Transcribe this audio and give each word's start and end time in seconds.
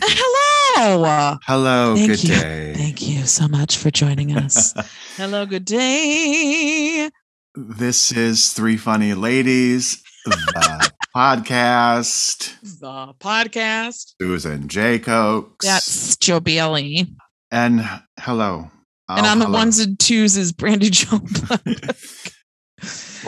Hello. 0.04 1.38
Hello, 1.46 1.96
Thank 1.96 2.08
good 2.12 2.24
you. 2.24 2.30
day. 2.36 2.74
Thank 2.76 3.02
you 3.08 3.26
so 3.26 3.48
much 3.48 3.78
for 3.78 3.92
joining 3.92 4.36
us. 4.38 4.74
Hello, 5.18 5.46
good 5.46 5.66
day. 5.66 7.10
This 7.56 8.12
is 8.12 8.54
Three 8.54 8.78
Funny 8.78 9.14
Ladies, 9.14 10.02
the 10.26 10.92
podcast. 11.16 12.56
The 12.80 13.14
podcast. 13.20 14.14
Susan 14.22 14.68
Jacobs. 14.68 15.66
That's 15.66 16.16
Joe 16.18 16.40
Bailey. 16.40 17.08
And 17.52 17.82
hello. 18.20 18.72
and 19.10 19.26
Oh, 19.26 19.30
on 19.30 19.40
the 19.40 19.46
hello. 19.46 19.58
ones 19.58 19.80
and 19.80 20.00
twos 20.00 20.38
is 20.38 20.52
Brandy 20.54 20.90
Joe. 20.90 21.20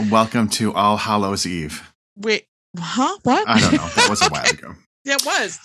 Welcome 0.10 0.50
to 0.50 0.74
All 0.74 0.98
Hallows 0.98 1.46
Eve. 1.46 1.94
Wait, 2.18 2.48
huh? 2.78 3.16
What? 3.24 3.48
I 3.48 3.60
don't 3.60 3.74
know. 3.74 3.88
That 3.90 4.08
was 4.10 4.22
a 4.24 4.30
while 4.30 4.50
ago. 4.50 4.74
yeah, 5.06 5.16
it 5.16 5.26
was. 5.26 5.60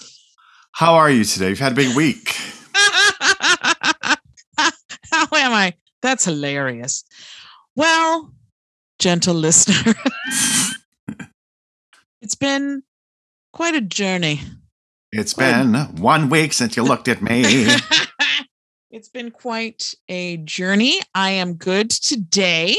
How 0.73 0.95
are 0.95 1.11
you 1.11 1.25
today? 1.25 1.49
You've 1.49 1.59
had 1.59 1.73
a 1.73 1.75
big 1.75 1.97
week. 1.97 2.37
How 5.11 5.27
am 5.33 5.53
I? 5.53 5.73
That's 6.03 6.27
hilarious. 6.27 7.05
Well, 7.75 8.35
gentle 8.99 9.35
listener, 9.35 9.95
it's 12.23 12.35
been 12.35 12.83
quite 13.53 13.75
a 13.75 13.81
journey. 13.81 14.41
It's 15.11 15.33
been 15.33 15.75
one 15.97 16.29
week 16.29 16.53
since 16.53 16.77
you 16.77 16.83
looked 16.83 17.09
at 17.09 17.23
me. 17.23 17.67
it's 18.91 19.09
been 19.09 19.31
quite 19.31 19.95
a 20.09 20.37
journey. 20.39 21.01
I 21.15 21.31
am 21.31 21.55
good 21.55 21.91
today. 21.91 22.77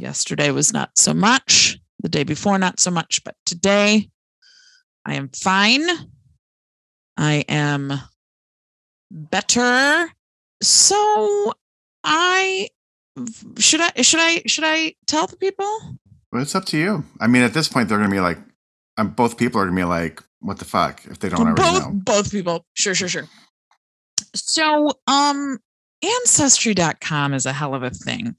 Yesterday 0.00 0.50
was 0.50 0.72
not 0.72 0.90
so 0.96 1.12
much. 1.12 1.78
The 2.02 2.08
day 2.08 2.24
before, 2.24 2.58
not 2.58 2.80
so 2.80 2.90
much. 2.90 3.22
But 3.24 3.36
today, 3.44 4.10
I 5.04 5.14
am 5.14 5.28
fine. 5.28 5.86
I 7.16 7.44
am 7.48 7.92
better. 9.10 10.10
So 10.62 11.52
I 12.02 12.68
should 13.58 13.80
I 13.80 14.00
should 14.00 14.20
I 14.20 14.42
should 14.46 14.64
I 14.66 14.94
tell 15.06 15.26
the 15.26 15.36
people? 15.36 15.98
Well, 16.32 16.42
it's 16.42 16.54
up 16.54 16.64
to 16.66 16.78
you. 16.78 17.04
I 17.20 17.26
mean, 17.26 17.42
at 17.42 17.52
this 17.52 17.68
point, 17.68 17.88
they're 17.88 17.98
going 17.98 18.08
to 18.08 18.14
be 18.14 18.20
like, 18.20 18.38
um, 18.96 19.10
both 19.10 19.36
people 19.36 19.60
are 19.60 19.64
going 19.64 19.76
to 19.76 19.82
be 19.82 19.84
like, 19.84 20.22
what 20.40 20.58
the 20.58 20.64
fuck, 20.64 21.04
if 21.06 21.18
they 21.18 21.28
don't 21.28 21.40
already 21.40 21.62
both 21.62 21.86
know. 21.86 21.92
both 21.92 22.30
people 22.30 22.64
sure 22.74 22.94
sure 22.94 23.08
sure 23.08 23.28
so 24.34 24.90
um 25.06 25.58
ancestry.com 26.02 27.34
is 27.34 27.46
a 27.46 27.52
hell 27.52 27.74
of 27.74 27.82
a 27.82 27.90
thing 27.90 28.34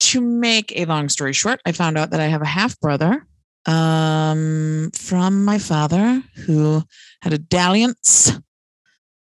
to 0.00 0.20
make 0.20 0.72
a 0.76 0.84
long 0.86 1.08
story 1.08 1.32
short 1.32 1.60
i 1.66 1.72
found 1.72 1.96
out 1.96 2.10
that 2.10 2.20
i 2.20 2.26
have 2.26 2.42
a 2.42 2.46
half 2.46 2.78
brother 2.80 3.26
um 3.66 4.90
from 4.94 5.44
my 5.44 5.58
father 5.58 6.22
who 6.46 6.82
had 7.22 7.32
a 7.32 7.38
dalliance 7.38 8.32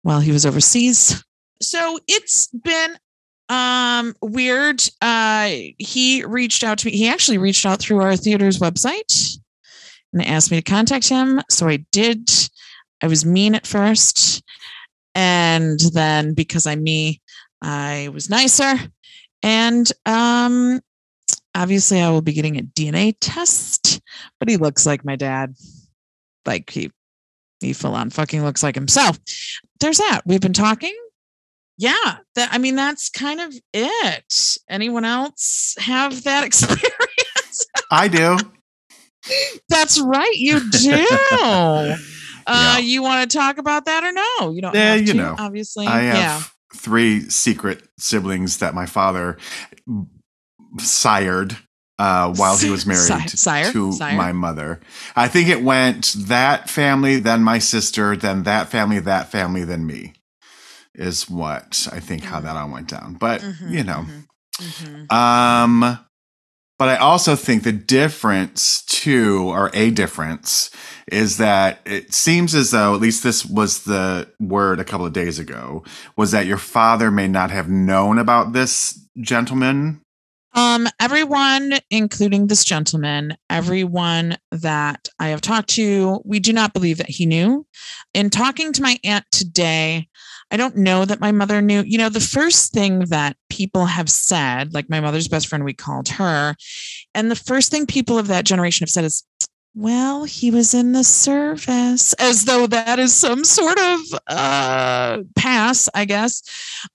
while 0.02 0.20
he 0.20 0.32
was 0.32 0.44
overseas 0.44 1.24
so 1.62 1.98
it's 2.08 2.48
been 2.48 2.96
um 3.48 4.14
weird 4.20 4.82
uh 5.02 5.50
he 5.78 6.24
reached 6.24 6.64
out 6.64 6.78
to 6.78 6.86
me 6.86 6.92
he 6.92 7.08
actually 7.08 7.38
reached 7.38 7.64
out 7.64 7.78
through 7.78 8.00
our 8.00 8.16
theater's 8.16 8.58
website 8.58 9.38
and 10.14 10.24
asked 10.26 10.50
me 10.50 10.56
to 10.56 10.62
contact 10.62 11.08
him. 11.08 11.42
So 11.50 11.68
I 11.68 11.84
did. 11.90 12.30
I 13.02 13.08
was 13.08 13.26
mean 13.26 13.54
at 13.54 13.66
first. 13.66 14.42
And 15.14 15.78
then 15.92 16.34
because 16.34 16.66
I'm 16.66 16.82
me, 16.82 17.20
I 17.60 18.08
was 18.12 18.30
nicer. 18.30 18.74
And 19.44 19.92
um, 20.06 20.80
obviously, 21.54 22.00
I 22.00 22.08
will 22.08 22.22
be 22.22 22.32
getting 22.32 22.56
a 22.58 22.62
DNA 22.62 23.14
test, 23.20 24.00
but 24.40 24.48
he 24.48 24.56
looks 24.56 24.86
like 24.86 25.04
my 25.04 25.16
dad. 25.16 25.54
Like 26.46 26.70
he, 26.70 26.90
he 27.60 27.74
full 27.74 27.94
on 27.94 28.08
fucking 28.08 28.42
looks 28.42 28.62
like 28.62 28.74
himself. 28.74 29.18
There's 29.80 29.98
that. 29.98 30.22
We've 30.24 30.40
been 30.40 30.54
talking. 30.54 30.94
Yeah. 31.76 32.16
That, 32.36 32.48
I 32.52 32.58
mean, 32.58 32.74
that's 32.74 33.10
kind 33.10 33.40
of 33.40 33.54
it. 33.74 34.56
Anyone 34.70 35.04
else 35.04 35.74
have 35.78 36.24
that 36.24 36.44
experience? 36.46 37.66
I 37.90 38.08
do. 38.08 38.38
That's 39.68 40.00
right, 40.00 40.34
you 40.34 40.70
do. 40.70 41.06
Uh, 42.46 42.74
Yeah. 42.76 42.78
you 42.84 43.02
want 43.02 43.30
to 43.30 43.38
talk 43.38 43.56
about 43.56 43.86
that 43.86 44.04
or 44.04 44.12
no? 44.12 44.52
You 44.52 44.60
don't. 44.60 44.74
Yeah, 44.74 44.96
have 44.96 45.00
you 45.00 45.06
to, 45.06 45.14
know. 45.14 45.34
obviously. 45.38 45.86
I 45.86 46.00
have 46.02 46.14
yeah. 46.14 46.42
Three 46.74 47.28
secret 47.30 47.82
siblings 47.98 48.58
that 48.58 48.74
my 48.74 48.86
father 48.86 49.38
sired 50.78 51.56
uh, 51.98 52.32
while 52.34 52.56
he 52.56 52.70
was 52.70 52.86
married 52.86 53.30
sire? 53.30 53.70
to 53.70 53.92
Sire? 53.92 54.16
my 54.16 54.32
mother. 54.32 54.80
I 55.14 55.28
think 55.28 55.48
it 55.48 55.62
went 55.62 56.12
that 56.16 56.68
family, 56.68 57.20
then 57.20 57.42
my 57.42 57.58
sister, 57.58 58.16
then 58.16 58.42
that 58.44 58.68
family, 58.68 58.98
that 59.00 59.30
family, 59.30 59.64
then 59.64 59.86
me. 59.86 60.14
Is 60.96 61.28
what 61.28 61.88
I 61.92 61.98
think 61.98 62.22
how 62.24 62.38
Mhm. 62.38 62.44
that 62.44 62.56
all 62.56 62.70
went 62.70 62.88
down. 62.88 63.14
But 63.14 63.40
Mhm, 63.40 63.72
you 63.72 63.82
know, 63.82 64.06
mhm, 64.60 65.08
mhm. 65.08 65.12
um, 65.12 65.98
but 66.78 66.88
I 66.88 66.96
also 66.96 67.36
think 67.36 67.62
the 67.62 67.72
difference 67.72 68.82
too, 68.82 69.48
or 69.48 69.70
a 69.74 69.90
difference, 69.90 70.70
is 71.10 71.36
that 71.38 71.80
it 71.84 72.12
seems 72.12 72.54
as 72.54 72.70
though, 72.70 72.94
at 72.94 73.00
least 73.00 73.22
this 73.22 73.44
was 73.44 73.84
the 73.84 74.28
word 74.40 74.80
a 74.80 74.84
couple 74.84 75.06
of 75.06 75.12
days 75.12 75.38
ago, 75.38 75.84
was 76.16 76.30
that 76.32 76.46
your 76.46 76.58
father 76.58 77.10
may 77.10 77.28
not 77.28 77.50
have 77.50 77.68
known 77.68 78.18
about 78.18 78.52
this 78.52 79.06
gentleman. 79.20 80.00
Um, 80.56 80.86
everyone, 81.00 81.74
including 81.90 82.46
this 82.46 82.64
gentleman, 82.64 83.36
everyone 83.50 84.36
that 84.52 85.08
I 85.18 85.28
have 85.28 85.40
talked 85.40 85.70
to, 85.70 86.20
we 86.24 86.38
do 86.38 86.52
not 86.52 86.72
believe 86.72 86.98
that 86.98 87.10
he 87.10 87.26
knew. 87.26 87.66
In 88.14 88.30
talking 88.30 88.72
to 88.72 88.82
my 88.82 88.98
aunt 89.02 89.24
today, 89.32 90.08
I 90.50 90.56
don't 90.56 90.76
know 90.76 91.04
that 91.04 91.20
my 91.20 91.32
mother 91.32 91.60
knew. 91.60 91.82
You 91.86 91.98
know, 91.98 92.08
the 92.08 92.20
first 92.20 92.72
thing 92.72 93.00
that 93.06 93.36
people 93.50 93.86
have 93.86 94.08
said, 94.08 94.74
like 94.74 94.88
my 94.88 95.00
mother's 95.00 95.28
best 95.28 95.48
friend, 95.48 95.64
we 95.64 95.74
called 95.74 96.08
her, 96.08 96.54
and 97.14 97.30
the 97.30 97.36
first 97.36 97.70
thing 97.70 97.86
people 97.86 98.18
of 98.18 98.28
that 98.28 98.44
generation 98.44 98.84
have 98.84 98.90
said 98.90 99.04
is, 99.04 99.24
well, 99.74 100.22
he 100.22 100.52
was 100.52 100.72
in 100.72 100.92
the 100.92 101.02
service, 101.02 102.12
as 102.14 102.44
though 102.44 102.66
that 102.68 102.98
is 103.00 103.12
some 103.12 103.44
sort 103.44 103.78
of 103.78 104.00
uh, 104.28 105.18
pass, 105.34 105.88
I 105.94 106.04
guess. 106.04 106.42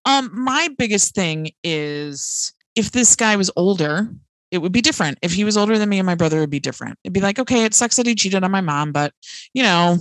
Um, 0.05 0.31
my 0.33 0.69
biggest 0.77 1.13
thing 1.13 1.51
is 1.63 2.53
if 2.75 2.91
this 2.91 3.17
guy 3.17 3.35
was 3.35 3.51
older, 3.57 4.09
it 4.51 4.59
would 4.59 4.71
be 4.71 4.81
different. 4.81 5.17
If 5.21 5.33
he 5.33 5.43
was 5.43 5.57
older 5.57 5.77
than 5.77 5.89
me 5.89 5.99
and 5.99 6.05
my 6.05 6.15
brother, 6.15 6.39
would 6.39 6.49
be 6.49 6.61
different. 6.61 6.97
It'd 7.03 7.13
be 7.13 7.19
like, 7.19 7.37
okay, 7.37 7.65
it 7.65 7.73
sucks 7.73 7.97
that 7.97 8.05
he 8.05 8.15
cheated 8.15 8.43
on 8.43 8.51
my 8.51 8.61
mom, 8.61 8.93
but 8.93 9.13
you 9.53 9.61
know, 9.61 9.97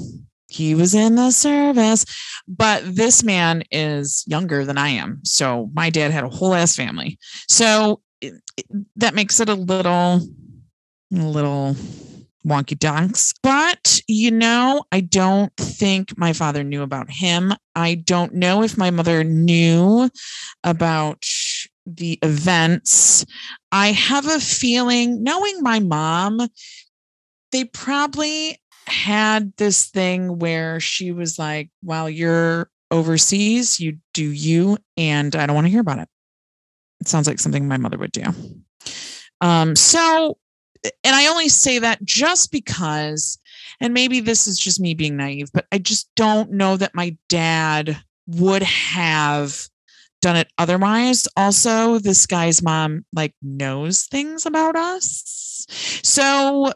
he 0.48 0.75
was 0.75 0.94
in 0.94 1.14
the 1.14 1.31
service. 1.31 2.04
But 2.47 2.82
this 2.84 3.22
man 3.22 3.62
is 3.70 4.25
younger 4.26 4.64
than 4.64 4.78
I 4.78 4.88
am. 4.88 5.20
So 5.25 5.70
my 5.75 5.91
dad 5.91 6.10
had 6.10 6.25
a 6.25 6.28
whole 6.28 6.54
ass 6.54 6.75
family. 6.75 7.19
So 7.48 8.00
it, 8.20 8.34
it- 8.56 8.66
that 8.97 9.14
makes 9.14 9.41
it 9.41 9.48
a 9.48 9.54
little, 9.54 10.20
a 11.12 11.16
little 11.16 11.76
wonky 12.47 12.78
donks. 12.78 13.34
But, 13.42 14.00
you 14.08 14.31
know, 14.31 14.84
I 14.91 15.00
don't 15.00 15.54
think 15.56 16.16
my 16.19 16.32
father 16.32 16.64
knew 16.64 16.82
about 16.82 17.10
him. 17.10 17.53
I 17.75 17.94
don't 17.94 18.34
know 18.34 18.62
if 18.62 18.78
my 18.78 18.91
mother 18.91 19.22
knew 19.25 20.10
about 20.64 21.25
the 21.87 22.19
events. 22.22 23.25
I 23.72 23.92
have 23.92 24.26
a 24.26 24.41
feeling, 24.41 25.22
knowing 25.22 25.62
my 25.62 25.78
mom, 25.81 26.48
they 27.53 27.64
probably 27.64 28.58
had 28.88 29.54
this 29.56 29.87
thing 29.87 30.38
where 30.38 30.81
she 30.81 31.12
was 31.12 31.38
like, 31.38 31.71
while 31.82 32.09
you're 32.09 32.71
overseas, 32.91 33.78
you 33.78 33.99
do 34.15 34.25
you, 34.25 34.78
and 34.97 35.34
I 35.37 35.47
don't 35.47 35.54
want 35.54 35.66
to 35.66 35.71
hear 35.71 35.81
about 35.81 35.99
it. 35.99 36.08
It 37.00 37.08
sounds 37.08 37.26
like 37.26 37.38
something 37.38 37.69
my 37.69 37.76
mother 37.76 37.99
would 37.99 38.12
do. 38.12 38.25
Um, 39.40 39.76
so, 39.76 40.38
and 40.82 41.14
I 41.14 41.26
only 41.26 41.49
say 41.49 41.79
that 41.79 42.05
just 42.05 42.50
because, 42.50 43.38
and 43.81 43.94
maybe 43.94 44.20
this 44.20 44.49
is 44.49 44.58
just 44.58 44.81
me 44.81 44.94
being 44.94 45.17
naive, 45.17 45.50
but 45.52 45.67
I 45.70 45.79
just 45.79 46.11
don't 46.17 46.52
know 46.52 46.76
that 46.76 46.94
my 46.94 47.17
dad 47.29 48.00
would 48.26 48.62
have 48.62 49.69
done 50.20 50.37
it 50.37 50.49
otherwise. 50.58 51.29
Also, 51.37 51.99
this 51.99 52.26
guy's 52.26 52.62
mom 52.62 53.05
like 53.12 53.34
knows 53.43 54.05
things 54.05 54.46
about 54.46 54.76
us. 54.76 55.67
So 56.02 56.73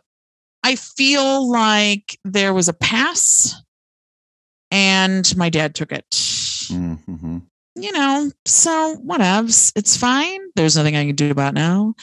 I 0.65 0.77
feel 0.77 1.51
like 1.51 2.19
there 2.25 2.55
was 2.55 2.69
a 2.69 2.73
pass 2.73 3.55
and 4.71 5.37
my 5.37 5.51
dad 5.51 5.75
took 5.75 5.93
it. 5.93 6.09
Mm-hmm. 6.11 7.39
You 7.75 7.93
know, 7.93 8.31
so 8.45 8.97
whatevs. 9.05 9.73
It's 9.77 9.97
fine. 9.97 10.41
There's 10.57 10.77
nothing 10.77 10.97
I 10.97 11.07
can 11.07 11.15
do 11.15 11.31
about 11.31 11.55
now. 11.55 11.95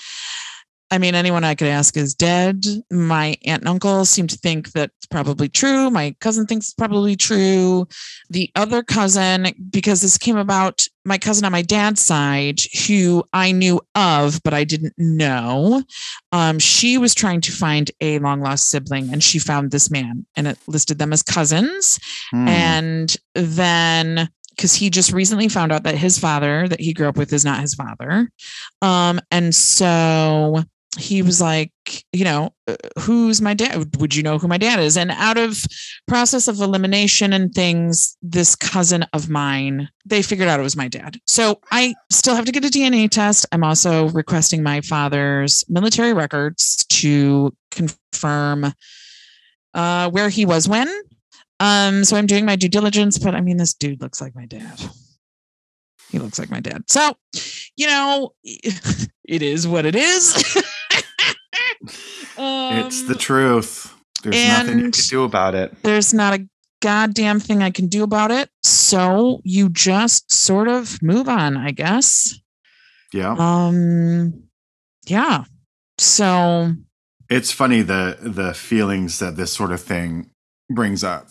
I 0.92 0.98
mean, 0.98 1.14
anyone 1.14 1.44
I 1.44 1.54
could 1.54 1.68
ask 1.68 1.96
is 1.98 2.16
dead. 2.16 2.66
My 2.90 3.38
aunt 3.46 3.62
and 3.62 3.68
uncle 3.68 4.06
seem 4.06 4.26
to 4.28 4.38
think 4.38 4.72
that's 4.72 5.06
probably 5.06 5.48
true. 5.48 5.92
My 5.92 6.16
cousin 6.20 6.48
thinks 6.48 6.68
it's 6.68 6.74
probably 6.74 7.16
true. 7.16 7.88
The 8.30 8.50
other 8.56 8.82
cousin, 8.82 9.54
because 9.70 10.02
this 10.02 10.18
came 10.18 10.38
about, 10.38 10.84
my 11.06 11.20
cousin 11.20 11.46
on 11.46 11.52
my 11.52 11.62
dad's 11.62 12.02
side, 12.02 12.60
who 12.88 13.24
I 13.34 13.52
knew 13.52 13.80
of, 13.94 14.42
but 14.44 14.54
I 14.54 14.64
didn't 14.64 14.94
know, 14.98 15.84
um, 16.32 16.58
she 16.58 16.98
was 16.98 17.14
trying 17.14 17.42
to 17.42 17.52
find 17.52 17.92
a 18.02 18.18
long 18.20 18.42
lost 18.42 18.70
sibling 18.70 19.14
and 19.14 19.24
she 19.24 19.38
found 19.38 19.70
this 19.70 19.92
man 19.92 20.26
and 20.36 20.48
it 20.48 20.58
listed 20.68 20.98
them 20.98 21.14
as 21.14 21.22
cousins. 21.22 22.00
Hmm. 22.32 22.48
And 22.48 23.16
then 23.36 24.30
because 24.56 24.74
he 24.74 24.90
just 24.90 25.14
recently 25.14 25.48
found 25.48 25.72
out 25.72 25.84
that 25.84 25.96
his 25.96 26.20
father 26.20 26.68
that 26.68 26.82
he 26.82 26.94
grew 26.94 27.08
up 27.08 27.16
with 27.16 27.32
is 27.32 27.46
not 27.46 27.62
his 27.62 27.76
father. 27.76 28.30
Um, 28.82 29.22
and 29.32 29.56
so 29.56 30.66
he 30.98 31.22
was 31.22 31.40
like, 31.40 31.72
you 32.12 32.24
know, 32.24 32.52
"Uh, 32.68 32.76
who's 33.00 33.42
my 33.42 33.54
dad? 33.54 33.96
Would 33.98 34.16
you 34.16 34.24
know 34.24 34.40
who 34.40 34.48
my 34.48 34.58
dad 34.58 34.80
is? 34.80 34.98
And 34.98 35.12
out 35.12 35.38
of 35.38 35.64
process 36.08 36.48
of 36.48 36.60
elimination 36.60 37.32
and 37.32 37.54
things, 37.54 38.18
this 38.22 38.56
cousin 38.56 39.06
of 39.14 39.30
mine, 39.30 39.90
they 40.06 40.22
figured 40.24 40.50
out 40.50 40.60
it 40.60 40.64
was 40.64 40.76
my 40.76 40.88
dad. 40.88 41.18
So 41.28 41.62
I 41.72 41.94
still 42.10 42.36
have 42.36 42.46
to 42.46 42.52
get 42.52 42.66
a 42.66 42.70
DNA 42.70 43.10
test. 43.10 43.46
I'm 43.52 43.64
also 43.64 44.10
requesting 44.10 44.64
my 44.64 44.82
father's 44.82 45.64
military 45.70 46.14
records 46.14 46.84
to 46.90 47.56
confirm 47.70 48.74
uh, 49.76 50.10
where 50.10 50.30
he 50.30 50.46
was 50.46 50.68
when. 50.68 50.90
Um, 51.60 52.04
so 52.04 52.16
I'm 52.16 52.26
doing 52.26 52.46
my 52.46 52.56
due 52.56 52.70
diligence, 52.70 53.20
but 53.20 53.36
I 53.36 53.42
mean, 53.42 53.58
this 53.58 53.74
dude 53.74 54.02
looks 54.02 54.22
like 54.22 54.34
my 54.34 54.46
dad. 54.46 54.82
He 56.10 56.18
looks 56.18 56.40
like 56.40 56.50
my 56.50 56.60
dad. 56.60 56.84
So, 56.88 57.16
you 57.76 57.86
know, 57.86 58.34
it 58.44 59.44
is 59.44 59.68
what 59.68 59.86
it 59.86 59.96
is. 59.96 60.58
it's 62.40 63.04
the 63.04 63.14
Um, 63.14 63.20
truth. 63.20 63.94
There's 64.24 64.48
nothing 64.48 64.80
you 64.80 64.92
can 64.92 65.04
do 65.10 65.24
about 65.24 65.56
it. 65.56 65.82
there's 65.84 66.14
not 66.14 66.34
a 66.34 66.48
goddamn 66.82 67.40
thing 67.40 67.62
I 67.64 67.72
can 67.72 67.88
do 67.88 68.04
about 68.04 68.32
it. 68.32 68.50
So 68.64 69.42
you 69.44 69.70
just 69.70 70.32
sort 70.32 70.68
of 70.68 71.02
move 71.02 71.28
on, 71.30 71.58
I 71.58 71.72
guess. 71.72 72.40
Yeah. 73.14 73.36
Um, 73.38 74.44
yeah. 75.08 75.44
So 75.98 76.74
it's 77.30 77.52
funny 77.52 77.82
the 77.82 78.18
the 78.22 78.54
feelings 78.54 79.20
that 79.20 79.36
this 79.36 79.52
sort 79.54 79.72
of 79.72 79.82
thing 79.82 80.30
brings 80.70 81.04
up 81.04 81.28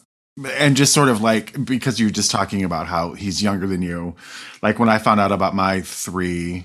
and 0.57 0.77
just 0.77 0.93
sort 0.93 1.09
of 1.09 1.21
like 1.21 1.65
because 1.65 1.99
you're 1.99 2.11
just 2.11 2.31
talking 2.31 2.65
about 2.65 2.87
how 2.87 3.15
he's 3.15 3.43
younger 3.43 3.67
than 3.67 3.83
you 3.83 4.15
like 4.63 4.79
when 4.79 4.89
i 4.89 4.97
found 4.99 5.19
out 5.21 5.33
about 5.33 5.55
my 5.55 5.81
three 5.81 6.65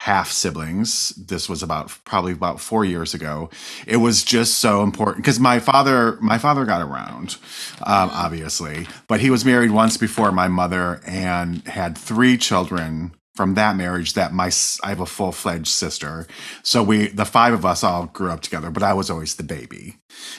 half 0.00 0.30
siblings. 0.32 1.10
This 1.10 1.46
was 1.48 1.62
about 1.62 1.92
probably 2.04 2.32
about 2.32 2.58
four 2.60 2.84
years 2.86 3.12
ago. 3.14 3.50
It 3.86 3.98
was 3.98 4.24
just 4.24 4.58
so 4.58 4.82
important 4.82 5.24
because 5.24 5.38
my 5.38 5.60
father 5.60 6.16
my 6.22 6.38
father 6.38 6.64
got 6.64 6.80
around 6.82 7.36
um, 7.82 8.10
obviously 8.12 8.86
but 9.08 9.20
he 9.20 9.30
was 9.30 9.44
married 9.44 9.70
once 9.70 9.96
before 9.98 10.32
my 10.32 10.48
mother 10.48 11.00
and 11.06 11.62
had 11.68 11.98
three 11.98 12.38
children 12.38 13.12
from 13.36 13.54
that 13.54 13.76
marriage 13.76 14.14
that 14.14 14.32
my 14.32 14.50
I 14.82 14.88
have 14.88 15.00
a 15.00 15.06
full-fledged 15.06 15.68
sister. 15.68 16.26
So 16.62 16.82
we 16.82 17.08
the 17.08 17.24
five 17.26 17.52
of 17.52 17.64
us 17.66 17.84
all 17.84 18.06
grew 18.06 18.30
up 18.30 18.40
together 18.40 18.70
but 18.70 18.82
i 18.82 18.94
was 18.94 19.10
always 19.10 19.34
the 19.36 19.42
baby. 19.44 19.96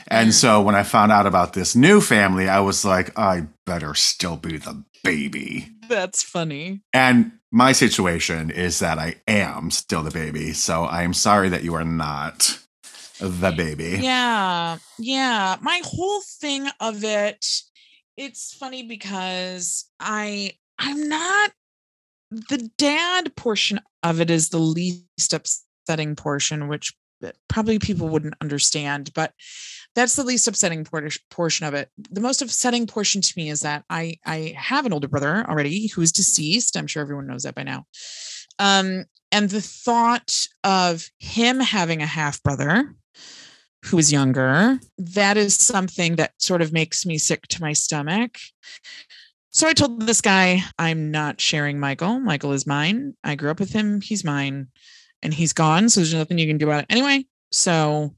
And 0.08 0.30
Mm. 0.30 0.34
so 0.34 0.62
when 0.62 0.74
i 0.76 0.84
found 0.84 1.12
out 1.12 1.28
about 1.28 1.54
this 1.54 1.76
new 1.76 2.02
family 2.02 2.50
i 2.50 2.60
was 2.60 2.84
like 2.84 3.18
i 3.18 3.46
better 3.68 3.94
still 3.94 4.38
be 4.38 4.58
the 4.58 4.84
baby. 5.04 5.70
That's 5.88 6.24
funny. 6.24 6.82
and 6.94 7.32
my 7.52 7.74
situation 7.74 8.50
is 8.50 8.80
that 8.80 8.98
I 8.98 9.16
am 9.28 9.72
still 9.72 10.04
the 10.04 10.12
baby. 10.12 10.54
So 10.54 10.84
I 10.84 11.04
am 11.04 11.14
sorry 11.14 11.50
that 11.50 11.64
you 11.64 11.74
are 11.74 11.84
not 11.84 12.58
the 13.20 13.52
baby. 13.52 14.00
Yeah. 14.02 14.78
Yeah. 14.98 15.58
My 15.62 15.82
whole 15.84 16.22
thing 16.40 16.70
of 16.80 17.04
it, 17.04 17.46
it's 18.18 18.54
funny 18.54 18.84
because 18.84 19.86
I 20.00 20.54
I'm 20.80 21.10
not 21.10 21.52
the 22.32 22.70
dad 22.78 23.36
portion 23.36 23.82
of 24.04 24.22
it 24.22 24.30
is 24.30 24.50
the 24.50 24.58
least 24.58 25.34
upsetting 25.34 26.16
portion, 26.16 26.70
which 26.70 26.94
probably 27.48 27.80
people 27.80 28.10
wouldn't 28.10 28.36
understand, 28.42 29.12
but 29.14 29.34
that's 29.96 30.16
the 30.16 30.24
least 30.24 30.48
upsetting 30.48 30.86
portion 31.30 31.66
of 31.66 31.74
it. 31.74 31.90
The 32.10 32.22
most 32.22 32.42
upsetting 32.42 32.88
portion 32.88 33.22
to 33.22 33.34
me 33.36 33.50
is 33.50 33.62
that 33.62 33.84
I 33.90 34.18
I 34.26 34.54
have 34.58 34.86
an 34.86 34.94
older 34.94 35.08
brother 35.08 35.46
already 35.50 35.88
who's 35.88 36.12
deceased. 36.12 36.78
I'm 36.78 36.88
sure 36.88 37.02
everyone 37.02 37.28
knows 37.28 37.44
that 37.44 37.56
by 37.56 37.64
now. 37.64 37.86
Um, 38.60 39.06
and 39.32 39.50
the 39.50 39.62
thought 39.62 40.36
of 40.64 41.10
him 41.20 41.60
having 41.60 42.02
a 42.02 42.08
half 42.08 42.42
brother 42.44 42.96
who 43.86 43.98
is 43.98 44.12
younger, 44.12 44.80
that 44.98 45.38
is 45.38 45.56
something 45.56 46.16
that 46.18 46.34
sort 46.38 46.62
of 46.62 46.72
makes 46.72 47.06
me 47.06 47.18
sick 47.18 47.48
to 47.48 47.62
my 47.62 47.74
stomach. 47.74 48.38
So 49.50 49.68
I 49.68 49.74
told 49.74 50.02
this 50.02 50.22
guy, 50.22 50.64
I'm 50.78 51.12
not 51.12 51.42
sharing 51.42 51.80
Michael. 51.80 52.20
Michael 52.20 52.54
is 52.54 52.68
mine. 52.68 53.16
I 53.24 53.36
grew 53.36 53.52
up 53.52 53.60
with 53.60 53.74
him. 53.74 54.00
He's 54.00 54.24
mine. 54.24 54.68
And 55.24 55.34
he's 55.34 55.54
gone. 55.54 55.90
So 55.90 56.00
there's 56.00 56.14
nothing 56.14 56.38
you 56.38 56.48
can 56.48 56.58
do 56.58 56.68
about 56.68 56.84
it 56.84 56.88
anyway. 56.90 57.26
So 57.52 58.16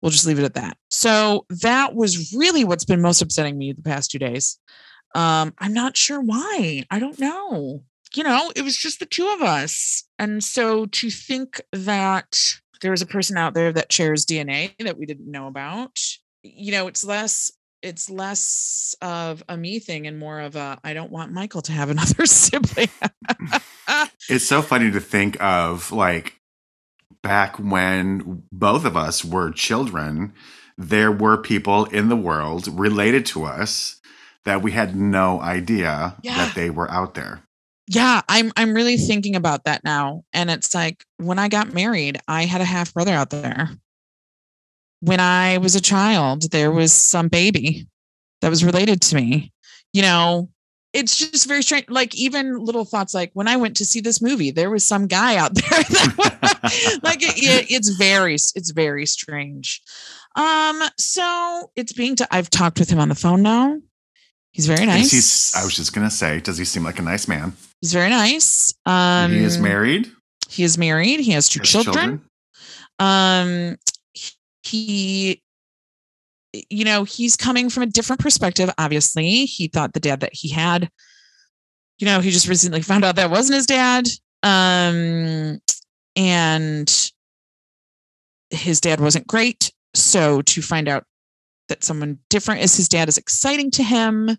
we'll 0.00 0.10
just 0.10 0.26
leave 0.26 0.38
it 0.38 0.44
at 0.44 0.54
that. 0.54 0.76
So 0.90 1.46
that 1.48 1.94
was 1.94 2.34
really 2.34 2.64
what's 2.64 2.84
been 2.84 3.00
most 3.00 3.22
upsetting 3.22 3.58
me 3.58 3.72
the 3.72 3.82
past 3.82 4.10
two 4.10 4.18
days. 4.18 4.58
Um, 5.14 5.54
I'm 5.58 5.72
not 5.72 5.96
sure 5.96 6.20
why. 6.20 6.84
I 6.90 6.98
don't 6.98 7.18
know. 7.18 7.82
You 8.14 8.22
know, 8.22 8.52
it 8.54 8.62
was 8.62 8.76
just 8.76 9.00
the 9.00 9.06
two 9.06 9.28
of 9.28 9.42
us. 9.42 10.04
And 10.18 10.42
so 10.42 10.86
to 10.86 11.10
think 11.10 11.60
that 11.72 12.58
there 12.80 12.90
was 12.90 13.02
a 13.02 13.06
person 13.06 13.36
out 13.36 13.54
there 13.54 13.72
that 13.72 13.92
shares 13.92 14.24
DNA 14.24 14.72
that 14.78 14.98
we 14.98 15.06
didn't 15.06 15.30
know 15.30 15.46
about, 15.46 15.98
you 16.42 16.72
know, 16.72 16.86
it's 16.86 17.04
less 17.04 17.52
it's 17.80 18.10
less 18.10 18.96
of 19.02 19.42
a 19.48 19.56
me 19.56 19.78
thing 19.78 20.08
and 20.08 20.18
more 20.18 20.40
of 20.40 20.56
a 20.56 20.78
I 20.82 20.94
don't 20.94 21.12
want 21.12 21.32
Michael 21.32 21.62
to 21.62 21.72
have 21.72 21.90
another 21.90 22.26
sibling. 22.26 22.88
It's 24.28 24.46
so 24.46 24.62
funny 24.62 24.90
to 24.90 25.00
think 25.00 25.40
of 25.42 25.90
like 25.92 26.34
back 27.22 27.56
when 27.58 28.42
both 28.52 28.84
of 28.84 28.96
us 28.96 29.24
were 29.24 29.50
children, 29.50 30.32
there 30.76 31.10
were 31.10 31.36
people 31.36 31.86
in 31.86 32.08
the 32.08 32.16
world 32.16 32.68
related 32.70 33.26
to 33.26 33.44
us 33.44 34.00
that 34.44 34.62
we 34.62 34.72
had 34.72 34.94
no 34.94 35.40
idea 35.40 36.16
Yeah. 36.22 36.36
that 36.36 36.54
they 36.54 36.70
were 36.70 36.90
out 36.90 37.14
there. 37.14 37.42
yeah, 37.88 38.20
I'm 38.28 38.52
I'm 38.56 38.74
really 38.74 38.96
thinking 38.98 39.34
about 39.34 39.64
that 39.64 39.82
now. 39.84 40.22
And 40.32 40.50
it's 40.50 40.74
like 40.74 41.04
when 41.16 41.38
I 41.38 41.48
got 41.48 41.72
married, 41.72 42.18
I 42.28 42.44
had 42.44 42.60
a 42.60 42.64
half 42.66 42.92
brother 42.94 43.12
out 43.12 43.30
there. 43.30 43.70
When 45.00 45.20
I 45.20 45.58
was 45.58 45.74
a 45.74 45.80
child, 45.80 46.50
there 46.50 46.70
was 46.70 46.92
some 46.92 47.28
baby 47.28 47.86
that 48.42 48.50
was 48.50 48.64
related 48.64 49.00
to 49.02 49.16
me. 49.16 49.52
You 49.92 50.02
know, 50.02 50.50
it's 50.98 51.16
just 51.16 51.46
very 51.48 51.62
strange. 51.62 51.88
Like 51.88 52.14
even 52.14 52.58
little 52.64 52.84
thoughts 52.84 53.14
like 53.14 53.30
when 53.34 53.48
I 53.48 53.56
went 53.56 53.76
to 53.78 53.84
see 53.84 54.00
this 54.00 54.20
movie, 54.20 54.50
there 54.50 54.70
was 54.70 54.84
some 54.84 55.06
guy 55.06 55.36
out 55.36 55.54
there 55.54 55.64
that 55.82 57.00
like 57.02 57.22
it, 57.22 57.38
it- 57.38 57.70
it's 57.70 57.90
very 57.90 58.34
it's 58.34 58.70
very 58.70 59.06
strange. 59.06 59.80
Um, 60.36 60.82
so 60.98 61.70
it's 61.76 61.92
being 61.92 62.16
to 62.16 62.28
I've 62.30 62.50
talked 62.50 62.78
with 62.78 62.90
him 62.90 62.98
on 62.98 63.08
the 63.08 63.14
phone 63.14 63.42
now. 63.42 63.78
He's 64.52 64.66
very 64.66 64.86
nice. 64.86 65.10
he's- 65.10 65.52
I 65.56 65.64
was 65.64 65.74
just 65.74 65.92
gonna 65.94 66.10
say, 66.10 66.40
does 66.40 66.58
he 66.58 66.64
seem 66.64 66.82
like 66.84 66.98
a 66.98 67.02
nice 67.02 67.28
man? 67.28 67.52
He's 67.80 67.92
very 67.92 68.10
nice. 68.10 68.74
Um, 68.86 69.30
he 69.32 69.38
is 69.44 69.58
married. 69.58 70.10
He 70.48 70.64
is 70.64 70.76
married. 70.78 71.20
He 71.20 71.32
has 71.32 71.48
two 71.48 71.60
has 71.60 71.70
children. 71.70 72.22
Um, 72.98 73.76
he, 74.62 75.42
you 76.70 76.84
know, 76.84 77.04
he's 77.04 77.36
coming 77.36 77.70
from 77.70 77.82
a 77.82 77.86
different 77.86 78.20
perspective. 78.20 78.70
Obviously, 78.78 79.44
he 79.44 79.68
thought 79.68 79.92
the 79.92 80.00
dad 80.00 80.20
that 80.20 80.34
he 80.34 80.50
had, 80.50 80.90
you 81.98 82.06
know, 82.06 82.20
he 82.20 82.30
just 82.30 82.48
recently 82.48 82.82
found 82.82 83.04
out 83.04 83.16
that 83.16 83.30
wasn't 83.30 83.56
his 83.56 83.66
dad. 83.66 84.06
Um, 84.42 85.60
and 86.16 87.10
his 88.50 88.80
dad 88.80 89.00
wasn't 89.00 89.26
great. 89.26 89.72
So 89.94 90.42
to 90.42 90.62
find 90.62 90.88
out 90.88 91.04
that 91.68 91.84
someone 91.84 92.18
different 92.30 92.62
is 92.62 92.76
his 92.76 92.88
dad 92.88 93.08
is 93.08 93.18
exciting 93.18 93.70
to 93.72 93.82
him. 93.82 94.36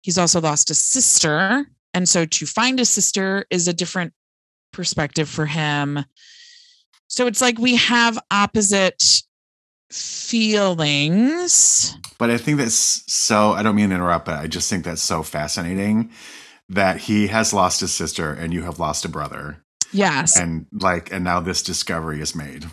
He's 0.00 0.18
also 0.18 0.40
lost 0.40 0.70
a 0.70 0.74
sister. 0.74 1.66
And 1.92 2.08
so 2.08 2.24
to 2.24 2.46
find 2.46 2.78
a 2.80 2.84
sister 2.84 3.46
is 3.50 3.68
a 3.68 3.72
different 3.72 4.12
perspective 4.72 5.28
for 5.28 5.46
him. 5.46 6.04
So 7.08 7.26
it's 7.26 7.40
like 7.40 7.58
we 7.58 7.76
have 7.76 8.18
opposite 8.30 9.02
feelings. 9.90 11.96
But 12.18 12.30
I 12.30 12.38
think 12.38 12.58
that's 12.58 13.02
so. 13.12 13.52
I 13.52 13.62
don't 13.62 13.76
mean 13.76 13.90
to 13.90 13.94
interrupt, 13.96 14.26
but 14.26 14.38
I 14.38 14.46
just 14.46 14.68
think 14.70 14.84
that's 14.84 15.02
so 15.02 15.22
fascinating 15.22 16.10
that 16.68 16.98
he 17.02 17.28
has 17.28 17.52
lost 17.52 17.80
his 17.80 17.92
sister 17.94 18.32
and 18.32 18.52
you 18.52 18.62
have 18.62 18.78
lost 18.80 19.04
a 19.04 19.08
brother, 19.08 19.62
Yes. 19.92 20.36
and 20.36 20.66
like, 20.72 21.12
and 21.12 21.24
now 21.24 21.40
this 21.40 21.62
discovery 21.62 22.20
is 22.20 22.34
made. 22.34 22.66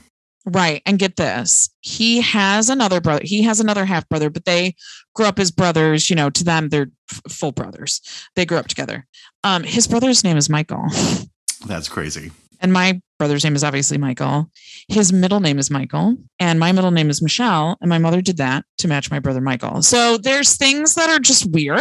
Right. 0.46 0.82
And 0.86 1.00
get 1.00 1.16
this. 1.16 1.70
He 1.80 2.20
has 2.20 2.70
another 2.70 3.00
brother. 3.00 3.22
He 3.24 3.44
has 3.44 3.62
another 3.62 3.86
half 3.86 4.08
brother, 4.10 4.30
but 4.30 4.44
they 4.44 4.76
grew 5.16 5.26
up 5.26 5.40
as 5.40 5.52
brothers. 5.52 6.10
You 6.10 6.18
know, 6.18 6.30
to 6.32 6.44
them, 6.44 6.68
they're 6.70 6.90
f- 7.10 7.22
full 7.30 7.54
brothers. 7.54 8.02
They 8.36 8.46
grew 8.46 8.58
up 8.58 8.68
together. 8.68 9.06
Um, 9.46 9.64
his 9.64 9.88
brother's 9.88 10.22
name 10.24 10.36
is 10.36 10.50
Michael. 10.50 10.86
That's 11.66 11.88
crazy. 11.88 12.32
And 12.64 12.74
my 12.74 13.00
brother's 13.20 13.44
name 13.44 13.56
is 13.56 13.64
obviously 13.64 13.98
Michael. 13.98 14.50
His 14.88 15.14
middle 15.14 15.40
name 15.40 15.60
is 15.60 15.70
Michael, 15.70 16.18
and 16.40 16.60
my 16.60 16.72
middle 16.72 16.92
name 16.92 17.10
is 17.10 17.22
Michelle. 17.22 17.78
And 17.80 17.90
my 17.90 17.98
mother 18.00 18.22
did 18.22 18.38
that 18.38 18.66
to 18.80 18.88
match 18.88 19.12
my 19.12 19.20
brother 19.20 19.40
Michael. 19.42 19.82
So 19.84 20.18
there's 20.18 20.56
things 20.58 20.96
that 20.96 21.10
are 21.10 21.20
just 21.20 21.50
weird. 21.52 21.80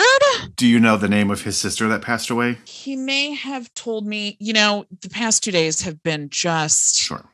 Do 0.57 0.67
you 0.67 0.79
know 0.79 0.97
the 0.97 1.09
name 1.09 1.31
of 1.31 1.43
his 1.43 1.57
sister 1.57 1.89
that 1.89 2.03
passed 2.03 2.29
away? 2.31 2.59
He 2.67 2.95
may 2.97 3.35
have 3.35 3.73
told 3.75 4.07
me, 4.07 4.37
you 4.41 4.53
know, 4.53 4.85
the 5.01 5.09
past 5.09 5.43
two 5.43 5.51
days 5.53 5.81
have 5.83 6.03
been 6.03 6.29
just 6.31 6.97
Sure. 6.97 7.25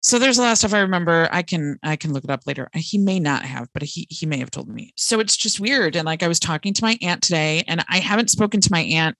so 0.00 0.18
there's 0.18 0.38
a 0.38 0.42
lot 0.42 0.52
of 0.52 0.58
stuff 0.58 0.72
I 0.74 0.80
remember. 0.80 1.28
I 1.32 1.42
can 1.42 1.78
I 1.82 1.96
can 1.96 2.12
look 2.12 2.24
it 2.24 2.30
up 2.30 2.46
later. 2.46 2.68
Uh, 2.74 2.78
he 2.78 2.98
may 2.98 3.18
not 3.20 3.44
have, 3.44 3.68
but 3.74 3.82
he 3.82 4.06
he 4.10 4.26
may 4.26 4.38
have 4.38 4.50
told 4.50 4.68
me. 4.68 4.92
So 4.96 5.20
it's 5.20 5.36
just 5.36 5.60
weird. 5.60 5.96
And 5.96 6.06
like 6.06 6.22
I 6.22 6.28
was 6.28 6.40
talking 6.40 6.72
to 6.74 6.84
my 6.84 6.96
aunt 7.02 7.22
today, 7.22 7.62
and 7.66 7.84
I 7.88 7.98
haven't 7.98 8.30
spoken 8.30 8.60
to 8.60 8.72
my 8.72 8.80
aunt. 8.80 9.16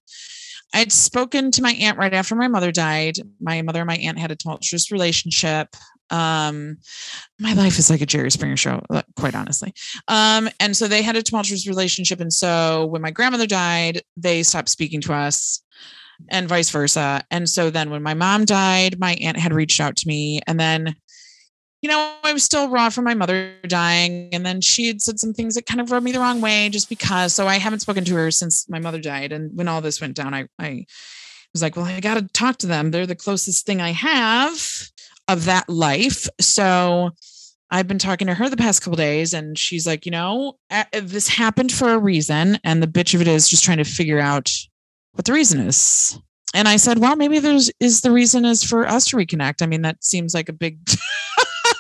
I'd 0.73 0.93
spoken 0.93 1.51
to 1.53 1.63
my 1.63 1.73
aunt 1.73 1.99
right 1.99 2.15
after 2.15 2.35
my 2.35 2.49
mother 2.49 2.73
died. 2.73 3.17
My 3.41 3.63
mother 3.63 3.81
and 3.81 3.87
my 3.87 3.97
aunt 3.97 4.19
had 4.19 4.31
a 4.31 4.37
tumultuous 4.37 4.91
relationship. 4.91 5.69
Um, 6.11 6.79
my 7.39 7.55
life 7.55 7.79
is 7.79 7.89
like 7.89 8.01
a 8.01 8.07
Jerry 8.07 8.31
Springer 8.31 8.57
show, 8.57 8.83
quite 9.17 9.35
honestly. 9.35 9.73
Um, 10.09 10.49
and 10.61 10.77
so 10.77 10.87
they 10.87 11.03
had 11.03 11.17
a 11.17 11.23
tumultuous 11.23 11.67
relationship. 11.67 12.21
And 12.21 12.33
so 12.33 12.87
when 12.87 13.03
my 13.03 13.11
grandmother 13.11 13.47
died, 13.47 14.03
they 14.17 14.43
stopped 14.43 14.69
speaking 14.69 15.01
to 15.03 15.15
us 15.15 15.63
and 16.31 16.49
vice 16.49 16.71
versa. 16.71 17.25
And 17.31 17.49
so 17.49 17.71
then 17.71 17.91
when 17.91 18.03
my 18.03 18.15
mom 18.15 18.45
died, 18.45 18.99
my 19.01 19.15
aunt 19.15 19.39
had 19.39 19.53
reached 19.53 19.81
out 19.81 19.97
to 19.97 20.09
me. 20.09 20.41
And 20.47 20.61
then, 20.61 20.95
you 21.83 21.89
know, 21.89 22.15
I 22.23 22.33
was 22.33 22.45
still 22.45 22.69
raw 22.69 22.89
from 22.89 23.05
my 23.05 23.15
mother 23.15 23.55
dying. 23.67 24.29
And 24.33 24.47
then 24.47 24.61
she 24.61 24.87
had 24.87 25.03
said 25.03 25.19
some 25.19 25.35
things 25.35 25.57
that 25.57 25.67
kind 25.67 25.81
of 25.81 25.91
rubbed 25.91 26.05
me 26.05 26.13
the 26.13 26.21
wrong 26.21 26.41
way 26.41 26.69
just 26.69 26.89
because. 26.89 27.35
So 27.35 27.49
I 27.49 27.59
haven't 27.59 27.81
spoken 27.81 28.05
to 28.05 28.15
her 28.15 28.31
since 28.31 28.69
my 28.69 28.79
mother 28.79 29.01
died. 29.01 29.33
And 29.33 29.51
when 29.57 29.67
all 29.67 29.81
this 29.81 30.01
went 30.01 30.15
down, 30.15 30.33
I, 30.33 30.47
I 30.61 30.87
was 31.53 31.61
like, 31.61 31.77
well, 31.77 31.85
I 31.85 31.99
got 31.99 32.15
to 32.15 32.29
talk 32.29 32.59
to 32.59 32.69
them. 32.69 32.93
They're 32.93 33.07
the 33.07 33.17
closest 33.17 33.67
thing 33.67 33.81
I 33.81 33.91
have 33.91 34.91
of 35.27 35.45
that 35.47 35.69
life. 35.69 36.29
So 36.41 37.11
I've 37.71 37.89
been 37.89 37.99
talking 37.99 38.27
to 38.27 38.35
her 38.35 38.49
the 38.49 38.57
past 38.57 38.83
couple 38.83 38.97
days, 38.97 39.33
and 39.33 39.59
she's 39.59 39.87
like, 39.87 40.05
you 40.05 40.13
know, 40.13 40.59
this 40.93 41.27
happened 41.27 41.73
for 41.73 41.95
a 41.95 41.99
reason, 41.99 42.59
and 42.65 42.83
the 42.83 42.87
bitch 42.87 43.15
of 43.15 43.23
it 43.23 43.29
is 43.29 43.49
just 43.49 43.65
trying 43.65 43.79
to 43.79 43.85
figure 43.85 44.19
out 44.19 44.51
what 45.13 45.25
the 45.25 45.33
reason 45.33 45.61
is. 45.61 46.19
And 46.55 46.69
I 46.69 46.77
said, 46.77 46.99
well, 46.99 47.17
maybe 47.17 47.39
there's 47.39 47.71
is 47.81 48.03
the 48.03 48.11
reason 48.11 48.45
is 48.45 48.63
for 48.63 48.87
us 48.87 49.07
to 49.07 49.17
reconnect. 49.17 49.63
I 49.63 49.67
mean, 49.67 49.83
that 49.83 50.05
seems 50.05 50.35
like 50.35 50.51
a 50.51 50.53
big 50.53 50.79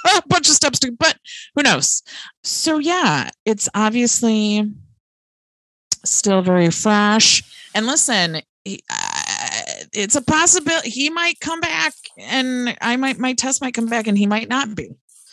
bunch 0.28 0.48
of 0.48 0.54
steps 0.54 0.78
to, 0.80 0.92
but 0.92 1.16
who 1.54 1.62
knows? 1.62 2.02
So 2.44 2.78
yeah, 2.78 3.30
it's 3.44 3.68
obviously 3.74 4.70
still 6.04 6.42
very 6.42 6.70
fresh. 6.70 7.42
And 7.74 7.86
listen, 7.86 8.40
he, 8.64 8.82
uh, 8.90 9.22
it's 9.92 10.14
a 10.16 10.22
possibility 10.22 10.90
he 10.90 11.10
might 11.10 11.40
come 11.40 11.60
back, 11.60 11.94
and 12.18 12.76
I 12.80 12.96
might 12.96 13.18
my 13.18 13.34
test 13.34 13.60
might 13.60 13.74
come 13.74 13.86
back, 13.86 14.06
and 14.06 14.16
he 14.16 14.26
might 14.26 14.48
not 14.48 14.74
be 14.74 14.90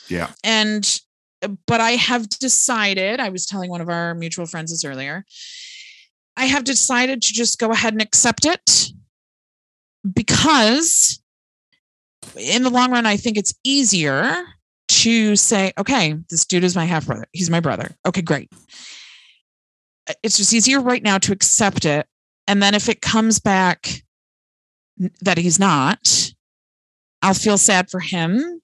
Yeah. 0.08 0.32
and 0.44 1.00
but 1.66 1.80
i 1.80 1.92
have 1.92 2.28
decided 2.28 3.22
i 3.22 3.30
was 3.30 3.46
telling 3.46 3.70
one 3.70 3.80
of 3.80 3.88
our 3.88 4.14
mutual 4.14 4.46
friends 4.46 4.72
this 4.72 4.84
earlier 4.84 5.24
i 6.36 6.44
have 6.46 6.66
decided 6.66 7.22
to 7.22 7.32
just 7.34 7.58
go 7.60 7.72
ahead 7.72 7.94
and 7.94 8.02
accept 8.02 8.46
it 8.46 8.92
because 10.14 11.22
in 12.36 12.64
the 12.64 12.70
long 12.70 12.92
run 12.92 13.06
i 13.06 13.16
think 13.16 13.38
it's 13.38 13.54
easier 13.64 14.36
to 14.90 15.36
say 15.36 15.72
okay 15.78 16.16
this 16.30 16.46
dude 16.46 16.64
is 16.64 16.76
my 16.76 16.86
half 16.86 17.06
brother 17.06 17.26
he's 17.32 17.50
my 17.50 17.60
brother 17.60 17.96
okay 18.06 18.22
great 18.22 18.52
Uh, 20.10 20.14
it's 20.24 20.38
just 20.38 20.54
easier 20.54 20.82
right 20.82 21.04
now 21.04 21.18
to 21.18 21.32
accept 21.32 21.86
it 21.86 22.08
and 22.48 22.62
then 22.62 22.76
if 22.76 22.90
it 22.90 23.02
comes 23.02 23.40
back 23.40 24.04
that 25.22 25.38
he's 25.38 25.60
not 25.60 26.34
i'll 27.22 27.34
feel 27.34 27.58
sad 27.58 27.90
for 27.90 28.00
him 28.00 28.60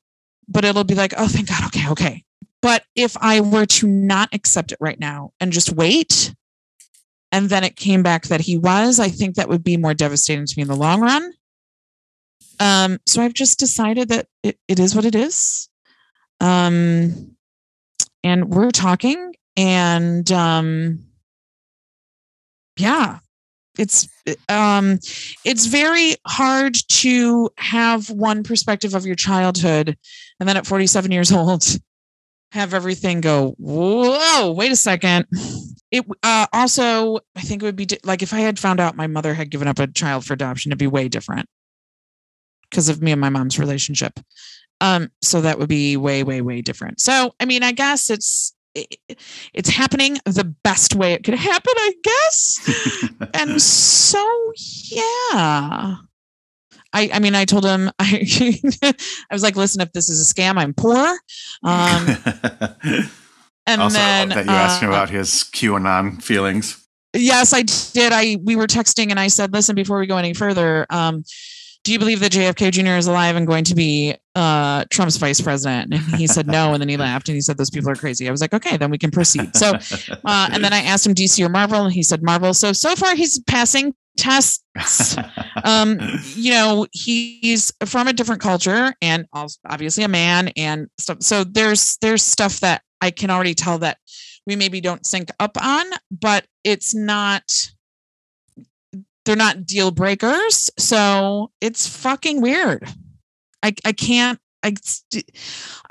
but 0.47 0.65
it'll 0.65 0.83
be 0.83 0.95
like, 0.95 1.13
oh, 1.17 1.27
thank 1.27 1.49
God. 1.49 1.65
Okay, 1.65 1.89
okay. 1.89 2.23
But 2.61 2.83
if 2.95 3.15
I 3.21 3.41
were 3.41 3.65
to 3.65 3.87
not 3.87 4.29
accept 4.33 4.71
it 4.71 4.77
right 4.81 4.99
now 4.99 5.31
and 5.39 5.51
just 5.51 5.71
wait, 5.71 6.33
and 7.31 7.49
then 7.49 7.63
it 7.63 7.75
came 7.75 8.01
back 8.01 8.25
that 8.25 8.41
he 8.41 8.57
was, 8.57 8.99
I 8.99 9.09
think 9.09 9.35
that 9.35 9.49
would 9.49 9.63
be 9.63 9.77
more 9.77 9.93
devastating 9.93 10.45
to 10.45 10.53
me 10.57 10.61
in 10.61 10.67
the 10.67 10.75
long 10.75 11.01
run. 11.01 11.33
Um, 12.59 12.99
so 13.05 13.21
I've 13.21 13.33
just 13.33 13.59
decided 13.59 14.09
that 14.09 14.27
it, 14.41 14.57
it 14.67 14.79
is 14.79 14.95
what 14.95 15.05
it 15.05 15.15
is. 15.15 15.69
Um, 16.39 17.35
and 18.23 18.49
we're 18.49 18.71
talking, 18.71 19.35
and 19.55 20.29
um, 20.31 21.05
yeah, 22.77 23.19
it's 23.77 24.07
um 24.49 24.99
it's 25.43 25.65
very 25.65 26.15
hard 26.25 26.75
to 26.89 27.49
have 27.57 28.09
one 28.09 28.43
perspective 28.43 28.93
of 28.93 29.05
your 29.05 29.15
childhood 29.15 29.97
and 30.39 30.47
then 30.47 30.57
at 30.57 30.65
47 30.65 31.11
years 31.11 31.31
old 31.31 31.63
have 32.51 32.73
everything 32.73 33.21
go 33.21 33.55
whoa 33.57 34.51
wait 34.51 34.71
a 34.71 34.75
second. 34.75 35.25
It 35.91 36.05
uh 36.23 36.47
also 36.53 37.19
i 37.35 37.41
think 37.41 37.61
it 37.61 37.65
would 37.65 37.75
be 37.75 37.85
di- 37.85 37.99
like 38.03 38.21
if 38.21 38.33
i 38.33 38.39
had 38.39 38.59
found 38.59 38.79
out 38.79 38.95
my 38.95 39.07
mother 39.07 39.33
had 39.33 39.49
given 39.49 39.67
up 39.67 39.79
a 39.79 39.87
child 39.87 40.25
for 40.25 40.33
adoption 40.33 40.71
it'd 40.71 40.79
be 40.79 40.87
way 40.87 41.07
different 41.07 41.47
because 42.69 42.89
of 42.89 43.01
me 43.01 43.11
and 43.11 43.21
my 43.21 43.29
mom's 43.29 43.59
relationship 43.59 44.19
um 44.81 45.09
so 45.21 45.41
that 45.41 45.59
would 45.59 45.69
be 45.69 45.97
way 45.97 46.23
way 46.23 46.41
way 46.41 46.61
different 46.61 46.99
so 46.99 47.33
i 47.39 47.45
mean 47.45 47.63
i 47.63 47.71
guess 47.71 48.09
it's 48.09 48.53
it's 49.53 49.69
happening 49.69 50.17
the 50.25 50.43
best 50.63 50.95
way 50.95 51.13
it 51.13 51.23
could 51.23 51.33
happen 51.33 51.73
i 51.77 51.93
guess 52.03 53.09
and 53.33 53.61
so 53.61 54.51
yeah 54.91 55.95
I, 56.95 57.09
I 57.15 57.19
mean, 57.19 57.35
I 57.35 57.43
told 57.43 57.65
him, 57.65 57.91
I, 57.99 58.25
I 59.29 59.33
was 59.33 59.43
like, 59.43 59.57
listen, 59.57 59.81
if 59.81 59.91
this 59.91 60.09
is 60.09 60.21
a 60.21 60.33
scam, 60.33 60.57
I'm 60.57 60.73
poor. 60.73 61.19
Um, 61.61 62.07
and 63.67 63.81
also, 63.81 63.97
then 63.97 64.29
that 64.29 64.45
you 64.45 64.51
asked 64.51 64.81
him 64.81 64.89
uh, 64.89 64.93
about 64.93 65.09
his 65.09 65.43
QAnon 65.43 66.23
feelings. 66.23 66.87
Yes, 67.13 67.53
I 67.53 67.63
did. 67.63 68.13
I 68.13 68.37
we 68.43 68.55
were 68.55 68.67
texting 68.67 69.09
and 69.09 69.19
I 69.19 69.27
said, 69.27 69.51
listen, 69.51 69.75
before 69.75 69.99
we 69.99 70.07
go 70.07 70.17
any 70.17 70.33
further, 70.33 70.85
um, 70.89 71.23
do 71.85 71.93
you 71.93 71.99
believe 71.99 72.19
that 72.19 72.31
JFK 72.31 72.71
Jr. 72.71 72.97
is 72.97 73.05
alive 73.05 73.35
and 73.35 73.45
going 73.45 73.63
to 73.65 73.75
be 73.75 74.15
uh, 74.33 74.85
Trump's 74.89 75.17
vice 75.17 75.39
president? 75.39 75.93
And 75.93 76.01
he 76.15 76.25
said 76.25 76.47
no, 76.47 76.73
and 76.73 76.81
then 76.81 76.89
he 76.89 76.97
laughed 76.97 77.29
and 77.29 77.35
he 77.35 77.41
said 77.41 77.57
those 77.57 77.69
people 77.69 77.91
are 77.91 77.95
crazy. 77.95 78.27
I 78.27 78.31
was 78.31 78.41
like, 78.41 78.55
okay, 78.55 78.75
then 78.75 78.89
we 78.89 78.97
can 78.97 79.11
proceed. 79.11 79.55
So, 79.55 79.73
uh, 80.25 80.49
and 80.51 80.63
then 80.63 80.73
I 80.73 80.79
asked 80.79 81.05
him 81.05 81.13
DC 81.13 81.45
or 81.45 81.49
Marvel, 81.49 81.83
and 81.83 81.93
he 81.93 82.01
said 82.01 82.23
Marvel. 82.23 82.55
So 82.55 82.73
so 82.73 82.95
far 82.95 83.15
he's 83.15 83.39
passing 83.39 83.93
tests. 84.17 85.15
Um, 85.63 85.97
you 86.35 86.51
know, 86.51 86.85
he's 86.91 87.71
from 87.85 88.07
a 88.07 88.13
different 88.13 88.39
culture 88.39 88.93
and 89.01 89.25
also 89.33 89.57
obviously 89.67 90.03
a 90.03 90.07
man 90.07 90.49
and 90.49 90.87
stuff. 90.99 91.23
So 91.23 91.43
there's 91.43 91.97
there's 92.01 92.21
stuff 92.21 92.59
that 92.59 92.83
I 93.01 93.09
can 93.09 93.31
already 93.31 93.55
tell 93.55 93.79
that 93.79 93.97
we 94.45 94.55
maybe 94.55 94.79
don't 94.79 95.03
sync 95.07 95.31
up 95.39 95.57
on, 95.59 95.85
but 96.11 96.45
it's 96.63 96.93
not 96.93 97.71
they're 99.25 99.35
not 99.35 99.65
deal 99.65 99.91
breakers. 99.91 100.69
So 100.77 101.51
it's 101.61 101.87
fucking 101.87 102.41
weird. 102.41 102.87
I 103.63 103.73
I 103.83 103.91
can't 103.91 104.39
I 104.63 104.73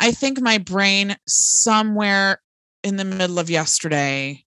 I 0.01 0.13
think 0.13 0.41
my 0.41 0.59
brain 0.59 1.17
somewhere 1.27 2.41
in 2.83 2.97
the 2.97 3.05
middle 3.05 3.39
of 3.39 3.51
yesterday 3.51 4.45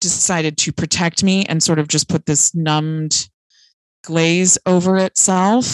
decided 0.00 0.58
to 0.58 0.72
protect 0.72 1.24
me 1.24 1.44
and 1.46 1.62
sort 1.62 1.78
of 1.78 1.88
just 1.88 2.08
put 2.08 2.26
this 2.26 2.54
numbed 2.54 3.28
glaze 4.04 4.58
over 4.66 4.96
itself. 4.98 5.64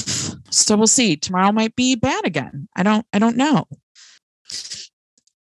So 0.50 0.76
we'll 0.76 0.86
see. 0.86 1.16
Tomorrow 1.16 1.52
might 1.52 1.74
be 1.74 1.96
bad 1.96 2.24
again. 2.24 2.68
I 2.76 2.82
don't 2.82 3.06
I 3.12 3.18
don't 3.18 3.36
know. 3.36 3.66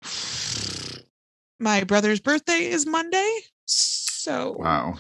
My 1.61 1.85
brother's 1.85 2.21
birthday 2.21 2.65
is 2.65 2.87
Monday. 2.87 3.41
So 3.67 4.57
wow. 4.59 4.95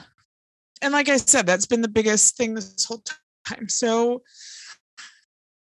And 0.82 0.92
like 0.92 1.08
I 1.08 1.16
said, 1.16 1.46
that's 1.46 1.66
been 1.66 1.82
the 1.82 1.88
biggest 1.88 2.37
thing 2.37 2.54
this 2.54 2.84
whole 2.84 3.02
time. 3.46 3.68
So 3.68 4.22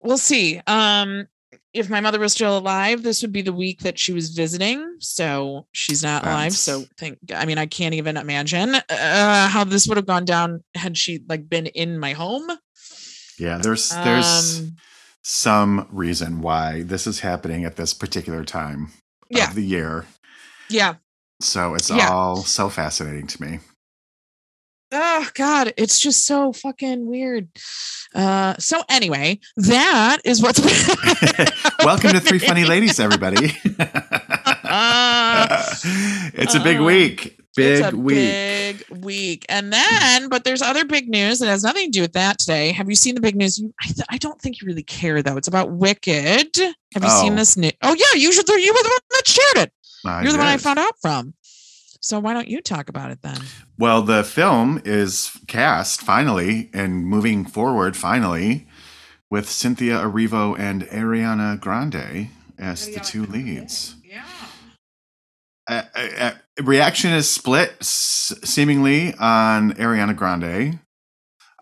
we'll 0.03 0.19
see. 0.19 0.61
Um, 0.67 1.27
if 1.73 1.89
my 1.89 2.01
mother 2.01 2.19
was 2.19 2.33
still 2.33 2.59
alive, 2.59 3.03
this 3.03 3.23
would 3.23 3.33
be 3.33 3.43
the 3.43 3.53
week 3.53 3.81
that 3.81 3.99
she 3.99 4.13
was 4.13 4.31
visiting. 4.31 4.97
So 4.99 5.67
she's 5.73 6.03
not 6.03 6.25
alive. 6.25 6.53
So 6.53 6.85
think, 6.99 7.19
I 7.35 7.47
mean, 7.47 7.59
I 7.59 7.67
can't 7.67 7.95
even 7.95 8.17
imagine 8.17 8.75
uh, 8.75 9.49
how 9.49 9.65
this 9.65 9.87
would 9.87 9.97
have 9.97 10.07
gone 10.07 10.25
down 10.25 10.63
had 10.75 10.97
she 10.97 11.21
like 11.29 11.49
been 11.49 11.67
in 11.67 11.99
my 11.99 12.13
home. 12.13 12.51
Yeah, 13.39 13.59
there's 13.59 13.89
there's 14.05 14.59
Um, 14.61 14.77
some 15.23 15.89
reason 15.91 16.41
why 16.41 16.83
this 16.83 17.07
is 17.07 17.21
happening 17.21 17.65
at 17.65 17.77
this 17.77 17.95
particular 17.95 18.45
time 18.45 18.93
Yeah. 19.29 19.49
of 19.49 19.55
the 19.55 19.65
year. 19.65 20.07
yeah. 20.69 20.97
So 21.41 21.75
it's 21.75 21.91
Yeah. 21.91 22.11
all 22.11 22.37
so 22.43 22.69
fascinating 22.69 23.27
to 23.29 23.43
me. 23.43 23.61
Oh 24.93 25.29
God, 25.35 25.73
it's 25.77 26.01
just 26.01 26.27
so 26.27 26.53
fucking 26.53 27.07
weird. 27.07 27.49
Uh, 28.13 28.55
so 28.59 28.83
anyway, 28.89 29.39
that 29.57 30.19
is 30.25 30.43
what's 30.43 30.59
Welcome 31.85 32.11
to 32.11 32.21
Three 32.21 32.41
Funny 32.41 32.65
Ladies, 32.65 32.99
everybody. 32.99 33.53
it's 36.35 36.55
a 36.55 36.61
big 36.61 36.79
uh, 36.81 36.85
week. 36.85 37.37
Big 37.55 37.95
week. 37.95 38.17
big 38.17 38.85
week. 39.05 39.47
And 39.49 39.73
then, 39.73 40.29
but 40.29 40.43
there's 40.43 40.63
other 40.63 40.85
big 40.85 41.09
news 41.09 41.39
that 41.39 41.47
has 41.47 41.63
nothing 41.63 41.87
to 41.87 41.99
do 41.99 42.01
with 42.03 42.13
that 42.15 42.39
today. 42.41 42.73
Have 42.73 42.89
you 42.89 42.97
seen 42.97 43.15
the 43.15 43.21
big 43.21 43.37
news? 43.37 43.59
You, 43.61 43.73
I, 43.81 43.87
th- 43.87 44.07
I 44.09 44.19
don't 44.19 44.41
think 44.41 44.61
you 44.61 44.67
really 44.67 44.83
care 44.83 45.23
though. 45.23 45.37
It's 45.37 45.49
about 45.49 45.71
Wicked. 45.71 46.57
Have 46.95 47.05
you 47.05 47.11
seen 47.11 47.35
Oh. 47.35 47.37
this 47.37 47.57
new? 47.57 47.71
Oh 47.83 47.95
yeah, 47.95 48.19
you 48.19 48.33
should. 48.33 48.49
You 48.49 48.73
were 48.73 48.83
the 48.83 48.89
one 48.89 48.99
that 49.11 49.29
shared 49.29 49.67
it. 49.69 49.73
I 50.05 50.23
You're 50.23 50.33
the 50.33 50.39
one 50.39 50.47
I 50.49 50.57
found 50.57 50.79
out 50.81 50.95
from. 51.01 51.35
So 52.01 52.19
why 52.19 52.33
don't 52.33 52.49
you 52.49 52.61
talk 52.63 52.89
about 52.89 53.11
it 53.11 53.21
then? 53.23 53.39
Well, 53.79 54.03
the 54.03 54.25
film 54.25 54.81
is 54.85 55.37
cast 55.47 56.01
finally 56.01 56.71
and 56.73 57.05
moving 57.05 57.45
forward 57.45 57.97
finally 57.97 58.67
with 59.31 59.49
Cynthia 59.49 59.99
Erivo 60.01 60.59
and 60.59 60.83
Ariana 60.85 61.61
Grande 61.61 62.29
as 62.59 62.89
the 62.89 63.01
two 63.01 63.27
leads. 63.27 63.97
Yeah. 64.05 64.25
Uh, 65.69 65.83
uh, 65.95 66.09
uh, 66.19 66.33
reaction 66.63 67.13
is 67.13 67.31
split 67.31 67.75
s- 67.81 68.33
seemingly 68.45 69.15
on 69.15 69.73
Ariana 69.75 70.17
Grande. 70.17 70.81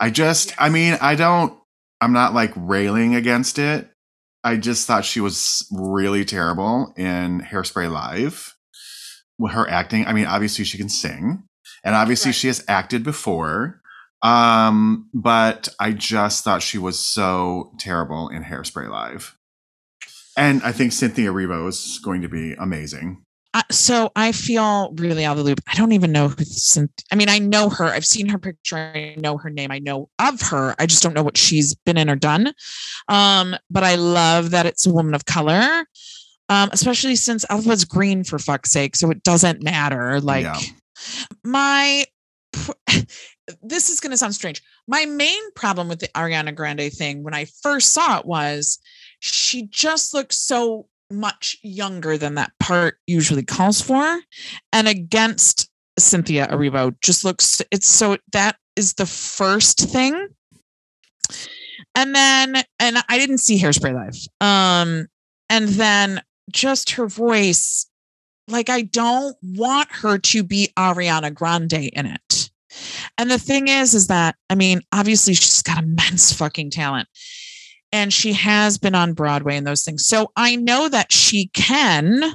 I 0.00 0.10
just, 0.10 0.54
I 0.56 0.68
mean, 0.70 0.96
I 1.00 1.14
don't, 1.16 1.52
I'm 2.00 2.12
not 2.12 2.32
like 2.32 2.52
railing 2.56 3.16
against 3.16 3.58
it. 3.58 3.90
I 4.44 4.56
just 4.56 4.86
thought 4.86 5.04
she 5.04 5.20
was 5.20 5.66
really 5.72 6.24
terrible 6.24 6.94
in 6.96 7.40
Hairspray 7.40 7.90
Live. 7.90 8.54
With 9.38 9.52
her 9.52 9.68
acting, 9.70 10.04
I 10.06 10.12
mean, 10.12 10.26
obviously 10.26 10.64
she 10.64 10.78
can 10.78 10.88
sing, 10.88 11.44
and 11.84 11.94
obviously 11.94 12.30
Right. 12.30 12.34
she 12.36 12.46
has 12.48 12.64
acted 12.68 13.04
before. 13.04 13.80
Um, 14.20 15.08
but 15.14 15.68
I 15.78 15.92
just 15.92 16.42
thought 16.42 16.60
she 16.62 16.76
was 16.78 16.98
so 16.98 17.72
terrible 17.78 18.28
in 18.28 18.42
Hairspray 18.42 18.90
Live. 18.90 19.36
And 20.36 20.62
I 20.64 20.72
think 20.72 20.92
Cynthia 20.92 21.30
Erivo 21.30 21.68
is 21.68 22.00
going 22.02 22.22
to 22.22 22.28
be 22.28 22.54
amazing. 22.54 23.22
Uh, 23.54 23.62
so 23.70 24.12
I 24.14 24.32
feel 24.32 24.92
really 24.96 25.24
out 25.24 25.32
of 25.32 25.38
the 25.38 25.44
loop. 25.44 25.60
I 25.66 25.74
don't 25.74 25.92
even 25.92 26.12
know 26.12 26.28
who. 26.28 26.44
Cynth- 26.44 27.02
I 27.10 27.14
mean, 27.14 27.28
I 27.30 27.38
know 27.38 27.70
her. 27.70 27.86
I've 27.86 28.04
seen 28.04 28.28
her 28.28 28.38
picture. 28.38 28.76
I 28.76 29.14
know 29.18 29.38
her 29.38 29.50
name. 29.50 29.70
I 29.70 29.78
know 29.78 30.10
of 30.18 30.40
her. 30.42 30.74
I 30.78 30.86
just 30.86 31.02
don't 31.02 31.14
know 31.14 31.22
what 31.22 31.36
she's 31.38 31.74
been 31.74 31.96
in 31.96 32.10
or 32.10 32.14
done. 32.14 32.52
Um, 33.08 33.56
but 33.70 33.84
I 33.84 33.94
love 33.94 34.50
that 34.50 34.66
it's 34.66 34.86
a 34.86 34.92
woman 34.92 35.14
of 35.14 35.24
color, 35.24 35.86
um, 36.48 36.70
especially 36.72 37.16
since 37.16 37.44
Alpha's 37.50 37.84
green 37.84 38.24
for 38.24 38.38
fuck's 38.38 38.70
sake. 38.70 38.96
So 38.96 39.10
it 39.10 39.22
doesn't 39.22 39.62
matter. 39.62 40.20
Like 40.20 40.44
Yeah. 40.44 40.60
my. 41.44 42.04
This 43.62 43.88
is 43.88 43.98
going 43.98 44.10
to 44.10 44.18
sound 44.18 44.34
strange. 44.34 44.60
My 44.86 45.06
main 45.06 45.40
problem 45.54 45.88
with 45.88 46.00
the 46.00 46.08
Ariana 46.08 46.54
Grande 46.54 46.92
thing 46.92 47.22
when 47.22 47.32
I 47.32 47.46
first 47.62 47.94
saw 47.94 48.18
it 48.18 48.26
was 48.26 48.78
she 49.20 49.66
just 49.68 50.12
looks 50.12 50.36
so 50.36 50.86
much 51.10 51.56
younger 51.62 52.18
than 52.18 52.34
that 52.34 52.52
part 52.60 52.98
usually 53.06 53.42
calls 53.42 53.80
for 53.80 54.20
and 54.74 54.86
against 54.86 55.70
cynthia 55.98 56.46
erivo 56.48 56.94
just 57.02 57.24
looks 57.24 57.62
it's 57.70 57.86
so 57.88 58.18
that 58.32 58.56
is 58.76 58.92
the 58.94 59.06
first 59.06 59.80
thing 59.88 60.28
and 61.94 62.14
then 62.14 62.56
and 62.78 62.98
i 63.08 63.18
didn't 63.18 63.38
see 63.38 63.58
hairspray 63.58 63.94
live 63.94 64.16
um 64.46 65.06
and 65.48 65.68
then 65.68 66.20
just 66.50 66.90
her 66.92 67.06
voice 67.06 67.86
like 68.48 68.68
i 68.68 68.82
don't 68.82 69.36
want 69.42 69.88
her 69.90 70.18
to 70.18 70.42
be 70.42 70.72
ariana 70.76 71.32
grande 71.32 71.72
in 71.72 72.06
it 72.06 72.50
and 73.16 73.30
the 73.30 73.38
thing 73.38 73.68
is 73.68 73.94
is 73.94 74.06
that 74.06 74.36
i 74.50 74.54
mean 74.54 74.80
obviously 74.92 75.34
she's 75.34 75.62
got 75.62 75.82
immense 75.82 76.32
fucking 76.32 76.70
talent 76.70 77.08
and 77.92 78.12
she 78.12 78.32
has 78.34 78.78
been 78.78 78.94
on 78.94 79.14
Broadway 79.14 79.56
and 79.56 79.66
those 79.66 79.82
things. 79.82 80.06
So 80.06 80.30
I 80.36 80.56
know 80.56 80.88
that 80.88 81.12
she 81.12 81.48
can 81.48 82.34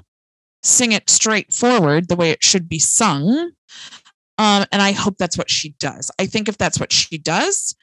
sing 0.64 0.92
it 0.92 1.10
straightforward 1.10 2.08
the 2.08 2.16
way 2.16 2.32
it 2.32 2.44
should 2.44 2.68
be 2.68 2.80
sung. 2.80 3.52
Um, 4.38 4.66
and 4.72 4.82
I 4.82 4.94
hope 4.94 5.18
that's 5.18 5.38
what 5.38 5.50
she 5.50 5.76
does. 5.80 6.10
I 6.20 6.26
think 6.26 6.48
if 6.48 6.58
that's 6.58 6.80
what 6.80 6.92
she 6.92 7.18
does, 7.18 7.76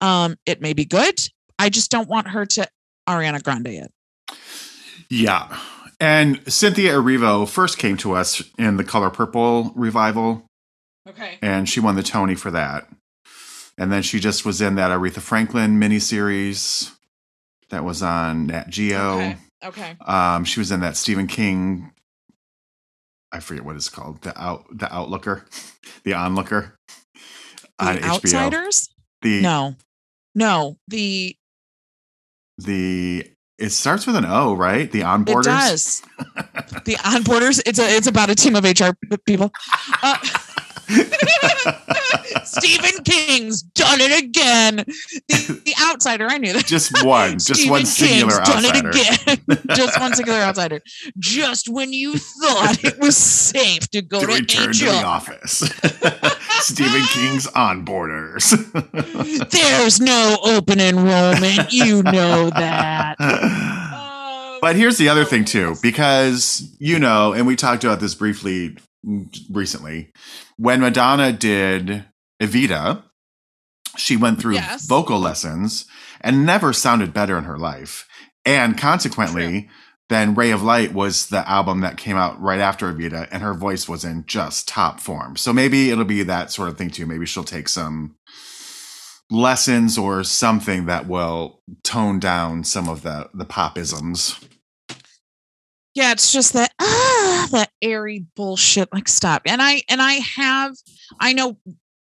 um, 0.00 0.36
it 0.46 0.60
may 0.60 0.72
be 0.72 0.84
good. 0.84 1.20
I 1.58 1.68
just 1.68 1.90
don't 1.90 2.08
want 2.08 2.28
her 2.28 2.44
to 2.46 2.66
Ariana 3.08 3.42
Grande 3.42 3.68
it. 3.68 3.92
Yeah. 5.12 5.58
And 6.00 6.40
Cynthia 6.52 6.94
Erivo 6.94 7.46
first 7.48 7.78
came 7.78 7.96
to 7.98 8.12
us 8.14 8.42
in 8.58 8.76
the 8.76 8.84
Color 8.84 9.10
Purple 9.10 9.72
revival, 9.76 10.44
Okay. 11.08 11.38
and 11.42 11.68
she 11.68 11.80
won 11.80 11.96
the 11.96 12.02
Tony 12.02 12.34
for 12.34 12.50
that. 12.50 12.88
And 13.78 13.92
then 13.92 14.02
she 14.02 14.18
just 14.20 14.44
was 14.44 14.60
in 14.60 14.74
that 14.76 14.90
Aretha 14.90 15.20
Franklin 15.20 15.78
miniseries 15.78 16.92
that 17.70 17.84
was 17.84 18.02
on 18.02 18.46
Nat 18.48 18.68
Geo. 18.70 19.14
Okay. 19.16 19.36
Okay. 19.64 19.96
Um, 20.04 20.44
she 20.44 20.60
was 20.60 20.72
in 20.72 20.80
that 20.80 20.96
Stephen 20.96 21.26
King. 21.26 21.92
I 23.30 23.40
forget 23.40 23.64
what 23.64 23.76
it's 23.76 23.88
called. 23.88 24.22
The 24.22 24.38
out, 24.40 24.64
the 24.70 24.86
Outlooker, 24.86 25.44
the 26.04 26.12
Onlooker 26.12 26.72
on 27.78 27.94
The 27.96 28.00
HBO. 28.00 28.08
Outsiders? 28.14 28.88
The 29.22 29.40
No. 29.42 29.76
No. 30.34 30.76
The 30.88 31.36
the 32.58 33.31
it 33.62 33.70
starts 33.70 34.06
with 34.06 34.16
an 34.16 34.24
O, 34.24 34.54
right? 34.54 34.90
The 34.90 35.00
Onboarders. 35.02 35.40
it 35.40 35.44
does. 35.44 36.02
the 36.84 36.94
onboarders. 36.96 37.62
It's 37.64 37.78
a 37.78 37.84
it's 37.96 38.06
about 38.08 38.28
a 38.28 38.34
team 38.34 38.56
of 38.56 38.64
HR 38.64 38.90
people. 39.24 39.52
Uh, 40.02 40.18
Stephen 42.44 43.02
King's 43.04 43.62
done 43.62 44.00
it 44.00 44.22
again. 44.22 44.76
The, 44.76 45.62
the 45.64 45.74
outsider, 45.88 46.26
I 46.28 46.38
knew 46.38 46.52
that. 46.52 46.66
just 46.66 47.04
one, 47.04 47.32
just 47.32 47.54
Stephen 47.54 47.70
one 47.70 47.86
singular 47.86 48.36
King's 48.36 48.48
done 48.48 48.64
outsider. 48.64 48.90
it 48.90 49.40
again. 49.48 49.66
just 49.76 50.00
one 50.00 50.14
singular 50.14 50.40
outsider. 50.40 50.80
Just 51.18 51.68
when 51.68 51.92
you 51.92 52.18
thought 52.18 52.84
it 52.84 52.98
was 52.98 53.16
safe 53.16 53.88
to 53.90 54.02
go 54.02 54.20
to 54.20 54.26
to, 54.26 54.32
return 54.34 54.72
to 54.72 54.84
the 54.84 55.02
office. 55.04 55.58
Stephen 56.60 57.02
King's 57.08 57.46
on 57.48 57.84
borders. 57.84 58.50
there's 59.50 60.00
no 60.00 60.36
open 60.42 60.80
enrollment. 60.80 61.72
You 61.72 62.02
know 62.02 62.50
that. 62.50 63.16
But 64.60 64.76
here's 64.76 64.96
the 64.96 65.08
other 65.08 65.24
thing 65.24 65.42
oh, 65.42 65.46
too, 65.46 65.76
because 65.82 66.72
you 66.78 67.00
know, 67.00 67.32
and 67.32 67.48
we 67.48 67.56
talked 67.56 67.82
about 67.82 67.98
this 67.98 68.14
briefly 68.14 68.76
recently. 69.50 70.12
When 70.56 70.80
Madonna 70.80 71.32
did 71.32 72.04
Evita, 72.40 73.02
she 73.96 74.16
went 74.16 74.40
through 74.40 74.54
Yes. 74.54 74.86
vocal 74.86 75.18
lessons 75.18 75.84
and 76.20 76.46
never 76.46 76.72
sounded 76.72 77.12
better 77.12 77.36
in 77.36 77.44
her 77.44 77.58
life. 77.58 78.06
And 78.44 78.76
consequently, 78.78 79.68
then 80.08 80.34
Ray 80.34 80.50
of 80.50 80.62
Light 80.62 80.92
was 80.92 81.26
the 81.26 81.48
album 81.48 81.80
that 81.80 81.96
came 81.96 82.16
out 82.16 82.40
right 82.40 82.60
after 82.60 82.92
Evita, 82.92 83.28
and 83.30 83.42
her 83.42 83.54
voice 83.54 83.88
was 83.88 84.04
in 84.04 84.24
just 84.26 84.68
top 84.68 85.00
form. 85.00 85.36
So 85.36 85.52
maybe 85.52 85.90
it'll 85.90 86.04
be 86.04 86.22
that 86.24 86.50
sort 86.50 86.68
of 86.68 86.76
thing 86.76 86.90
too. 86.90 87.06
Maybe 87.06 87.24
she'll 87.26 87.44
take 87.44 87.68
some 87.68 88.16
lessons 89.30 89.96
or 89.96 90.22
something 90.24 90.86
that 90.86 91.06
will 91.06 91.60
tone 91.84 92.18
down 92.18 92.64
some 92.64 92.88
of 92.88 93.02
the 93.02 93.30
the 93.32 93.46
popisms. 93.46 94.38
yeah 95.94 96.12
it's 96.12 96.30
just 96.32 96.52
that 96.52 96.70
ah 96.80 97.31
that 97.50 97.70
airy 97.80 98.24
bullshit 98.36 98.92
like 98.92 99.08
stop. 99.08 99.42
And 99.46 99.60
i 99.62 99.82
and 99.88 100.00
i 100.00 100.14
have 100.14 100.74
i 101.20 101.32
know 101.32 101.58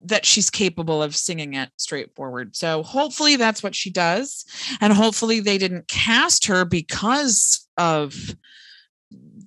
that 0.04 0.26
she's 0.26 0.50
capable 0.50 1.02
of 1.02 1.16
singing 1.16 1.54
it 1.54 1.70
straightforward. 1.76 2.54
So 2.54 2.82
hopefully 2.82 3.36
that's 3.36 3.62
what 3.62 3.74
she 3.74 3.90
does. 3.90 4.44
And 4.80 4.92
hopefully 4.92 5.40
they 5.40 5.58
didn't 5.58 5.88
cast 5.88 6.46
her 6.46 6.64
because 6.64 7.66
of 7.78 8.14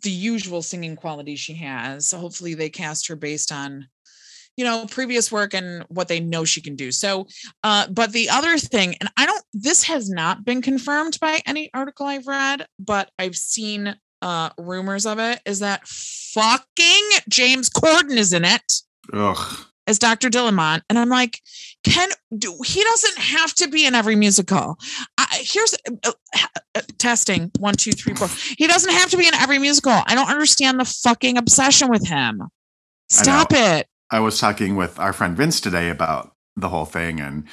the 0.04 0.12
usual 0.12 0.62
singing 0.62 0.96
quality 0.96 1.36
she 1.36 1.54
has. 1.56 2.08
So 2.08 2.18
hopefully 2.18 2.56
they 2.56 2.70
cast 2.70 3.08
her 3.08 3.16
based 3.16 3.52
on 3.52 3.88
you 4.56 4.66
know 4.66 4.88
previous 4.90 5.32
work 5.32 5.54
and 5.54 5.86
what 5.90 6.08
they 6.08 6.20
know 6.20 6.44
she 6.44 6.62
can 6.62 6.76
do. 6.76 6.92
So 6.92 7.28
uh 7.64 7.88
but 7.88 8.12
the 8.12 8.30
other 8.30 8.58
thing 8.58 8.96
and 9.00 9.10
i 9.16 9.26
don't 9.26 9.44
this 9.54 9.84
has 9.84 10.10
not 10.10 10.44
been 10.44 10.64
confirmed 10.64 11.20
by 11.22 11.42
any 11.46 11.70
article 11.76 12.08
i've 12.08 12.26
read 12.26 12.66
but 12.80 13.12
i've 13.20 13.36
seen 13.36 13.96
uh 14.22 14.50
rumors 14.58 15.06
of 15.06 15.20
it 15.20 15.42
is 15.46 15.60
that 15.60 15.88
fucking 15.88 17.10
James 17.30 17.70
Corden 17.70 18.18
is 18.18 18.34
in 18.34 18.46
it 18.46 18.82
Ugh. 19.14 19.66
as 19.86 20.00
Dr. 20.00 20.30
Dillamond 20.30 20.82
and 20.90 20.98
I'm 20.98 21.10
like 21.10 21.42
can 21.84 22.10
do 22.38 22.58
he 22.66 22.84
doesn't 22.84 23.18
have 23.18 23.54
to 23.56 23.68
be 23.68 23.86
in 23.86 23.96
every 23.96 24.16
musical 24.16 24.78
I, 25.18 25.28
here's 25.42 25.76
uh, 26.04 26.12
uh, 26.76 26.82
testing 26.98 27.52
one 27.60 27.76
two 27.76 27.92
three 27.92 28.14
four 28.16 28.28
he 28.58 28.68
doesn't 28.68 28.92
have 28.92 29.10
to 29.12 29.18
be 29.18 29.28
in 29.28 29.36
every 29.36 29.60
musical 29.60 29.94
I 29.94 30.16
don't 30.16 30.30
understand 30.30 30.80
the 30.80 30.86
fucking 30.86 31.38
obsession 31.38 31.90
with 31.90 32.08
him 32.08 32.44
stop 33.10 33.50
it 33.52 33.88
I 34.10 34.20
was 34.20 34.40
talking 34.40 34.76
with 34.76 35.00
our 35.00 35.14
friend 35.14 35.36
Vince 35.36 35.60
today 35.60 35.90
about 35.90 36.34
the 36.56 36.70
whole 36.70 36.86
thing, 36.86 37.20
and 37.20 37.46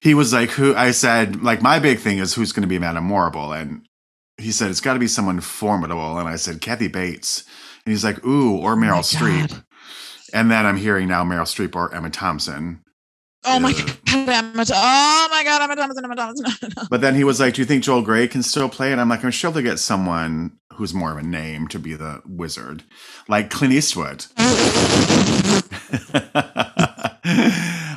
he 0.00 0.14
was 0.14 0.32
like, 0.32 0.50
"Who?" 0.50 0.74
I 0.74 0.90
said, 0.90 1.42
"Like 1.42 1.62
my 1.62 1.78
big 1.78 2.00
thing 2.00 2.18
is 2.18 2.34
who's 2.34 2.52
going 2.52 2.62
to 2.62 2.68
be 2.68 2.78
Madame 2.78 3.04
Morrible," 3.04 3.52
and 3.52 3.87
he 4.38 4.52
said 4.52 4.70
it's 4.70 4.80
got 4.80 4.94
to 4.94 5.00
be 5.00 5.08
someone 5.08 5.40
formidable, 5.40 6.18
and 6.18 6.28
I 6.28 6.36
said 6.36 6.60
Kathy 6.60 6.88
Bates, 6.88 7.44
and 7.84 7.92
he's 7.92 8.04
like, 8.04 8.24
"Ooh, 8.24 8.56
or 8.58 8.76
Meryl 8.76 8.98
Oh 8.98 9.00
Streep," 9.00 9.48
God. 9.50 9.64
and 10.32 10.50
then 10.50 10.64
I'm 10.66 10.76
hearing 10.76 11.08
now 11.08 11.24
Meryl 11.24 11.42
Streep 11.42 11.74
or 11.74 11.92
Emma 11.94 12.10
Thompson. 12.10 12.82
oh 13.44 13.58
my 13.60 13.72
god 14.06 14.28
Emma, 14.28 14.64
oh 14.72 15.28
my 15.30 15.44
god 15.44 15.62
Emma 15.62 15.76
Thompson 15.76 16.04
Emma 16.04 16.16
Thompson 16.16 16.72
But 16.90 17.00
then 17.00 17.14
he 17.14 17.24
was 17.24 17.40
like, 17.40 17.54
"Do 17.54 17.62
you 17.62 17.66
think 17.66 17.84
Joel 17.84 18.02
Grey 18.02 18.28
can 18.28 18.42
still 18.42 18.68
play?" 18.68 18.92
And 18.92 19.00
I'm 19.00 19.08
like, 19.08 19.24
"I'm 19.24 19.30
sure 19.30 19.50
they'll 19.50 19.62
get 19.62 19.78
someone 19.78 20.52
who's 20.74 20.94
more 20.94 21.10
of 21.10 21.18
a 21.18 21.22
name 21.22 21.66
to 21.68 21.78
be 21.78 21.94
the 21.94 22.22
wizard, 22.26 22.84
like 23.28 23.50
Clint 23.50 23.74
Eastwood." 23.74 24.26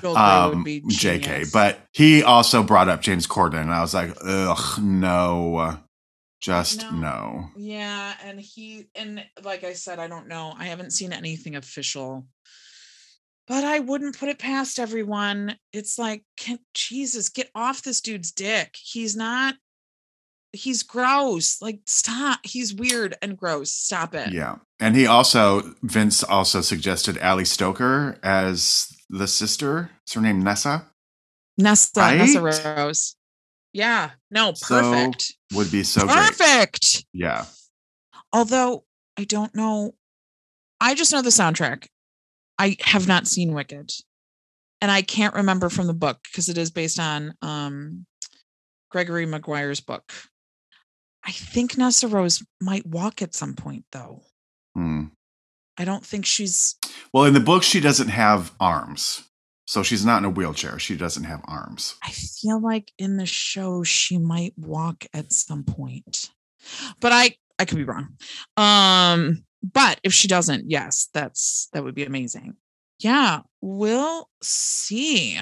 Um, 0.04 0.66
JK, 0.66 1.54
but 1.54 1.80
he 1.94 2.22
also 2.24 2.64
brought 2.64 2.90
up 2.90 3.02
James 3.02 3.28
Corden, 3.28 3.62
and 3.62 3.74
I 3.74 3.80
was 3.82 3.94
like, 3.94 4.12
ugh, 4.26 4.82
no, 4.82 5.78
just 6.42 6.82
No. 6.82 6.92
no. 6.92 7.50
Yeah, 7.56 8.16
and 8.24 8.40
he 8.42 8.88
and 8.96 9.24
like 9.44 9.64
I 9.64 9.74
said, 9.74 10.00
I 10.00 10.08
don't 10.08 10.28
know. 10.28 10.54
I 10.58 10.66
haven't 10.66 10.92
seen 10.92 11.14
anything 11.14 11.56
official. 11.56 12.28
But 13.48 13.64
I 13.64 13.80
wouldn't 13.80 14.18
put 14.18 14.30
it 14.30 14.40
past 14.40 14.80
everyone. 14.80 15.58
It's 15.74 16.00
like, 16.00 16.24
can, 16.38 16.60
Jesus, 16.74 17.30
get 17.30 17.50
off 17.54 17.82
this 17.82 18.00
dude's 18.00 18.32
dick. 18.32 18.76
He's 18.82 19.16
not. 19.16 19.56
He's 20.54 20.84
gross. 20.84 21.62
Like, 21.62 21.82
stop. 21.86 22.40
He's 22.44 22.74
weird 22.74 23.16
and 23.22 23.38
gross. 23.38 23.72
Stop 23.72 24.16
it. 24.16 24.32
Yeah, 24.32 24.58
and 24.80 24.96
he 24.96 25.06
also 25.06 25.76
Vince 25.84 26.24
also 26.24 26.62
suggested 26.62 27.18
Ali 27.20 27.44
Stroker 27.44 28.18
as 28.24 28.92
the 29.10 29.28
sister. 29.28 29.92
Is 30.08 30.14
her 30.14 30.22
name 30.22 30.42
Nessa? 30.42 30.88
Nessa, 31.58 32.16
Nessa 32.16 32.42
Rose. 32.42 33.16
Yeah. 33.74 34.12
No. 34.30 34.54
So 34.54 34.80
Perfect. 34.80 35.34
Would 35.54 35.72
be 35.72 35.84
so 35.84 36.02
great. 36.06 36.16
perfect. 36.16 37.06
Yeah. 37.14 37.46
Although 38.34 38.86
I 39.18 39.24
don't 39.24 39.54
know. 39.56 39.96
I 40.80 40.96
just 40.96 41.12
know 41.12 41.22
the 41.22 41.30
soundtrack. 41.30 41.88
I 42.58 42.76
have 42.82 43.08
not 43.08 43.28
seen 43.28 43.54
Wicked. 43.54 43.92
And 44.82 44.90
I 44.90 45.02
can't 45.04 45.36
remember 45.36 45.70
from 45.70 45.88
the 45.88 45.94
book 45.94 46.20
because 46.24 46.50
it 46.50 46.58
is 46.58 46.72
based 46.72 47.00
on 47.00 47.34
um 47.42 48.06
Gregory 48.90 49.26
Maguire's 49.26 49.80
book. 49.80 50.12
I 51.24 51.32
think 51.32 51.78
Nessa 51.78 52.08
Rose 52.08 52.44
might 52.60 52.86
walk 52.86 53.22
at 53.22 53.36
some 53.36 53.54
point 53.54 53.86
though. 53.92 54.24
Hmm. 54.76 55.06
I 55.78 55.86
don't 55.86 56.06
think 56.06 56.26
she's 56.26 56.76
Well, 57.14 57.26
in 57.26 57.34
the 57.34 57.40
book, 57.40 57.64
she 57.64 57.80
doesn't 57.80 58.10
have 58.10 58.52
arms, 58.60 59.24
so 59.72 59.84
she's 59.84 60.06
not 60.06 60.18
in 60.18 60.26
a 60.26 60.30
wheelchair. 60.30 60.78
She 60.80 60.98
doesn't 60.98 61.24
have 61.24 61.40
arms. 61.46 61.96
I 62.04 62.12
feel 62.12 62.62
like 62.62 62.92
in 62.98 63.16
the 63.16 63.26
show 63.26 63.84
she 63.84 64.18
might 64.18 64.54
walk 64.58 65.06
at 65.14 65.32
some 65.32 65.64
point. 65.64 66.30
But 67.00 67.14
I 67.14 67.38
I 67.58 67.64
could 67.64 67.78
be 67.78 67.86
wrong. 67.86 68.18
Um 68.58 69.46
but 69.64 70.02
if 70.04 70.14
she 70.14 70.28
doesn't, 70.28 70.70
yes, 70.70 71.08
that's 71.14 71.70
that 71.72 71.86
would 71.86 71.96
be 71.96 72.04
amazing. 72.04 72.56
Yeah, 73.00 73.44
we'll 73.62 74.28
see. 74.44 75.40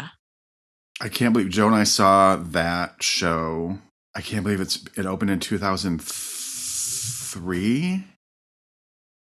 I 1.01 1.09
can't 1.09 1.33
believe 1.33 1.49
Joe 1.49 1.65
and 1.65 1.75
I 1.75 1.85
saw 1.85 2.35
that 2.35 3.01
show. 3.01 3.79
I 4.15 4.21
can't 4.21 4.43
believe 4.43 4.61
it's 4.61 4.85
it 4.95 5.07
opened 5.07 5.31
in 5.31 5.39
2003. 5.39 8.03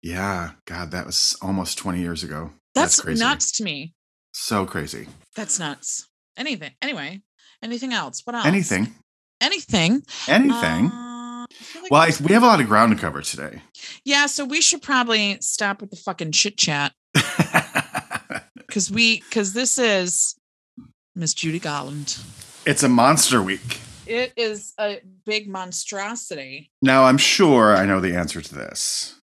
Yeah, 0.03 0.51
God, 0.65 0.91
that 0.91 1.07
was 1.07 1.35
almost 1.41 1.79
20 1.79 1.99
years 1.99 2.23
ago. 2.23 2.51
That's, 2.75 3.01
crazy. 3.01 3.23
nuts 3.23 3.53
to 3.53 3.63
me. 3.63 3.95
So 4.33 4.65
crazy. 4.65 5.07
That's 5.35 5.59
nuts. 5.59 6.07
Anything. 6.37 6.71
Anyway, 6.81 7.21
anything 7.61 7.93
else? 7.93 8.21
What 8.25 8.35
else? 8.35 8.45
Anything, 8.45 8.93
Anything. 9.41 10.03
anything. 10.27 10.85
Uh, 10.87 11.45
I 11.45 11.81
like 11.81 11.91
well, 11.91 12.01
I, 12.01 12.11
we 12.23 12.33
have 12.33 12.43
a 12.43 12.47
lot 12.47 12.59
of 12.61 12.67
ground 12.67 12.93
to 12.95 12.99
cover 12.99 13.21
today. 13.21 13.61
yeah, 14.05 14.25
so 14.25 14.43
we 14.45 14.59
should 14.61 14.81
probably 14.81 15.37
stop 15.41 15.81
with 15.81 15.91
the 15.91 15.97
fucking 15.97 16.31
chit 16.31 16.57
chat 16.57 16.93
because 18.55 18.89
we 18.91 19.19
because 19.21 19.53
this 19.53 19.77
is 19.77 20.35
Miss 21.15 21.33
Judy 21.33 21.59
Garland. 21.59 22.17
it's 22.65 22.83
a 22.83 22.89
monster 22.89 23.41
week. 23.41 23.79
It 24.05 24.33
is 24.35 24.73
a 24.79 24.99
big 25.25 25.47
monstrosity. 25.47 26.71
Now, 26.81 27.05
I'm 27.05 27.17
sure 27.17 27.75
I 27.75 27.85
know 27.85 27.99
the 28.01 28.15
answer 28.15 28.41
to 28.41 28.55
this, 28.55 29.19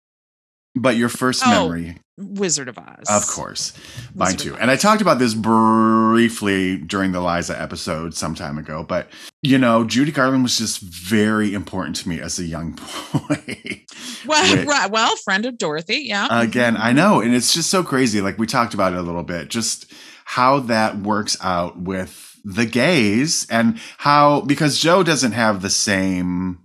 but 0.81 0.95
your 0.97 1.09
first 1.09 1.43
Oh, 1.45 1.49
memory, 1.69 1.97
Wizard 2.17 2.67
of 2.67 2.77
Oz. 2.77 3.05
of 3.09 3.27
course, 3.27 3.73
mine 4.15 4.35
too. 4.37 4.55
And 4.57 4.69
I 4.71 4.75
talked 4.75 5.01
about 5.01 5.19
this 5.19 5.33
briefly 5.33 6.77
during 6.77 7.11
the 7.11 7.21
Liza 7.21 7.59
episode 7.59 8.13
some 8.13 8.35
time 8.35 8.57
ago, 8.57 8.83
but 8.83 9.07
you 9.41 9.57
know, 9.57 9.83
Judy 9.85 10.11
Garland 10.11 10.43
was 10.43 10.57
just 10.57 10.79
very 10.81 11.53
important 11.53 11.95
to 11.97 12.09
me 12.09 12.19
as 12.19 12.39
a 12.39 12.43
young 12.43 12.71
boy. 13.13 13.85
Well, 14.25 14.65
right, 14.65 14.91
well, 14.91 15.15
friend 15.17 15.45
of 15.45 15.57
Dorothy. 15.57 16.03
Yeah. 16.05 16.27
Mm-hmm. 16.27 16.41
Again, 16.49 16.77
I 16.77 16.91
know, 16.91 17.21
and 17.21 17.33
it's 17.33 17.53
just 17.53 17.69
so 17.69 17.83
crazy. 17.83 18.21
Like 18.21 18.37
we 18.37 18.47
talked 18.47 18.73
about 18.73 18.93
it 18.93 18.99
a 18.99 19.01
little 19.01 19.23
bit, 19.23 19.49
just 19.49 19.91
how 20.25 20.59
that 20.61 20.97
works 20.97 21.37
out 21.41 21.79
with 21.79 22.25
the 22.43 22.65
gays 22.65 23.45
and 23.49 23.79
how 23.97 24.41
because 24.41 24.79
Joe 24.79 25.03
doesn't 25.03 25.33
have 25.33 25.61
the 25.61 25.69
same 25.69 26.59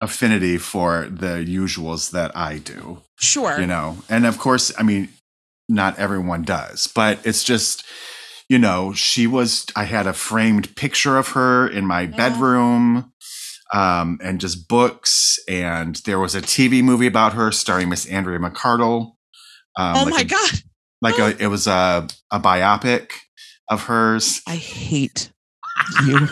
affinity 0.00 0.58
for 0.58 1.06
the 1.10 1.44
usuals 1.46 2.10
that 2.10 2.36
I 2.36 2.58
do. 2.58 3.02
Sure. 3.18 3.58
you 3.58 3.66
know 3.66 3.96
and 4.10 4.26
of 4.26 4.36
course 4.36 4.70
i 4.78 4.82
mean 4.82 5.08
not 5.70 5.98
everyone 5.98 6.42
does 6.42 6.86
but 6.94 7.18
it's 7.24 7.42
just 7.42 7.82
you 8.50 8.58
know 8.58 8.92
she 8.92 9.26
was 9.26 9.64
i 9.74 9.84
had 9.84 10.06
a 10.06 10.12
framed 10.12 10.76
picture 10.76 11.16
of 11.16 11.28
her 11.28 11.66
in 11.66 11.86
my 11.86 12.02
Yeah. 12.02 12.08
bedroom 12.14 13.10
um 13.72 14.18
and 14.22 14.38
just 14.38 14.68
books 14.68 15.38
and 15.48 15.96
there 16.04 16.18
was 16.18 16.34
a 16.34 16.42
tv 16.42 16.82
movie 16.84 17.06
about 17.06 17.32
her 17.32 17.50
starring 17.50 17.88
miss 17.88 18.04
andrea 18.06 18.38
mcardle 18.38 19.12
um, 19.78 19.96
oh 19.96 20.02
like 20.04 20.10
my 20.12 20.20
a, 20.20 20.24
God. 20.24 20.50
like 21.00 21.18
a 21.18 21.42
it 21.42 21.46
was 21.48 21.66
a 21.66 22.06
a 22.30 22.38
biopic 22.38 23.12
of 23.70 23.84
hers 23.84 24.42
I 24.46 24.56
hate 24.56 25.30
you. 26.04 26.28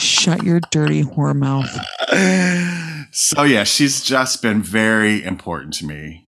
Shut 0.00 0.42
your 0.42 0.60
dirty 0.70 1.02
whore 1.02 1.36
mouth. 1.36 1.68
so 3.12 3.42
yeah 3.42 3.64
she's 3.64 4.02
just 4.02 4.40
been 4.42 4.62
very 4.62 5.22
important 5.22 5.74
to 5.74 5.86
me 5.86 6.24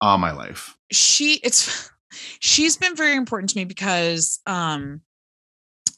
all 0.00 0.18
my 0.18 0.32
life. 0.32 0.76
She 0.90 1.34
it's 1.42 1.90
she's 2.40 2.76
been 2.76 2.96
very 2.96 3.14
important 3.16 3.50
to 3.50 3.56
me 3.58 3.64
because 3.64 4.40
um 4.46 5.00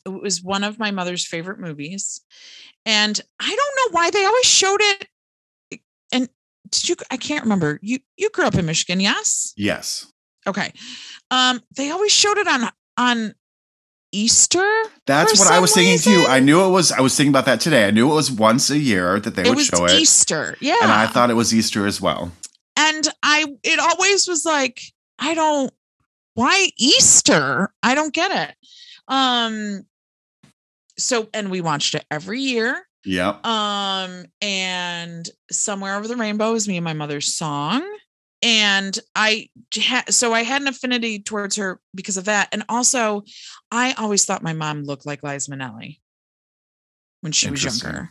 it 0.04 0.10
was 0.10 0.42
one 0.42 0.64
of 0.64 0.78
my 0.78 0.90
mother's 0.90 1.26
favorite 1.26 1.58
movies. 1.60 2.20
And 2.84 3.20
i 3.40 3.48
don't 3.48 3.92
know 3.92 3.98
why 3.98 4.10
they 4.10 4.24
always 4.24 4.46
showed 4.46 4.80
it. 4.80 5.08
And 6.12 6.28
did 6.70 6.88
you 6.88 6.96
i 7.10 7.16
can't 7.16 7.42
remember. 7.42 7.78
You 7.82 7.98
you 8.16 8.30
grew 8.30 8.44
up 8.46 8.54
in 8.54 8.66
michigan 8.66 9.00
yes? 9.00 9.52
Yes. 9.56 10.06
Okay. 10.46 10.72
Um 11.30 11.60
they 11.76 11.90
always 11.90 12.12
showed 12.12 12.38
it 12.38 12.48
on 12.48 12.70
on 12.96 13.34
easter 14.12 14.68
That's 15.06 15.38
what 15.38 15.50
I 15.50 15.58
was 15.58 15.72
thinking 15.74 15.98
too. 15.98 16.24
I 16.28 16.38
knew 16.40 16.64
it 16.64 16.68
was. 16.70 16.92
I 16.92 17.00
was 17.00 17.16
thinking 17.16 17.32
about 17.32 17.46
that 17.46 17.60
today. 17.60 17.86
I 17.86 17.90
knew 17.90 18.10
it 18.10 18.14
was 18.14 18.30
once 18.30 18.70
a 18.70 18.78
year 18.78 19.18
that 19.18 19.34
they 19.34 19.42
it 19.42 19.54
would 19.54 19.64
show 19.64 19.84
it, 19.86 19.92
easter 19.92 20.56
yeah 20.60 20.76
and 20.82 20.92
I 20.92 21.06
thought 21.06 21.30
it 21.30 21.34
was 21.34 21.52
Easter 21.54 21.86
as 21.86 22.00
well. 22.00 22.30
and 22.76 23.08
I 23.22 23.46
it 23.62 23.78
always 23.78 24.28
was 24.28 24.44
like 24.44 24.80
I 25.18 25.34
don't 25.34 25.72
why 26.34 26.68
Easter? 26.78 27.72
I 27.82 27.94
don't 27.94 28.14
get 28.14 28.50
it. 28.50 28.56
Um 29.08 29.82
so 30.98 31.28
and 31.34 31.50
we 31.50 31.60
watched 31.60 31.94
it 31.94 32.04
every 32.10 32.40
year. 32.40 32.86
Yep. 33.04 33.44
Um 33.46 34.24
and 34.40 35.28
somewhere 35.50 35.96
over 35.96 36.06
the 36.06 36.16
rainbow 36.16 36.54
is 36.54 36.68
me 36.68 36.76
and 36.76 36.84
my 36.84 36.92
mother's 36.92 37.34
song 37.34 37.82
and 38.42 38.98
I 39.14 39.48
ha- 39.76 40.04
so 40.10 40.32
I 40.32 40.42
had 40.42 40.62
an 40.62 40.68
affinity 40.68 41.20
towards 41.20 41.56
her 41.56 41.80
because 41.94 42.16
of 42.16 42.24
that 42.26 42.48
and 42.52 42.64
also 42.68 43.22
I 43.70 43.92
always 43.98 44.24
thought 44.24 44.42
my 44.42 44.52
mom 44.52 44.82
looked 44.84 45.06
like 45.06 45.22
Liza 45.22 45.50
Minnelli 45.50 46.00
when 47.20 47.32
she 47.32 47.50
was 47.50 47.64
younger. 47.64 48.10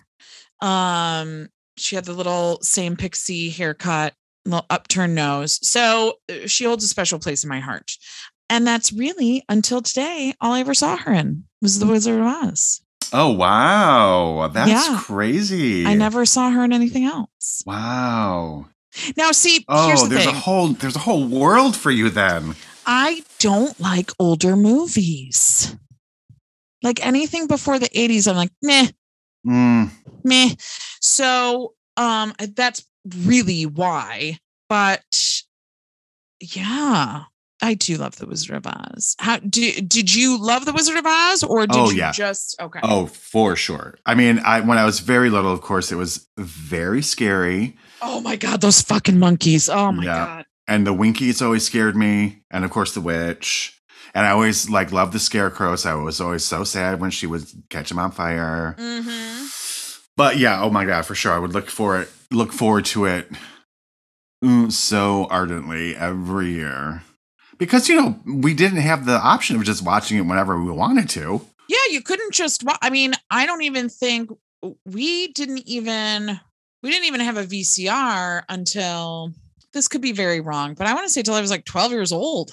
Um 0.61 1.49
she 1.77 1.95
had 1.95 2.05
the 2.05 2.13
little 2.13 2.59
same 2.61 2.95
pixie 2.95 3.49
haircut 3.49 4.13
little 4.45 4.65
upturned 4.69 5.15
nose. 5.15 5.59
So 5.67 6.15
uh, 6.29 6.47
she 6.47 6.65
holds 6.65 6.83
a 6.83 6.87
special 6.87 7.19
place 7.19 7.43
in 7.43 7.49
my 7.49 7.59
heart. 7.59 7.91
And 8.49 8.65
that's 8.67 8.91
really 8.91 9.43
until 9.47 9.81
today, 9.81 10.33
all 10.41 10.53
I 10.53 10.59
ever 10.59 10.73
saw 10.73 10.97
her 10.97 11.13
in 11.13 11.43
was 11.61 11.79
The 11.79 11.85
Wizard 11.85 12.19
of 12.19 12.25
Oz. 12.25 12.81
Oh 13.13 13.31
wow, 13.31 14.49
that's 14.53 14.69
Yeah. 14.69 14.99
crazy. 15.01 15.85
I 15.85 15.93
never 15.93 16.25
saw 16.25 16.49
her 16.49 16.63
in 16.63 16.73
anything 16.73 17.05
else. 17.05 17.61
Wow. 17.65 18.65
Now, 19.15 19.31
see, 19.31 19.65
here's 19.69 20.01
Oh, 20.01 20.03
the 20.03 20.09
there's 20.09 20.25
thing. 20.25 20.35
a 20.35 20.39
whole 20.39 20.67
there's 20.69 20.95
a 20.95 20.99
whole 20.99 21.25
world 21.27 21.75
for 21.75 21.91
you 21.91 22.09
then. 22.09 22.55
I 22.85 23.23
don't 23.39 23.79
like 23.79 24.11
older 24.19 24.55
movies. 24.55 25.75
Like 26.83 27.05
anything 27.05 27.47
before 27.47 27.77
the 27.79 27.89
80s, 27.89 28.27
I'm 28.27 28.35
like, 28.35 28.51
meh, 28.61 28.87
Mm, 29.47 29.89
meh. 30.23 30.55
So 30.99 31.73
um 31.97 32.33
that's 32.55 32.85
really 33.25 33.65
why. 33.65 34.37
But 34.67 35.03
yeah, 36.39 37.23
I 37.61 37.73
do 37.75 37.97
love 37.97 38.15
the 38.17 38.25
Wizard 38.25 38.55
of 38.55 38.65
Oz. 38.67 39.15
How 39.19 39.37
did 39.37 39.87
did 39.87 40.13
you 40.13 40.37
love 40.41 40.65
the 40.65 40.73
Wizard 40.73 40.97
of 40.97 41.05
Oz 41.05 41.43
or 41.43 41.67
did 41.67 41.75
Oh, 41.77 41.89
you 41.91 41.97
yeah. 41.97 42.11
just 42.11 42.59
okay? 42.59 42.79
oh, 42.83 43.05
for 43.05 43.55
sure. 43.55 43.95
I 44.05 44.15
mean, 44.15 44.39
I 44.39 44.61
when 44.61 44.77
I 44.77 44.85
was 44.85 44.99
very 44.99 45.29
little, 45.29 45.53
of 45.53 45.61
course, 45.61 45.91
it 45.91 45.95
was 45.95 46.27
very 46.37 47.01
scary, 47.03 47.77
Oh 48.01 48.19
my 48.21 48.35
god, 48.35 48.61
those 48.61 48.81
fucking 48.81 49.19
monkeys. 49.19 49.69
Oh 49.69 49.91
my 49.91 50.03
Yeah. 50.05 50.25
god. 50.25 50.45
and 50.67 50.87
the 50.87 50.93
Winkies 50.93 51.41
always 51.41 51.63
scared 51.65 51.95
me, 51.95 52.43
and 52.49 52.63
of 52.65 52.71
course, 52.71 52.93
the 52.93 53.01
witch. 53.01 53.77
And 54.13 54.25
I 54.25 54.31
always 54.31 54.69
like 54.69 54.91
loved 54.91 55.13
the 55.13 55.19
scarecrow, 55.19 55.75
so 55.75 55.89
I 55.89 56.03
was 56.03 56.19
always 56.21 56.43
so 56.43 56.63
sad 56.63 56.99
when 56.99 57.11
she 57.11 57.27
would 57.27 57.45
catch 57.69 57.91
him 57.91 57.99
on 57.99 58.11
fire. 58.11 58.75
Mm-hmm. 58.77 59.45
But 60.17 60.37
yeah, 60.37 60.61
oh 60.61 60.69
my 60.69 60.85
god, 60.85 61.05
for 61.05 61.15
sure, 61.15 61.31
I 61.33 61.39
would 61.39 61.53
look 61.53 61.69
for 61.69 61.99
it, 62.01 62.09
look 62.31 62.51
forward 62.51 62.85
to 62.85 63.05
it 63.05 63.29
mm, 64.43 64.71
so 64.71 65.27
ardently 65.29 65.95
every 65.95 66.51
year. 66.51 67.03
because 67.57 67.87
you 67.89 67.95
know 67.95 68.19
we 68.25 68.53
didn't 68.53 68.79
have 68.81 69.05
the 69.05 69.17
option 69.19 69.55
of 69.55 69.63
just 69.63 69.83
watching 69.83 70.17
it 70.17 70.21
whenever 70.25 70.61
we 70.61 70.71
wanted 70.71 71.07
to. 71.09 71.41
Yeah, 71.69 71.77
you 71.89 72.01
couldn't 72.01 72.33
just. 72.33 72.63
wa- 72.63 72.77
I 72.81 72.89
mean, 72.89 73.13
I 73.29 73.45
don't 73.45 73.61
even 73.61 73.87
think 73.87 74.29
we 74.85 75.29
didn't 75.29 75.63
even 75.67 76.39
we 76.81 76.91
didn't 76.91 77.07
even 77.07 77.21
have 77.21 77.37
a 77.37 77.43
VCR 77.43 78.43
until 78.49 79.33
this 79.73 79.87
could 79.87 80.01
be 80.01 80.11
very 80.11 80.41
wrong, 80.41 80.73
but 80.73 80.87
I 80.87 80.93
want 80.93 81.05
to 81.05 81.13
say 81.13 81.21
till 81.21 81.33
I 81.33 81.41
was 81.41 81.51
like 81.51 81.65
12 81.65 81.91
years 81.91 82.11
old. 82.11 82.51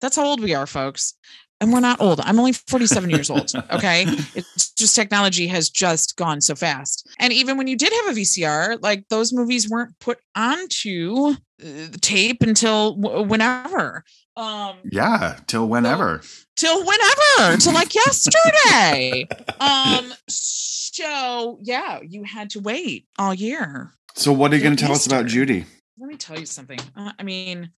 That's 0.00 0.16
how 0.16 0.24
old 0.24 0.40
we 0.40 0.54
are, 0.54 0.66
folks. 0.66 1.14
And 1.60 1.72
we're 1.72 1.80
not 1.80 2.00
old. 2.00 2.20
I'm 2.20 2.38
only 2.38 2.52
47 2.52 3.10
years 3.10 3.30
old. 3.30 3.52
Okay. 3.72 4.06
It's 4.34 4.70
just 4.72 4.94
technology 4.94 5.46
has 5.46 5.70
just 5.70 6.16
gone 6.16 6.40
so 6.40 6.54
fast. 6.54 7.08
And 7.18 7.32
even 7.32 7.56
when 7.56 7.66
you 7.66 7.76
did 7.76 7.92
have 7.92 8.16
a 8.16 8.20
VCR, 8.20 8.78
like 8.82 9.08
those 9.08 9.32
movies 9.32 9.68
weren't 9.70 9.98
put 9.98 10.18
onto 10.36 11.28
uh, 11.30 11.34
the 11.60 11.98
tape 12.00 12.42
until 12.42 12.96
w- 12.96 13.26
whenever. 13.26 14.04
Um, 14.36 14.76
Yeah, 14.90 15.38
till 15.46 15.66
whenever. 15.68 16.20
till 16.56 16.78
whenever 16.84 17.56
till 17.58 17.72
like 17.72 17.94
yesterday 17.94 19.26
um 19.60 20.12
so 20.28 21.58
yeah 21.62 22.00
you 22.06 22.22
had 22.24 22.50
to 22.50 22.60
wait 22.60 23.06
all 23.18 23.32
year 23.34 23.92
So 24.14 24.32
what 24.32 24.52
are 24.52 24.56
you 24.56 24.62
going 24.62 24.76
to 24.76 24.82
tell 24.84 24.92
us 24.92 25.06
about 25.06 25.26
Judy? 25.26 25.64
let 25.98 26.08
me 26.08 26.16
tell 26.16 26.38
you 26.38 26.46
something 26.46 26.78
uh, 26.96 27.12
i 27.18 27.22
mean 27.22 27.70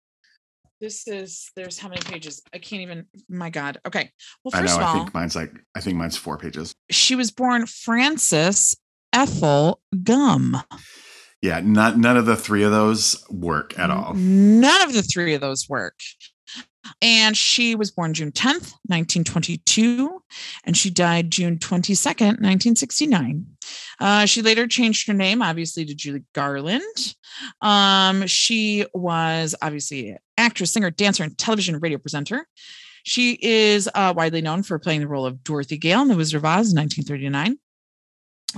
this 0.86 1.08
is 1.08 1.50
there's 1.56 1.80
how 1.80 1.88
many 1.90 2.00
pages 2.02 2.44
i 2.54 2.60
can't 2.60 2.84
even 2.84 3.08
my 3.28 3.50
god 3.50 3.80
okay 3.88 4.12
well 4.44 4.52
I 4.54 4.62
first 4.62 4.76
know. 4.76 4.82
of 4.82 4.84
I 4.84 4.88
all 4.90 4.94
think 5.00 5.14
mine's 5.16 5.36
like 5.36 5.52
I 5.76 5.82
think 5.82 5.98
mine's 5.98 6.16
four 6.16 6.38
pages. 6.38 6.76
she 6.92 7.16
was 7.16 7.32
born 7.32 7.66
frances 7.66 8.78
ethel 9.12 9.82
gum 10.04 10.58
Yeah, 11.42 11.60
not 11.64 11.98
none 11.98 12.18
of 12.18 12.26
the 12.28 12.36
three 12.36 12.64
of 12.64 12.72
those 12.72 13.24
work 13.30 13.78
at 13.78 13.90
all. 13.92 14.14
None 14.16 14.82
of 14.82 14.94
the 14.94 15.04
three 15.04 15.34
of 15.36 15.42
those 15.42 15.68
work. 15.70 16.00
And 17.02 17.36
she 17.36 17.76
was 17.76 17.92
born 17.92 18.14
June 18.14 18.32
10th, 18.32 18.74
1922, 18.88 20.22
and 20.64 20.78
she 20.78 20.90
died 20.90 21.32
June 21.32 21.58
22nd, 21.58 22.40
1969. 22.42 23.46
Uh, 24.00 24.26
she 24.26 24.42
later 24.42 24.68
changed 24.68 25.08
her 25.08 25.14
name, 25.14 25.42
obviously, 25.42 25.86
to 25.86 25.96
Julie 25.96 26.24
Garland. 26.34 27.16
Um, 27.62 28.28
she 28.28 28.86
was 28.94 29.56
obviously 29.62 30.12
an 30.12 30.18
actress, 30.38 30.72
singer, 30.72 30.92
dancer, 30.92 31.24
and 31.24 31.38
television 31.38 31.80
radio 31.80 31.98
presenter. 31.98 32.48
She 33.04 33.38
is 33.40 33.88
uh, 33.94 34.14
widely 34.16 34.42
known 34.42 34.64
for 34.64 34.80
playing 34.80 35.02
the 35.02 35.08
role 35.08 35.26
of 35.26 35.44
Dorothy 35.44 35.78
Gale 35.78 36.02
in 36.02 36.08
The 36.08 36.16
Wizard 36.16 36.38
of 36.38 36.46
Oz 36.46 36.72
in 36.72 36.78
1939. 36.78 37.58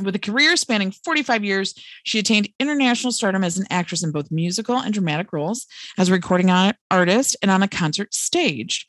With 0.04 0.16
a 0.16 0.20
career 0.20 0.56
spanning 0.56 0.92
45 0.92 1.44
years, 1.44 1.74
she 2.04 2.20
attained 2.20 2.50
international 2.60 3.12
stardom 3.12 3.44
as 3.44 3.58
an 3.58 3.66
actress 3.72 4.04
in 4.04 4.12
both 4.12 4.30
musical 4.30 4.78
and 4.78 4.94
dramatic 4.94 5.34
roles, 5.34 5.66
as 5.98 6.10
a 6.10 6.12
recording 6.12 6.52
artist, 6.92 7.36
and 7.42 7.50
on 7.50 7.62
the 7.62 7.68
concert 7.68 8.14
stage. 8.14 8.86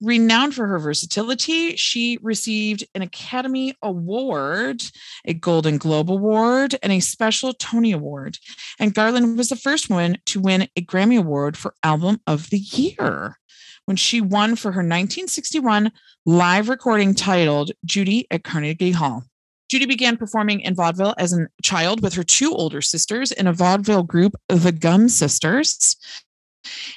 Renowned 0.00 0.54
for 0.54 0.66
her 0.66 0.78
versatility, 0.80 1.76
she 1.76 2.18
received 2.22 2.84
an 2.94 3.02
Academy 3.02 3.74
Award, 3.82 4.82
a 5.24 5.34
Golden 5.34 5.78
Globe 5.78 6.10
Award, 6.10 6.76
and 6.82 6.92
a 6.92 7.00
special 7.00 7.52
Tony 7.52 7.92
Award. 7.92 8.38
And 8.80 8.94
Garland 8.94 9.38
was 9.38 9.50
the 9.50 9.56
first 9.56 9.88
woman 9.88 10.18
to 10.26 10.40
win 10.40 10.68
a 10.74 10.82
Grammy 10.82 11.18
Award 11.18 11.56
for 11.56 11.74
Album 11.84 12.20
of 12.26 12.50
the 12.50 12.58
Year 12.58 13.38
when 13.84 13.96
she 13.96 14.20
won 14.20 14.56
for 14.56 14.72
her 14.72 14.80
1961 14.80 15.92
live 16.26 16.68
recording 16.68 17.14
titled 17.14 17.70
Judy 17.84 18.26
at 18.30 18.44
Carnegie 18.44 18.90
Hall. 18.90 19.24
Judy 19.68 19.86
began 19.86 20.16
performing 20.16 20.60
in 20.60 20.74
vaudeville 20.74 21.14
as 21.18 21.32
a 21.32 21.48
child 21.62 22.02
with 22.02 22.14
her 22.14 22.24
two 22.24 22.52
older 22.52 22.80
sisters 22.80 23.32
in 23.32 23.46
a 23.46 23.52
vaudeville 23.52 24.02
group, 24.02 24.34
the 24.48 24.72
Gum 24.72 25.08
Sisters, 25.08 25.96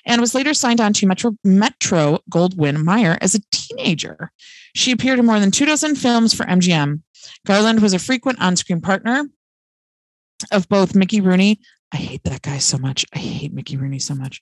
and 0.05 0.21
was 0.21 0.33
later 0.33 0.53
signed 0.53 0.79
on 0.79 0.93
to 0.93 1.07
Metro, 1.07 1.35
Metro 1.43 2.19
Goldwyn 2.29 2.83
Mayer 2.83 3.17
as 3.21 3.35
a 3.35 3.41
teenager. 3.51 4.31
She 4.73 4.91
appeared 4.91 5.19
in 5.19 5.25
more 5.25 5.39
than 5.39 5.51
two 5.51 5.65
dozen 5.65 5.95
films 5.95 6.33
for 6.33 6.45
MGM. 6.45 7.01
Garland 7.45 7.81
was 7.81 7.93
a 7.93 7.99
frequent 7.99 8.41
on 8.41 8.55
screen 8.55 8.81
partner 8.81 9.25
of 10.51 10.67
both 10.69 10.95
Mickey 10.95 11.21
Rooney. 11.21 11.59
I 11.93 11.97
hate 11.97 12.23
that 12.23 12.41
guy 12.41 12.57
so 12.57 12.77
much. 12.77 13.05
I 13.13 13.19
hate 13.19 13.53
Mickey 13.53 13.77
Rooney 13.77 13.99
so 13.99 14.15
much. 14.15 14.41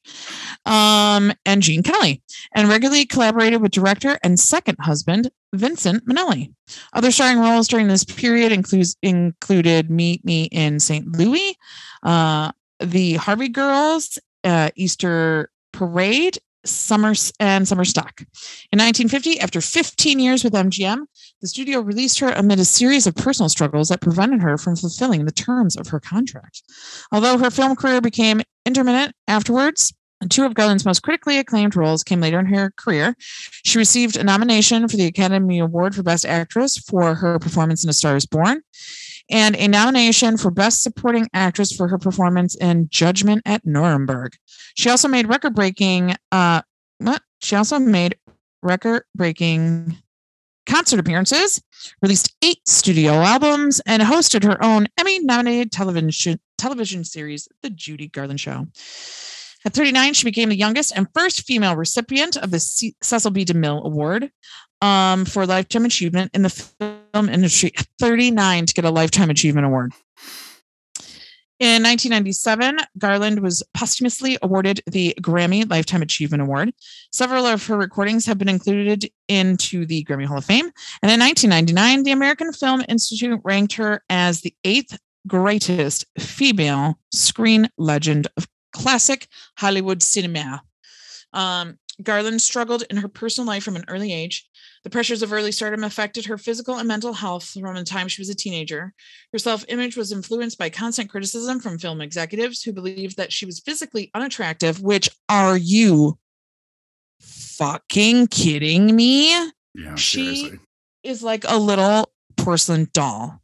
Um, 0.65 1.33
and 1.45 1.61
Gene 1.61 1.83
Kelly, 1.83 2.21
and 2.53 2.69
regularly 2.69 3.05
collaborated 3.05 3.61
with 3.61 3.71
director 3.71 4.19
and 4.23 4.39
second 4.39 4.77
husband 4.79 5.31
Vincent 5.53 6.05
Minnelli. 6.07 6.53
Other 6.93 7.11
starring 7.11 7.39
roles 7.39 7.67
during 7.67 7.87
this 7.87 8.03
period 8.03 8.51
includes 8.51 8.95
included 9.01 9.89
Meet 9.89 10.23
Me 10.23 10.43
in 10.45 10.79
St. 10.79 11.07
Louis, 11.17 11.55
uh, 12.03 12.51
The 12.79 13.13
Harvey 13.15 13.49
Girls, 13.49 14.19
uh, 14.43 14.69
Easter 14.75 15.49
Parade, 15.71 16.37
Summer 16.65 17.13
and 17.39 17.67
Summer 17.67 17.85
Stock. 17.85 18.21
In 18.71 18.79
1950, 18.79 19.39
after 19.39 19.61
15 19.61 20.19
years 20.19 20.43
with 20.43 20.53
MGM, 20.53 21.05
the 21.41 21.47
studio 21.47 21.79
released 21.79 22.19
her 22.19 22.29
amid 22.29 22.59
a 22.59 22.65
series 22.65 23.07
of 23.07 23.15
personal 23.15 23.49
struggles 23.49 23.89
that 23.89 24.01
prevented 24.01 24.41
her 24.41 24.57
from 24.57 24.75
fulfilling 24.75 25.25
the 25.25 25.31
terms 25.31 25.77
of 25.77 25.87
her 25.87 25.99
contract. 25.99 26.63
Although 27.11 27.37
her 27.37 27.51
film 27.51 27.75
career 27.75 28.01
became 28.01 28.41
intermittent 28.65 29.13
afterwards, 29.27 29.93
two 30.27 30.45
of 30.45 30.53
Garland's 30.53 30.85
most 30.85 31.01
critically 31.01 31.37
acclaimed 31.37 31.75
roles 31.75 32.03
came 32.03 32.19
later 32.19 32.39
in 32.39 32.47
her 32.47 32.71
career. 32.75 33.15
She 33.63 33.77
received 33.77 34.17
a 34.17 34.23
nomination 34.23 34.87
for 34.87 34.97
the 34.97 35.05
Academy 35.05 35.59
Award 35.59 35.95
for 35.95 36.03
Best 36.03 36.25
Actress 36.25 36.77
for 36.77 37.15
her 37.15 37.39
performance 37.39 37.83
in 37.83 37.89
A 37.89 37.93
Star 37.93 38.15
is 38.15 38.25
Born, 38.25 38.61
and 39.29 39.55
a 39.55 39.67
nomination 39.67 40.37
for 40.37 40.51
Best 40.51 40.81
Supporting 40.81 41.27
Actress 41.33 41.71
for 41.71 41.87
her 41.87 41.97
performance 41.97 42.55
in 42.55 42.87
Judgment 42.89 43.41
at 43.45 43.65
Nuremberg. 43.65 44.35
She 44.75 44.89
also 44.89 45.07
made 45.07 45.27
record 45.27 45.55
breaking, 45.55 46.15
uh, 46.31 46.61
what? 46.97 47.21
She 47.41 47.55
also 47.55 47.79
made 47.79 48.17
record 48.61 49.03
breaking 49.15 49.97
concert 50.65 50.99
appearances, 50.99 51.61
released 52.01 52.35
eight 52.43 52.67
studio 52.67 53.13
albums, 53.13 53.81
and 53.85 54.03
hosted 54.03 54.43
her 54.43 54.63
own 54.63 54.87
Emmy 54.97 55.19
nominated 55.19 55.71
television, 55.71 56.39
television 56.57 57.03
series, 57.03 57.47
The 57.63 57.69
Judy 57.69 58.07
Garland 58.07 58.39
Show. 58.39 58.67
At 59.65 59.73
39, 59.73 60.13
she 60.13 60.23
became 60.23 60.49
the 60.49 60.55
youngest 60.55 60.95
and 60.95 61.07
first 61.13 61.45
female 61.45 61.75
recipient 61.75 62.37
of 62.37 62.51
the 62.51 62.59
C- 62.59 62.95
Cecil 63.01 63.31
B. 63.31 63.43
DeMille 63.43 63.83
Award 63.83 64.31
um, 64.81 65.25
for 65.25 65.45
Lifetime 65.45 65.85
Achievement 65.85 66.31
in 66.33 66.43
the 66.43 66.98
industry. 67.15 67.71
At 67.77 67.87
39 67.99 68.65
to 68.67 68.73
get 68.73 68.85
a 68.85 68.91
Lifetime 68.91 69.29
Achievement 69.29 69.65
Award. 69.65 69.93
In 71.59 71.83
1997, 71.83 72.77
Garland 72.97 73.41
was 73.41 73.61
posthumously 73.73 74.37
awarded 74.41 74.81
the 74.87 75.13
Grammy 75.19 75.69
Lifetime 75.69 76.01
Achievement 76.01 76.41
Award. 76.41 76.71
Several 77.11 77.45
of 77.45 77.65
her 77.67 77.75
recordings 77.75 78.25
have 78.27 78.37
been 78.37 78.47
included 78.47 79.11
into 79.27 79.85
the 79.85 80.05
Grammy 80.05 80.25
Hall 80.25 80.37
of 80.37 80.45
Fame. 80.45 80.71
And 81.03 81.11
in 81.11 81.19
1999, 81.19 82.03
the 82.03 82.13
American 82.13 82.53
Film 82.53 82.81
Institute 82.87 83.41
ranked 83.43 83.73
her 83.73 84.01
as 84.09 84.39
the 84.39 84.55
eighth 84.63 84.97
greatest 85.27 86.05
female 86.17 86.97
screen 87.13 87.69
legend 87.77 88.27
of 88.37 88.47
classic 88.71 89.27
Hollywood 89.57 90.01
cinema. 90.01 90.61
Um, 91.33 91.77
Garland 92.01 92.41
struggled 92.41 92.83
in 92.89 92.97
her 92.97 93.07
personal 93.07 93.47
life 93.47 93.63
from 93.63 93.75
an 93.75 93.85
early 93.87 94.13
age. 94.13 94.47
The 94.83 94.89
pressures 94.89 95.21
of 95.21 95.33
early 95.33 95.51
stardom 95.51 95.83
affected 95.83 96.25
her 96.25 96.37
physical 96.37 96.77
and 96.77 96.87
mental 96.87 97.13
health 97.13 97.49
from 97.49 97.75
the 97.75 97.83
time 97.83 98.07
she 98.07 98.21
was 98.21 98.29
a 98.29 98.35
teenager. 98.35 98.93
Her 99.33 99.39
self 99.39 99.65
image 99.67 99.97
was 99.97 100.11
influenced 100.11 100.57
by 100.57 100.69
constant 100.69 101.09
criticism 101.09 101.59
from 101.59 101.77
film 101.77 102.01
executives 102.01 102.63
who 102.63 102.71
believed 102.71 103.17
that 103.17 103.33
she 103.33 103.45
was 103.45 103.59
physically 103.59 104.09
unattractive, 104.13 104.81
which 104.81 105.09
are 105.27 105.57
you 105.57 106.17
fucking 107.19 108.27
kidding 108.27 108.95
me? 108.95 109.31
Yeah, 109.75 109.95
She- 109.95 110.35
seriously. 110.35 110.59
Is 111.01 111.23
like 111.23 111.45
a 111.47 111.57
little 111.57 112.11
porcelain 112.35 112.89
doll. 112.91 113.41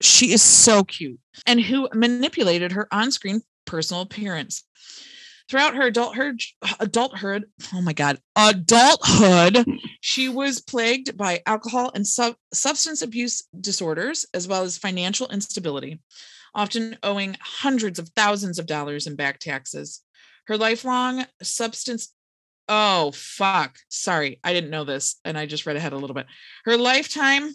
She 0.00 0.32
is 0.32 0.42
so 0.42 0.82
cute 0.82 1.20
and 1.46 1.60
who 1.60 1.88
manipulated 1.94 2.72
her 2.72 2.88
on 2.92 3.12
screen 3.12 3.42
personal 3.66 4.02
appearance. 4.02 4.64
Throughout 5.48 5.76
her 5.76 5.86
adulthood, 5.86 6.42
adulthood, 6.78 7.46
oh 7.72 7.80
my 7.80 7.94
God, 7.94 8.20
adulthood, 8.36 9.64
hmm. 9.64 9.76
she 10.00 10.28
was 10.28 10.60
plagued 10.60 11.16
by 11.16 11.42
alcohol 11.46 11.90
and 11.94 12.06
sub- 12.06 12.36
substance 12.52 13.00
abuse 13.00 13.44
disorders, 13.58 14.26
as 14.34 14.46
well 14.46 14.62
as 14.62 14.76
financial 14.76 15.28
instability, 15.28 16.00
often 16.54 16.98
owing 17.02 17.36
hundreds 17.40 17.98
of 17.98 18.10
thousands 18.10 18.58
of 18.58 18.66
dollars 18.66 19.06
in 19.06 19.16
back 19.16 19.38
taxes. 19.38 20.02
Her 20.48 20.56
lifelong 20.56 21.24
substance, 21.42 22.12
oh, 22.68 23.12
fuck. 23.14 23.78
Sorry, 23.88 24.40
I 24.44 24.52
didn't 24.52 24.70
know 24.70 24.84
this. 24.84 25.16
And 25.24 25.38
I 25.38 25.46
just 25.46 25.66
read 25.66 25.76
ahead 25.76 25.92
a 25.92 25.98
little 25.98 26.14
bit. 26.14 26.26
Her 26.64 26.76
lifetime 26.76 27.54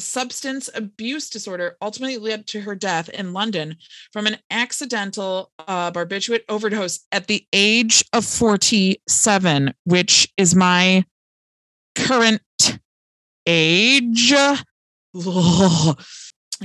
substance 0.00 0.68
abuse 0.74 1.30
disorder 1.30 1.76
ultimately 1.80 2.18
led 2.18 2.46
to 2.48 2.60
her 2.62 2.74
death 2.74 3.08
in 3.10 3.32
London 3.32 3.76
from 4.12 4.26
an 4.26 4.36
accidental 4.50 5.52
uh, 5.58 5.90
barbiturate 5.90 6.42
overdose 6.48 7.00
at 7.12 7.26
the 7.26 7.46
age 7.52 8.04
of 8.12 8.24
47, 8.24 9.74
which 9.84 10.32
is 10.36 10.54
my 10.54 11.04
current 11.94 12.42
age. 13.46 14.32
Ugh. 14.32 16.00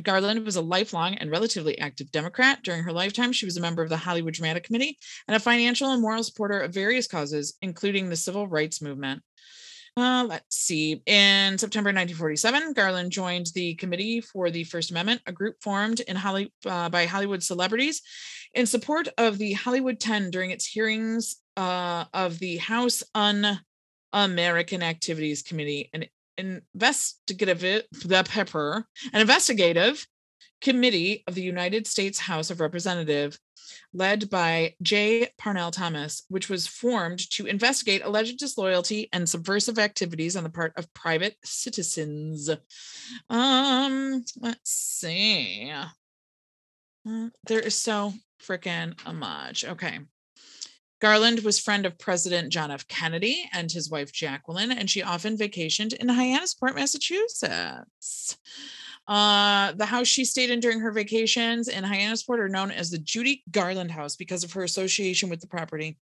Garland 0.04 0.44
was 0.44 0.58
a 0.58 0.62
lifelong 0.62 1.16
and 1.16 1.32
relatively 1.32 1.80
active 1.80 2.12
Democrat. 2.12 2.60
During 2.64 2.84
her 2.84 2.92
lifetime, 2.92 3.32
she 3.32 3.46
was 3.46 3.56
a 3.56 3.62
member 3.62 3.82
of 3.82 3.90
the 3.90 3.98
Hollywood 3.98 4.34
Dramatic 4.34 4.66
Committee 4.66 4.98
and 5.28 5.36
a 5.36 5.40
financial 5.40 5.92
and 5.92 6.02
moral 6.02 6.24
supporter 6.24 6.60
of 6.60 6.74
various 6.74 7.08
causes, 7.08 7.56
including 7.62 8.10
the 8.10 8.16
civil 8.16 8.48
rights 8.48 8.82
movement. 8.82 9.24
Uh, 9.98 10.26
let's 10.28 10.58
see. 10.58 11.02
In 11.06 11.58
September 11.58 11.88
1947, 11.88 12.74
Garland 12.74 13.12
joined 13.12 13.48
the 13.56 13.76
Committee 13.76 14.20
for 14.20 14.50
the 14.50 14.66
First 14.66 14.92
Amendment, 14.92 15.22
a 15.26 15.32
group 15.32 15.56
formed 15.62 16.02
in 16.02 16.18
Holly, 16.18 16.52
uh, 16.66 16.90
by 16.90 17.06
Hollywood 17.06 17.42
celebrities 17.42 18.02
in 18.54 18.66
support 18.66 19.08
of 19.18 19.38
the 19.38 19.54
Hollywood 19.54 20.00
10 20.00 20.32
during 20.32 20.52
its 20.52 20.66
hearings 20.66 21.38
uh, 21.56 22.06
of 22.14 22.40
the 22.40 22.58
House 22.58 23.04
Un 23.14 23.60
American 24.12 24.84
Activities 24.84 25.42
Committee, 25.42 25.90
an 25.94 26.06
investigative 26.38 27.84
the 28.04 28.24
pepper, 28.28 28.86
an 29.14 29.22
investigative 29.22 30.06
committee 30.62 31.24
of 31.28 31.36
the 31.36 31.42
United 31.42 31.88
States 31.88 32.20
House 32.20 32.50
of 32.50 32.60
Representatives 32.60 33.40
led 33.94 34.30
by 34.30 34.76
J. 34.82 35.30
Parnell 35.38 35.72
Thomas, 35.72 36.24
which 36.30 36.50
was 36.50 36.68
formed 36.68 37.30
to 37.32 37.46
investigate 37.46 38.04
alleged 38.04 38.38
disloyalty 38.38 39.10
and 39.14 39.28
subversive 39.28 39.80
activities 39.80 40.36
on 40.36 40.44
the 40.44 40.50
part 40.50 40.74
of 40.78 40.94
private 40.94 41.36
citizens. 41.44 42.50
Um, 43.30 44.24
let's 44.40 44.72
see. 44.72 45.72
Uh, 47.08 47.30
there 47.48 47.60
is 47.60 47.76
so 47.76 48.14
freaking 48.42 48.96
much. 49.14 49.64
Okay. 49.66 50.00
Garland 51.02 51.42
was 51.42 51.60
friend 51.60 51.86
of 51.86 52.00
President 52.00 52.52
John 52.52 52.72
F. 52.72 52.88
Kennedy 52.88 53.48
and 53.54 53.72
his 53.72 53.90
wife 53.90 54.12
Jacqueline, 54.12 54.72
and 54.72 54.90
she 54.90 55.04
often 55.04 55.38
vacationed 55.38 55.94
in 55.94 56.08
Hyannisport, 56.08 56.74
Massachusetts. 56.74 58.38
Uh, 59.08 59.72
the 59.74 59.86
house 59.86 60.08
she 60.08 60.26
stayed 60.26 60.50
in 60.50 60.60
during 60.60 60.80
her 60.80 60.92
vacations 60.92 61.68
in 61.68 61.84
Hyannisport 61.84 62.40
are 62.40 62.50
known 62.50 62.72
as 62.72 62.90
the 62.90 62.98
Judy 62.98 63.44
Garland 63.52 63.92
House 63.92 64.16
because 64.16 64.44
of 64.44 64.54
her 64.54 64.64
association 64.64 65.30
with 65.30 65.42
the 65.42 65.48
property. 65.48 65.98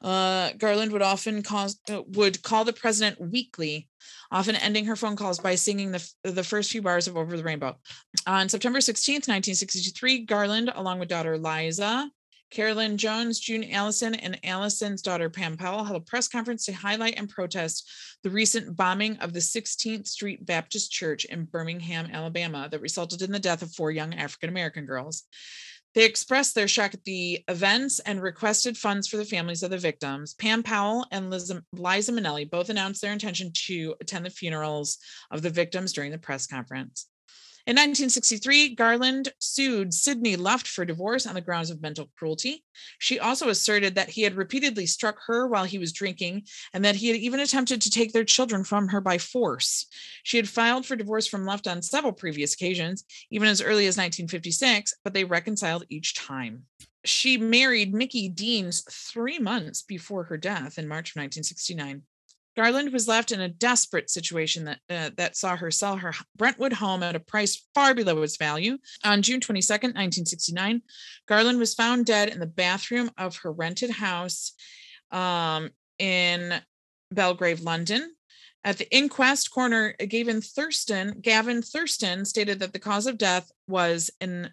Uh, 0.00 0.52
Garland 0.52 0.92
would 0.92 1.02
often 1.02 1.42
cause, 1.42 1.80
uh, 1.90 2.02
would 2.08 2.42
call 2.42 2.64
the 2.64 2.72
president 2.72 3.20
weekly, 3.20 3.88
often 4.30 4.54
ending 4.54 4.84
her 4.84 4.94
phone 4.94 5.16
calls 5.16 5.40
by 5.40 5.56
singing 5.56 5.90
the, 5.90 6.12
the 6.22 6.44
first 6.44 6.70
few 6.70 6.80
bars 6.80 7.08
of 7.08 7.16
Over 7.16 7.36
the 7.36 7.42
Rainbow. 7.42 7.76
On 8.26 8.48
September 8.48 8.78
16th, 8.78 9.26
1963, 9.26 10.26
Garland, 10.26 10.70
along 10.74 11.00
with 11.00 11.08
daughter 11.08 11.36
Liza, 11.36 12.08
Carolyn 12.50 12.96
Jones, 12.96 13.40
June 13.40 13.70
Allyson, 13.70 14.14
and 14.14 14.38
Allyson's 14.44 15.02
daughter 15.02 15.28
Pam 15.28 15.56
Powell 15.56 15.84
held 15.84 16.00
a 16.00 16.04
press 16.04 16.28
conference 16.28 16.64
to 16.64 16.72
highlight 16.72 17.18
and 17.18 17.28
protest 17.28 17.90
the 18.22 18.30
recent 18.30 18.76
bombing 18.76 19.16
of 19.18 19.32
the 19.32 19.40
16th 19.40 20.06
Street 20.06 20.44
Baptist 20.46 20.90
Church 20.90 21.24
in 21.26 21.44
Birmingham, 21.44 22.08
Alabama, 22.12 22.68
that 22.70 22.80
resulted 22.80 23.22
in 23.22 23.32
the 23.32 23.38
death 23.38 23.62
of 23.62 23.72
four 23.74 23.90
young 23.90 24.14
African 24.14 24.48
American 24.48 24.86
girls. 24.86 25.24
They 25.94 26.04
expressed 26.04 26.54
their 26.54 26.68
shock 26.68 26.94
at 26.94 27.04
the 27.04 27.42
events 27.48 27.98
and 28.00 28.22
requested 28.22 28.78
funds 28.78 29.08
for 29.08 29.16
the 29.16 29.24
families 29.24 29.62
of 29.62 29.70
the 29.70 29.78
victims. 29.78 30.34
Pam 30.34 30.62
Powell 30.62 31.06
and 31.10 31.28
Liza, 31.28 31.62
Liza 31.72 32.12
Minnelli 32.12 32.48
both 32.48 32.70
announced 32.70 33.02
their 33.02 33.12
intention 33.12 33.50
to 33.66 33.96
attend 34.00 34.24
the 34.24 34.30
funerals 34.30 34.98
of 35.30 35.42
the 35.42 35.50
victims 35.50 35.92
during 35.92 36.12
the 36.12 36.18
press 36.18 36.46
conference. 36.46 37.07
In 37.68 37.74
1963, 37.74 38.76
Garland 38.76 39.28
sued 39.40 39.92
Sidney 39.92 40.36
Luft 40.36 40.66
for 40.66 40.86
divorce 40.86 41.26
on 41.26 41.34
the 41.34 41.42
grounds 41.42 41.68
of 41.68 41.82
mental 41.82 42.08
cruelty. 42.16 42.64
She 42.98 43.18
also 43.18 43.50
asserted 43.50 43.94
that 43.94 44.08
he 44.08 44.22
had 44.22 44.36
repeatedly 44.36 44.86
struck 44.86 45.18
her 45.26 45.46
while 45.46 45.64
he 45.64 45.76
was 45.76 45.92
drinking 45.92 46.44
and 46.72 46.82
that 46.82 46.96
he 46.96 47.08
had 47.08 47.18
even 47.18 47.40
attempted 47.40 47.82
to 47.82 47.90
take 47.90 48.14
their 48.14 48.24
children 48.24 48.64
from 48.64 48.88
her 48.88 49.02
by 49.02 49.18
force. 49.18 49.84
She 50.22 50.38
had 50.38 50.48
filed 50.48 50.86
for 50.86 50.96
divorce 50.96 51.26
from 51.26 51.44
Luft 51.44 51.68
on 51.68 51.82
several 51.82 52.14
previous 52.14 52.54
occasions, 52.54 53.04
even 53.30 53.48
as 53.48 53.60
early 53.60 53.86
as 53.86 53.98
1956, 53.98 54.94
but 55.04 55.12
they 55.12 55.24
reconciled 55.24 55.84
each 55.90 56.14
time. 56.14 56.62
She 57.04 57.36
married 57.36 57.92
Mickey 57.92 58.30
Deans 58.30 58.82
three 58.90 59.38
months 59.38 59.82
before 59.82 60.24
her 60.24 60.38
death 60.38 60.78
in 60.78 60.88
March 60.88 61.10
of 61.10 61.16
1969. 61.16 62.00
Garland 62.58 62.92
was 62.92 63.06
left 63.06 63.30
in 63.30 63.40
a 63.40 63.48
desperate 63.48 64.10
situation 64.10 64.64
that 64.64 64.80
uh, 64.90 65.10
that 65.16 65.36
saw 65.36 65.54
her 65.54 65.70
sell 65.70 65.96
her 65.96 66.12
Brentwood 66.36 66.72
home 66.72 67.04
at 67.04 67.14
a 67.14 67.20
price 67.20 67.64
far 67.72 67.94
below 67.94 68.20
its 68.22 68.36
value. 68.36 68.78
On 69.04 69.22
June 69.22 69.40
22, 69.40 69.72
1969, 69.72 70.82
Garland 71.28 71.60
was 71.60 71.74
found 71.74 72.04
dead 72.04 72.30
in 72.30 72.40
the 72.40 72.46
bathroom 72.46 73.12
of 73.16 73.36
her 73.36 73.52
rented 73.52 73.90
house 73.90 74.54
um, 75.12 75.70
in 76.00 76.52
Belgrave, 77.12 77.60
London. 77.60 78.16
At 78.64 78.78
the 78.78 78.92
inquest, 78.92 79.52
coroner 79.52 79.92
Gavin 79.92 80.40
Thurston, 80.40 81.20
Gavin 81.20 81.62
Thurston 81.62 82.24
stated 82.24 82.58
that 82.58 82.72
the 82.72 82.80
cause 82.80 83.06
of 83.06 83.18
death 83.18 83.52
was 83.68 84.10
an 84.20 84.52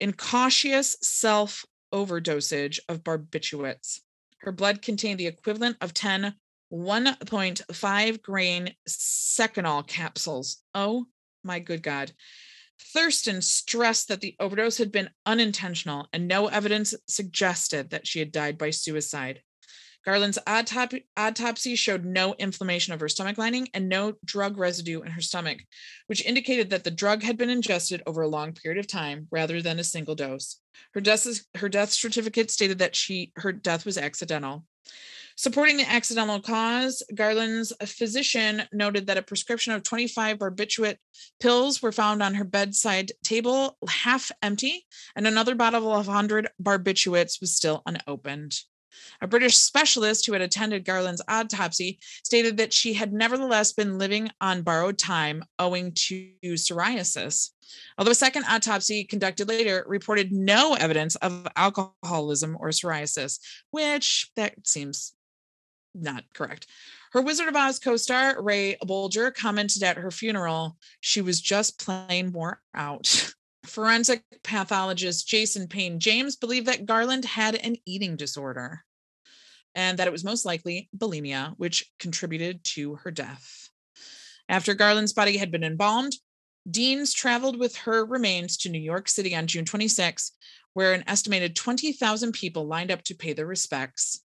incautious 0.00 0.96
self 1.02 1.66
overdosage 1.92 2.80
of 2.88 3.04
barbiturates. 3.04 4.00
Her 4.38 4.52
blood 4.52 4.80
contained 4.80 5.20
the 5.20 5.26
equivalent 5.26 5.76
of 5.82 5.92
10 5.92 6.34
1.5 6.72 8.22
grain 8.22 8.74
Seconal 8.88 9.86
capsules. 9.86 10.62
Oh 10.74 11.06
my 11.42 11.58
good 11.60 11.82
God. 11.82 12.12
Thurston 12.92 13.40
stressed 13.40 14.08
that 14.08 14.20
the 14.20 14.36
overdose 14.38 14.78
had 14.78 14.92
been 14.92 15.10
unintentional 15.24 16.08
and 16.12 16.28
no 16.28 16.48
evidence 16.48 16.94
suggested 17.06 17.90
that 17.90 18.06
she 18.06 18.18
had 18.18 18.32
died 18.32 18.58
by 18.58 18.70
suicide. 18.70 19.42
Garland's 20.04 20.38
autopsy, 20.46 21.04
autopsy 21.16 21.74
showed 21.74 22.04
no 22.04 22.34
inflammation 22.38 22.94
of 22.94 23.00
her 23.00 23.08
stomach 23.08 23.38
lining 23.38 23.68
and 23.74 23.88
no 23.88 24.12
drug 24.24 24.56
residue 24.56 25.02
in 25.02 25.10
her 25.10 25.20
stomach, 25.20 25.58
which 26.06 26.24
indicated 26.24 26.70
that 26.70 26.84
the 26.84 26.92
drug 26.92 27.24
had 27.24 27.36
been 27.36 27.50
ingested 27.50 28.04
over 28.06 28.22
a 28.22 28.28
long 28.28 28.52
period 28.52 28.78
of 28.78 28.86
time 28.86 29.26
rather 29.32 29.60
than 29.60 29.80
a 29.80 29.84
single 29.84 30.14
dose. 30.14 30.60
Her 30.94 31.00
death, 31.00 31.26
her 31.56 31.68
death 31.68 31.90
certificate 31.90 32.52
stated 32.52 32.78
that 32.78 32.94
she 32.94 33.32
her 33.36 33.50
death 33.50 33.84
was 33.84 33.98
accidental. 33.98 34.64
Supporting 35.38 35.76
the 35.76 35.88
accidental 35.88 36.40
cause, 36.40 37.02
Garland's 37.14 37.70
physician 37.84 38.62
noted 38.72 39.06
that 39.06 39.18
a 39.18 39.22
prescription 39.22 39.74
of 39.74 39.82
25 39.82 40.38
barbiturate 40.38 40.96
pills 41.40 41.82
were 41.82 41.92
found 41.92 42.22
on 42.22 42.34
her 42.34 42.44
bedside 42.44 43.12
table, 43.22 43.76
half 43.86 44.32
empty, 44.40 44.86
and 45.14 45.26
another 45.26 45.54
bottle 45.54 45.92
of 45.92 46.06
100 46.06 46.48
barbiturates 46.62 47.38
was 47.38 47.54
still 47.54 47.82
unopened. 47.84 48.60
A 49.20 49.26
British 49.26 49.58
specialist 49.58 50.24
who 50.24 50.32
had 50.32 50.40
attended 50.40 50.86
Garland's 50.86 51.20
autopsy 51.28 51.98
stated 52.24 52.56
that 52.56 52.72
she 52.72 52.94
had 52.94 53.12
nevertheless 53.12 53.74
been 53.74 53.98
living 53.98 54.30
on 54.40 54.62
borrowed 54.62 54.96
time 54.96 55.44
owing 55.58 55.92
to 55.92 56.32
psoriasis. 56.42 57.50
Although 57.98 58.12
a 58.12 58.14
second 58.14 58.44
autopsy 58.48 59.04
conducted 59.04 59.48
later 59.48 59.84
reported 59.86 60.32
no 60.32 60.74
evidence 60.74 61.14
of 61.16 61.46
alcoholism 61.56 62.56
or 62.58 62.68
psoriasis, 62.68 63.38
which 63.70 64.30
that 64.36 64.54
seems 64.66 65.12
not 65.96 66.24
correct. 66.34 66.66
Her 67.12 67.22
Wizard 67.22 67.48
of 67.48 67.56
Oz 67.56 67.78
co 67.78 67.96
star, 67.96 68.40
Ray 68.42 68.76
Bolger, 68.84 69.34
commented 69.34 69.82
at 69.82 69.96
her 69.96 70.10
funeral 70.10 70.76
she 71.00 71.20
was 71.20 71.40
just 71.40 71.78
plain 71.78 72.32
wore 72.32 72.60
out. 72.74 73.32
Forensic 73.64 74.22
pathologist 74.44 75.26
Jason 75.26 75.66
Payne 75.66 75.98
James 75.98 76.36
believed 76.36 76.66
that 76.66 76.86
Garland 76.86 77.24
had 77.24 77.56
an 77.56 77.76
eating 77.84 78.16
disorder 78.16 78.84
and 79.74 79.98
that 79.98 80.06
it 80.06 80.12
was 80.12 80.24
most 80.24 80.44
likely 80.44 80.88
bulimia, 80.96 81.54
which 81.56 81.84
contributed 81.98 82.64
to 82.64 82.94
her 82.96 83.10
death. 83.10 83.68
After 84.48 84.74
Garland's 84.74 85.12
body 85.12 85.36
had 85.36 85.50
been 85.50 85.64
embalmed, 85.64 86.16
Deans 86.68 87.12
traveled 87.12 87.58
with 87.58 87.76
her 87.78 88.04
remains 88.04 88.56
to 88.58 88.68
New 88.68 88.80
York 88.80 89.08
City 89.08 89.34
on 89.36 89.46
June 89.46 89.64
26, 89.64 90.32
where 90.72 90.92
an 90.92 91.04
estimated 91.06 91.54
20,000 91.54 92.32
people 92.32 92.66
lined 92.66 92.90
up 92.90 93.02
to 93.04 93.14
pay 93.14 93.32
their 93.32 93.46
respects. 93.46 94.22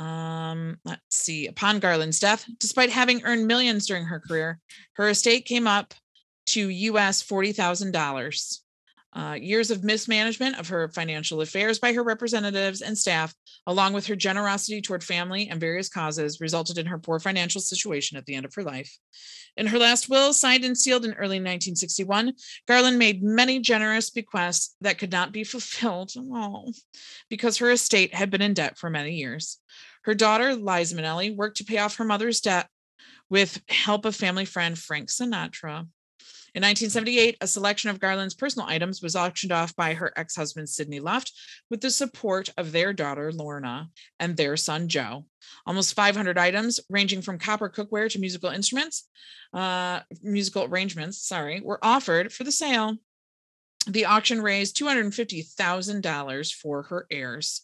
Um, 0.00 0.78
let's 0.86 1.02
see. 1.10 1.46
Upon 1.46 1.78
Garland's 1.78 2.18
death, 2.18 2.46
despite 2.58 2.88
having 2.88 3.22
earned 3.24 3.46
millions 3.46 3.86
during 3.86 4.04
her 4.04 4.18
career, 4.18 4.58
her 4.94 5.10
estate 5.10 5.44
came 5.44 5.66
up 5.66 5.92
to 6.46 6.70
US 6.70 7.22
$40,000. 7.22 8.58
Uh, 9.12 9.32
years 9.32 9.72
of 9.72 9.82
mismanagement 9.82 10.56
of 10.56 10.68
her 10.68 10.88
financial 10.88 11.40
affairs 11.40 11.80
by 11.80 11.92
her 11.92 12.04
representatives 12.04 12.80
and 12.80 12.96
staff, 12.96 13.34
along 13.66 13.92
with 13.92 14.06
her 14.06 14.14
generosity 14.14 14.80
toward 14.80 15.02
family 15.02 15.48
and 15.48 15.60
various 15.60 15.88
causes, 15.88 16.40
resulted 16.40 16.78
in 16.78 16.86
her 16.86 16.98
poor 16.98 17.18
financial 17.18 17.60
situation 17.60 18.16
at 18.16 18.24
the 18.24 18.36
end 18.36 18.46
of 18.46 18.54
her 18.54 18.62
life. 18.62 18.96
In 19.56 19.66
her 19.66 19.80
last 19.80 20.08
will, 20.08 20.32
signed 20.32 20.64
and 20.64 20.78
sealed 20.78 21.04
in 21.04 21.14
early 21.14 21.38
1961, 21.38 22.34
Garland 22.68 23.00
made 23.00 23.20
many 23.20 23.58
generous 23.58 24.10
bequests 24.10 24.76
that 24.80 24.98
could 24.98 25.10
not 25.10 25.32
be 25.32 25.42
fulfilled 25.42 26.12
oh, 26.16 26.72
because 27.28 27.58
her 27.58 27.72
estate 27.72 28.14
had 28.14 28.30
been 28.30 28.42
in 28.42 28.54
debt 28.54 28.78
for 28.78 28.90
many 28.90 29.16
years. 29.16 29.58
Her 30.02 30.14
daughter, 30.14 30.54
Liza 30.54 30.96
Minnelli, 30.96 31.34
worked 31.34 31.58
to 31.58 31.64
pay 31.64 31.78
off 31.78 31.96
her 31.96 32.04
mother's 32.04 32.40
debt 32.40 32.68
with 33.28 33.62
help 33.68 34.04
of 34.04 34.16
family 34.16 34.44
friend 34.44 34.78
Frank 34.78 35.08
Sinatra. 35.08 35.86
In 36.52 36.62
1978, 36.62 37.36
a 37.40 37.46
selection 37.46 37.90
of 37.90 38.00
Garland's 38.00 38.34
personal 38.34 38.68
items 38.68 39.00
was 39.00 39.14
auctioned 39.14 39.52
off 39.52 39.76
by 39.76 39.94
her 39.94 40.12
ex 40.16 40.34
husband, 40.34 40.68
Sidney 40.68 40.98
Luft, 40.98 41.32
with 41.70 41.80
the 41.80 41.90
support 41.90 42.48
of 42.56 42.72
their 42.72 42.92
daughter, 42.92 43.30
Lorna, 43.32 43.88
and 44.18 44.36
their 44.36 44.56
son, 44.56 44.88
Joe. 44.88 45.26
Almost 45.64 45.94
500 45.94 46.36
items, 46.38 46.80
ranging 46.90 47.22
from 47.22 47.38
copper 47.38 47.68
cookware 47.68 48.10
to 48.10 48.18
musical 48.18 48.50
instruments, 48.50 49.08
uh, 49.52 50.00
musical 50.22 50.64
arrangements, 50.64 51.24
sorry, 51.24 51.60
were 51.60 51.78
offered 51.84 52.32
for 52.32 52.42
the 52.42 52.52
sale. 52.52 52.96
The 53.86 54.04
auction 54.04 54.42
raised 54.42 54.76
$250,000 54.76 56.54
for 56.54 56.82
her 56.82 57.06
heirs. 57.10 57.62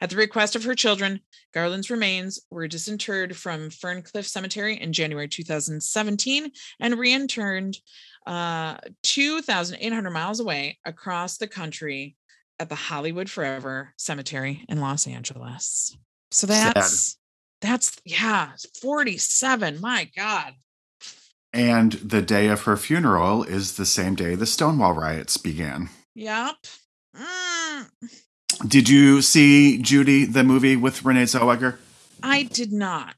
At 0.00 0.08
the 0.08 0.16
request 0.16 0.56
of 0.56 0.64
her 0.64 0.74
children, 0.74 1.20
Garland's 1.52 1.90
remains 1.90 2.40
were 2.50 2.66
disinterred 2.66 3.36
from 3.36 3.68
Ferncliff 3.68 4.24
Cemetery 4.24 4.80
in 4.80 4.94
January 4.94 5.28
2017 5.28 6.50
and 6.80 6.94
reinterred 6.94 7.76
uh, 8.26 8.78
2,800 9.02 10.10
miles 10.10 10.40
away 10.40 10.78
across 10.86 11.36
the 11.36 11.46
country 11.46 12.16
at 12.58 12.70
the 12.70 12.74
Hollywood 12.74 13.28
Forever 13.30 13.92
Cemetery 13.96 14.64
in 14.68 14.80
Los 14.80 15.06
Angeles. 15.06 15.96
So 16.30 16.46
that's, 16.46 17.18
that's, 17.60 18.00
yeah, 18.04 18.52
47. 18.80 19.80
My 19.80 20.10
God. 20.16 20.54
And 21.52 21.92
the 21.92 22.22
day 22.22 22.48
of 22.48 22.62
her 22.62 22.76
funeral 22.76 23.42
is 23.42 23.76
the 23.76 23.86
same 23.86 24.14
day 24.14 24.34
the 24.34 24.46
Stonewall 24.46 24.92
riots 24.92 25.36
began. 25.36 25.88
Yep. 26.14 26.56
Mm. 27.16 27.86
Did 28.66 28.88
you 28.88 29.22
see 29.22 29.80
Judy, 29.80 30.24
the 30.24 30.44
movie 30.44 30.76
with 30.76 31.04
Renee 31.04 31.24
Zellweger? 31.24 31.78
I 32.22 32.42
did 32.42 32.72
not. 32.72 33.16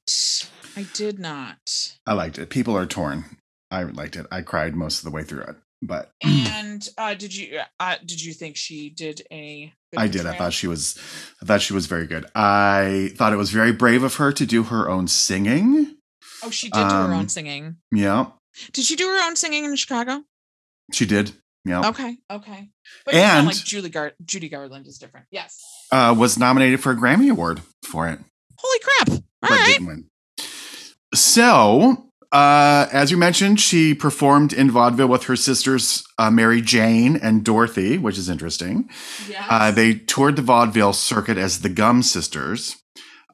I 0.76 0.86
did 0.94 1.18
not. 1.18 1.58
I 2.06 2.12
liked 2.12 2.38
it. 2.38 2.50
People 2.50 2.76
are 2.76 2.86
torn. 2.86 3.24
I 3.70 3.84
liked 3.84 4.16
it. 4.16 4.26
I 4.30 4.42
cried 4.42 4.74
most 4.74 4.98
of 4.98 5.04
the 5.04 5.10
way 5.10 5.22
through 5.22 5.42
it. 5.42 5.56
But 5.82 6.12
And 6.22 6.86
uh, 6.98 7.14
did 7.14 7.34
you 7.34 7.60
uh, 7.78 7.96
did 8.04 8.22
you 8.22 8.32
think 8.32 8.56
she 8.56 8.90
did 8.90 9.22
a? 9.30 9.72
good 9.92 10.00
I 10.00 10.08
did. 10.08 10.26
I 10.26 10.36
thought 10.36 10.52
she 10.52 10.66
was 10.66 10.98
I 11.42 11.46
thought 11.46 11.62
she 11.62 11.72
was 11.72 11.86
very 11.86 12.06
good. 12.06 12.26
I 12.34 13.12
thought 13.16 13.32
it 13.32 13.36
was 13.36 13.50
very 13.50 13.72
brave 13.72 14.02
of 14.02 14.16
her 14.16 14.32
to 14.32 14.46
do 14.46 14.64
her 14.64 14.88
own 14.88 15.08
singing. 15.08 15.96
Oh, 16.42 16.50
she 16.50 16.68
did 16.70 16.78
do 16.88 16.94
her 16.94 17.12
own 17.12 17.20
um, 17.20 17.28
singing. 17.28 17.76
Yeah. 17.92 18.26
Did 18.72 18.84
she 18.84 18.96
do 18.96 19.06
her 19.06 19.26
own 19.26 19.36
singing 19.36 19.64
in 19.64 19.74
Chicago? 19.76 20.22
She 20.92 21.06
did. 21.06 21.32
Yeah. 21.64 21.88
Okay, 21.90 22.16
okay. 22.30 22.68
But 23.04 23.14
And- 23.14 23.46
like 23.46 23.56
Julie 23.56 23.90
Gar- 23.90 24.12
Judy 24.24 24.48
Garland 24.48 24.86
is 24.86 24.98
different. 24.98 25.26
Yes. 25.30 25.60
Uh, 25.92 26.14
was 26.16 26.38
nominated 26.38 26.80
for 26.80 26.92
a 26.92 26.96
Grammy 26.96 27.30
Award 27.30 27.60
for 27.84 28.08
it. 28.08 28.18
Holy 28.58 28.78
crap! 28.80 29.08
All 29.42 29.50
right. 29.56 29.66
didn't 29.66 29.86
win. 29.86 30.06
So, 31.14 32.10
uh, 32.32 32.86
as 32.92 33.10
you 33.10 33.16
mentioned, 33.16 33.60
she 33.60 33.94
performed 33.94 34.52
in 34.52 34.70
vaudeville 34.70 35.08
with 35.08 35.24
her 35.24 35.36
sisters 35.36 36.04
uh, 36.18 36.30
Mary 36.30 36.60
Jane 36.62 37.16
and 37.16 37.44
Dorothy, 37.44 37.98
which 37.98 38.16
is 38.18 38.28
interesting. 38.28 38.88
Yes. 39.28 39.44
Uh, 39.48 39.70
they 39.70 39.94
toured 39.94 40.36
the 40.36 40.42
vaudeville 40.42 40.92
circuit 40.92 41.36
as 41.38 41.60
the 41.60 41.70
Gumm 41.70 42.04
Sisters, 42.04 42.76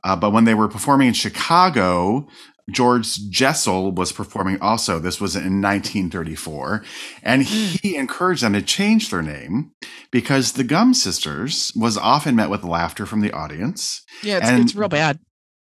uh, 0.05 0.17
but 0.17 0.33
when 0.33 0.45
they 0.45 0.55
were 0.55 0.69
performing 0.69 1.09
in 1.09 1.15
Chicago, 1.15 2.27
George 2.71 3.29
Jessel 3.31 3.93
was 3.93 4.11
performing 4.13 4.61
also. 4.61 4.99
This 4.99 5.21
was 5.21 5.37
in 5.37 5.63
1934, 5.63 6.83
and 7.23 7.43
he 7.45 7.97
encouraged 7.97 8.43
them 8.43 8.55
to 8.55 8.63
change 8.63 9.11
their 9.11 9.23
name 9.23 9.73
because 10.11 10.53
the 10.53 10.65
Gumm 10.65 10.95
Sisters 10.95 11.73
was 11.77 11.97
often 11.97 12.35
met 12.37 12.51
with 12.51 12.65
laughter 12.65 13.07
from 13.07 13.21
the 13.21 13.33
audience. 13.33 14.03
yeah, 14.23 14.39
it's, 14.39 14.49
and- 14.49 14.63
it's 14.65 14.75
real 14.75 14.89
bad. 14.89 15.19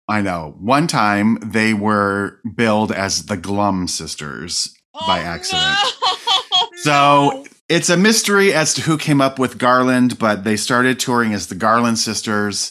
I 0.09 0.23
know. 0.23 0.55
One 0.61 0.87
time 0.87 1.37
they 1.45 1.75
were 1.75 2.39
billed 2.55 2.93
as 2.93 3.27
the 3.27 3.37
Glum 3.37 3.89
sisters 3.89 4.73
by 5.07 5.19
Oh, 5.21 5.25
accident. 5.25 5.77
no! 6.03 6.69
So 6.77 6.91
No. 6.93 7.47
it's 7.69 7.91
a 7.91 7.97
mystery 7.97 8.53
as 8.55 8.73
to 8.75 8.83
who 8.83 8.99
came 8.99 9.21
up 9.21 9.39
with 9.41 9.59
Garland, 9.59 10.19
but 10.21 10.45
they 10.45 10.57
started 10.57 11.01
touring 11.01 11.35
as 11.35 11.49
the 11.49 11.57
Garland 11.57 11.99
sisters. 11.99 12.71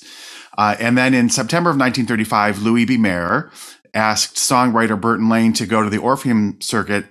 Uh, 0.58 0.78
and 0.80 0.98
then 0.98 1.14
in 1.14 1.30
September 1.30 1.70
of 1.70 1.76
1935, 1.76 2.62
Louis 2.62 2.86
B. 2.86 2.96
Mayer 2.98 3.52
asked 3.96 4.36
songwriter 4.36 5.00
Burton 5.00 5.30
Lane 5.30 5.54
to 5.54 5.66
go 5.66 5.82
to 5.82 5.90
the 5.90 5.98
Orpheum 5.98 6.60
Circuit, 6.62 7.06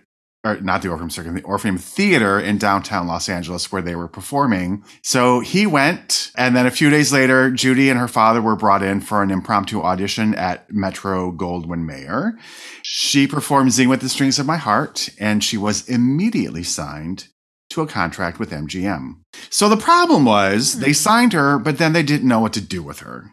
or 0.45 0.61
not 0.61 0.83
the 0.83 0.91
Orpheum 0.91 1.11
Circuit, 1.11 1.35
the 1.35 1.43
Orpheum 1.43 1.79
Theater 1.79 2.39
in 2.39 2.59
downtown 2.59 3.07
Los 3.07 3.29
Angeles 3.29 3.73
where 3.73 3.83
they 3.83 3.97
were 3.97 4.07
performing. 4.07 4.85
So 5.03 5.41
he 5.41 5.67
went, 5.67 6.31
and 6.37 6.55
then 6.55 6.67
a 6.67 6.71
few 6.71 6.91
days 6.91 7.13
later, 7.13 7.51
Judy 7.51 7.89
and 7.89 7.99
her 7.99 8.07
father 8.07 8.43
were 8.43 8.55
brought 8.55 8.83
in 8.83 9.01
for 9.01 9.23
an 9.23 9.31
impromptu 9.31 9.83
audition 9.83 10.35
at 10.35 10.71
Metro 10.71 11.33
Goldwyn 11.33 11.87
Mayer. 11.87 12.39
She 12.83 13.27
performed 13.27 13.73
Zing 13.73 13.89
with 13.89 14.03
the 14.03 14.11
Strings 14.11 14.39
of 14.39 14.47
My 14.47 14.59
Heart, 14.59 15.09
and 15.19 15.43
she 15.43 15.57
was 15.57 15.89
immediately 15.89 16.63
signed 16.63 17.29
to 17.71 17.81
a 17.81 17.87
contract 17.87 18.39
with 18.39 18.51
MGM. 18.51 19.21
So 19.49 19.69
the 19.69 19.77
problem 19.77 20.27
was 20.27 20.75
hmm. 20.75 20.81
they 20.81 20.93
signed 20.93 21.33
her, 21.33 21.59
but 21.59 21.79
then 21.79 21.95
they 21.95 22.03
didn't 22.03 22.29
know 22.29 22.41
what 22.41 22.53
to 22.53 22.61
do 22.61 22.83
with 22.83 23.01
her. 23.01 23.31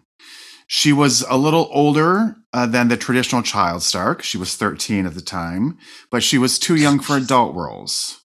She 0.68 0.94
was 0.94 1.22
a 1.30 1.36
little 1.36 1.68
older 1.74 2.38
uh, 2.54 2.66
than 2.66 2.88
the 2.90 2.98
traditional 2.98 3.42
child 3.42 3.84
star. 3.84 4.16
'cause 4.16 4.26
She 4.26 4.38
was 4.38 4.56
13 4.56 5.06
at 5.06 5.14
the 5.16 5.22
time, 5.22 5.78
but 6.10 6.24
she 6.24 6.38
was 6.38 6.60
too 6.60 6.76
young 6.76 7.00
for 7.00 7.18
adult 7.18 7.56
roles. 7.56 8.20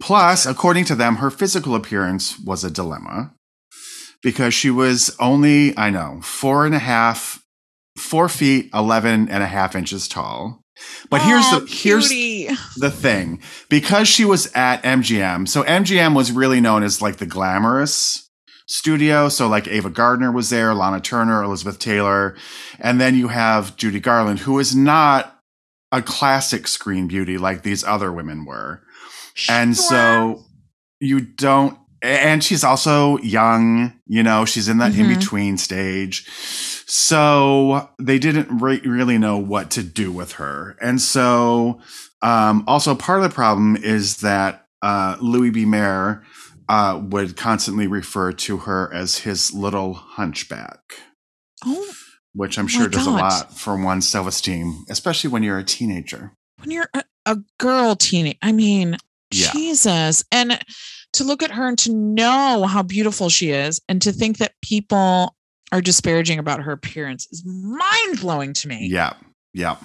Plus, 0.00 0.46
according 0.46 0.84
to 0.86 0.94
them, 0.94 1.16
her 1.16 1.30
physical 1.30 1.74
appearance 1.74 2.38
was 2.38 2.64
a 2.64 2.70
dilemma 2.70 3.32
because 4.22 4.54
she 4.54 4.70
was 4.70 5.14
only, 5.18 5.76
I 5.76 5.90
know, 5.90 6.20
four 6.22 6.64
and 6.64 6.74
a 6.74 6.78
half, 6.78 7.42
four 7.98 8.28
feet, 8.28 8.70
11 8.72 9.28
and 9.28 9.42
a 9.42 9.46
half 9.46 9.76
inches 9.76 10.08
tall. 10.08 10.62
But 11.10 11.20
here's 11.20 11.44
Aw, 11.44 11.58
the, 11.58 11.66
here's, 11.66 12.08
cutie. 12.08 12.48
the 12.78 12.90
thing 12.90 13.42
because 13.68 14.08
she 14.08 14.24
was 14.24 14.50
at 14.54 14.82
MGM. 14.82 15.46
So 15.46 15.62
MGM 15.64 16.14
was 16.14 16.32
really 16.32 16.62
known 16.62 16.82
as 16.82 17.02
like 17.02 17.18
the 17.18 17.26
glamorous 17.26 18.29
studio. 18.70 19.28
So 19.28 19.48
like 19.48 19.66
Ava 19.66 19.90
Gardner 19.90 20.30
was 20.30 20.50
there, 20.50 20.72
Lana 20.74 21.00
Turner, 21.00 21.42
Elizabeth 21.42 21.78
Taylor, 21.78 22.36
and 22.78 23.00
then 23.00 23.16
you 23.16 23.28
have 23.28 23.76
Judy 23.76 23.98
Garland, 24.00 24.40
who 24.40 24.58
is 24.58 24.74
not 24.76 25.36
a 25.92 26.00
classic 26.00 26.68
screen 26.68 27.08
beauty 27.08 27.36
like 27.36 27.62
these 27.62 27.82
other 27.82 28.12
women 28.12 28.44
were. 28.44 28.80
And 29.48 29.76
so 29.76 30.44
you 31.00 31.20
don't 31.20 31.76
and 32.02 32.42
she's 32.42 32.64
also 32.64 33.18
young, 33.18 33.92
you 34.06 34.22
know, 34.22 34.46
she's 34.46 34.68
in 34.68 34.78
that 34.78 34.92
Mhm. 34.92 35.00
in 35.10 35.18
between 35.18 35.58
stage. 35.58 36.26
So 36.86 37.90
they 37.98 38.18
didn't 38.18 38.60
re- 38.60 38.80
really 38.84 39.18
know 39.18 39.36
what 39.36 39.70
to 39.72 39.82
do 39.82 40.10
with 40.10 40.32
her. 40.32 40.76
And 40.80 41.00
so 41.00 41.80
um, 42.22 42.64
also 42.66 42.94
part 42.94 43.22
of 43.22 43.28
the 43.30 43.34
problem 43.34 43.76
is 43.76 44.18
that 44.18 44.66
uh, 44.82 45.16
Louis 45.20 45.50
B. 45.50 45.64
Mayer 45.64 46.22
uh, 46.70 47.00
would 47.02 47.36
constantly 47.36 47.88
refer 47.88 48.30
to 48.30 48.58
her 48.58 48.94
as 48.94 49.18
his 49.18 49.52
little 49.52 49.92
hunchback, 49.94 50.78
oh, 51.64 51.92
which 52.32 52.58
I'm 52.60 52.68
sure 52.68 52.86
does 52.88 53.08
a 53.08 53.10
lot 53.10 53.52
for 53.58 53.76
one's 53.76 54.08
self 54.08 54.28
esteem, 54.28 54.84
especially 54.88 55.30
when 55.30 55.42
you're 55.42 55.58
a 55.58 55.64
teenager. 55.64 56.32
when 56.60 56.70
you're 56.70 56.88
a, 56.94 57.02
a 57.26 57.38
girl 57.58 57.96
teenage, 57.96 58.38
I 58.40 58.52
mean, 58.52 58.96
Yeah. 59.32 59.50
Jesus. 59.52 60.22
And 60.30 60.60
to 61.14 61.24
look 61.24 61.42
at 61.42 61.50
her 61.50 61.66
and 61.66 61.78
to 61.78 61.92
know 61.92 62.66
how 62.68 62.84
beautiful 62.84 63.28
she 63.30 63.50
is 63.50 63.80
and 63.88 64.00
to 64.02 64.12
think 64.12 64.38
that 64.38 64.52
people 64.62 65.34
are 65.72 65.80
disparaging 65.80 66.38
about 66.38 66.62
her 66.62 66.70
appearance 66.70 67.26
is 67.32 67.44
mind 67.44 68.20
blowing 68.20 68.52
to 68.54 68.68
me. 68.68 68.86
Yeah, 68.88 69.14
yeah. 69.52 69.76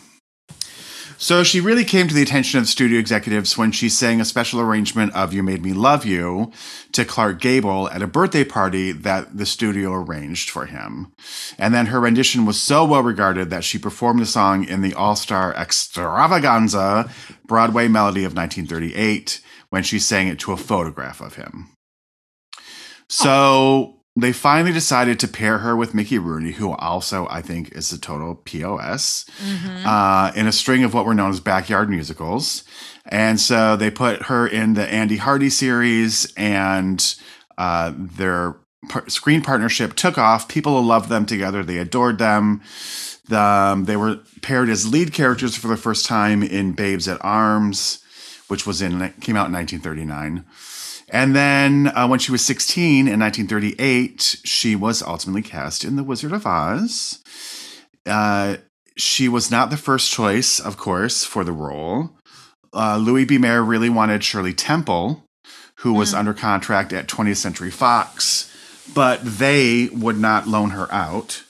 So 1.17 1.43
she 1.43 1.61
really 1.61 1.85
came 1.85 2.07
to 2.07 2.13
the 2.13 2.21
attention 2.21 2.59
of 2.59 2.67
studio 2.67 2.99
executives 2.99 3.57
when 3.57 3.71
she 3.71 3.87
sang 3.87 4.19
a 4.19 4.25
special 4.25 4.59
arrangement 4.59 5.13
of 5.13 5.33
You 5.33 5.43
Made 5.43 5.63
Me 5.63 5.71
Love 5.71 6.05
You 6.05 6.51
to 6.91 7.05
Clark 7.05 7.39
Gable 7.39 7.89
at 7.89 8.01
a 8.01 8.07
birthday 8.07 8.43
party 8.43 8.91
that 8.91 9.37
the 9.37 9.45
studio 9.45 9.93
arranged 9.93 10.49
for 10.49 10.65
him. 10.65 11.13
And 11.57 11.73
then 11.73 11.87
her 11.87 12.01
rendition 12.01 12.45
was 12.45 12.59
so 12.59 12.83
well 12.83 13.01
regarded 13.01 13.49
that 13.49 13.63
she 13.63 13.77
performed 13.77 14.19
the 14.19 14.25
song 14.25 14.65
in 14.65 14.81
the 14.81 14.93
All 14.93 15.15
Star 15.15 15.53
Extravaganza 15.53 17.09
Broadway 17.47 17.87
Melody 17.87 18.25
of 18.25 18.35
1938 18.35 19.41
when 19.69 19.83
she 19.83 19.99
sang 19.99 20.27
it 20.27 20.39
to 20.39 20.51
a 20.51 20.57
photograph 20.57 21.21
of 21.21 21.35
him. 21.35 21.69
So 23.07 23.94
they 24.15 24.31
finally 24.31 24.71
decided 24.71 25.19
to 25.19 25.27
pair 25.27 25.57
her 25.59 25.75
with 25.75 25.93
Mickey 25.93 26.17
Rooney, 26.17 26.53
who 26.53 26.71
also 26.71 27.27
I 27.29 27.41
think 27.41 27.73
is 27.73 27.91
a 27.91 27.99
total 27.99 28.35
POS, 28.35 29.25
Mhm. 29.45 29.85
uh, 29.85 30.31
in 30.35 30.47
a 30.47 30.51
string 30.53 30.83
of 30.85 30.93
what 30.93 31.05
were 31.05 31.13
known 31.13 31.31
as 31.31 31.39
backyard 31.41 31.89
musicals. 31.89 32.63
And 33.05 33.39
so 33.39 33.75
they 33.75 33.91
put 33.91 34.23
her 34.23 34.47
in 34.47 34.73
the 34.73 34.87
Andy 34.87 35.17
Hardy 35.17 35.49
series, 35.49 36.31
and 36.37 37.15
uh, 37.57 37.91
their 37.95 38.55
par- 38.89 39.07
screen 39.09 39.41
partnership 39.41 39.95
took 39.95 40.17
off. 40.17 40.47
People 40.47 40.81
loved 40.81 41.09
them 41.09 41.25
together, 41.25 41.63
they 41.63 41.77
adored 41.77 42.17
them. 42.17 42.61
The, 43.27 43.41
um, 43.41 43.85
they 43.85 43.97
were 43.97 44.19
paired 44.41 44.69
as 44.69 44.87
lead 44.87 45.11
characters 45.11 45.55
for 45.55 45.67
the 45.67 45.77
first 45.77 46.05
time 46.05 46.41
in 46.43 46.73
Babes 46.73 47.07
at 47.07 47.17
Arms, 47.23 47.99
which 48.47 48.65
was 48.67 48.81
in 48.81 48.99
came 49.19 49.35
out 49.35 49.47
in 49.47 49.53
1939. 49.53 50.45
And 51.15 51.33
then 51.33 51.87
uh, 51.95 52.07
when 52.09 52.19
she 52.19 52.33
was 52.33 52.45
16 52.45 53.07
in 53.07 53.19
1938, 53.21 54.41
she 54.43 54.75
was 54.75 55.01
ultimately 55.01 55.41
cast 55.41 55.85
in 55.85 55.95
The 55.95 56.03
Wizard 56.03 56.33
of 56.33 56.45
Oz. 56.45 57.23
Uh, 58.05 58.57
she 58.97 59.29
was 59.29 59.49
not 59.49 59.69
the 59.69 59.77
first 59.77 60.11
choice, 60.11 60.59
of 60.59 60.75
course, 60.75 61.23
for 61.23 61.45
the 61.45 61.53
role. 61.53 62.09
uh, 62.73 62.97
Louis 62.97 63.23
B. 63.23 63.37
Mayer 63.37 63.63
really 63.63 63.87
wanted 63.89 64.21
Shirley 64.25 64.51
Temple, 64.53 65.23
who 65.75 65.93
was 65.93 66.11
Mm. 66.13 66.17
under 66.19 66.33
contract 66.33 66.91
at 66.91 67.07
20th 67.07 67.37
Century 67.37 67.71
Fox, 67.71 68.51
but 68.93 69.21
they 69.23 69.87
would 69.93 70.19
not 70.19 70.49
loan 70.49 70.71
her 70.71 70.93
out. 70.93 71.43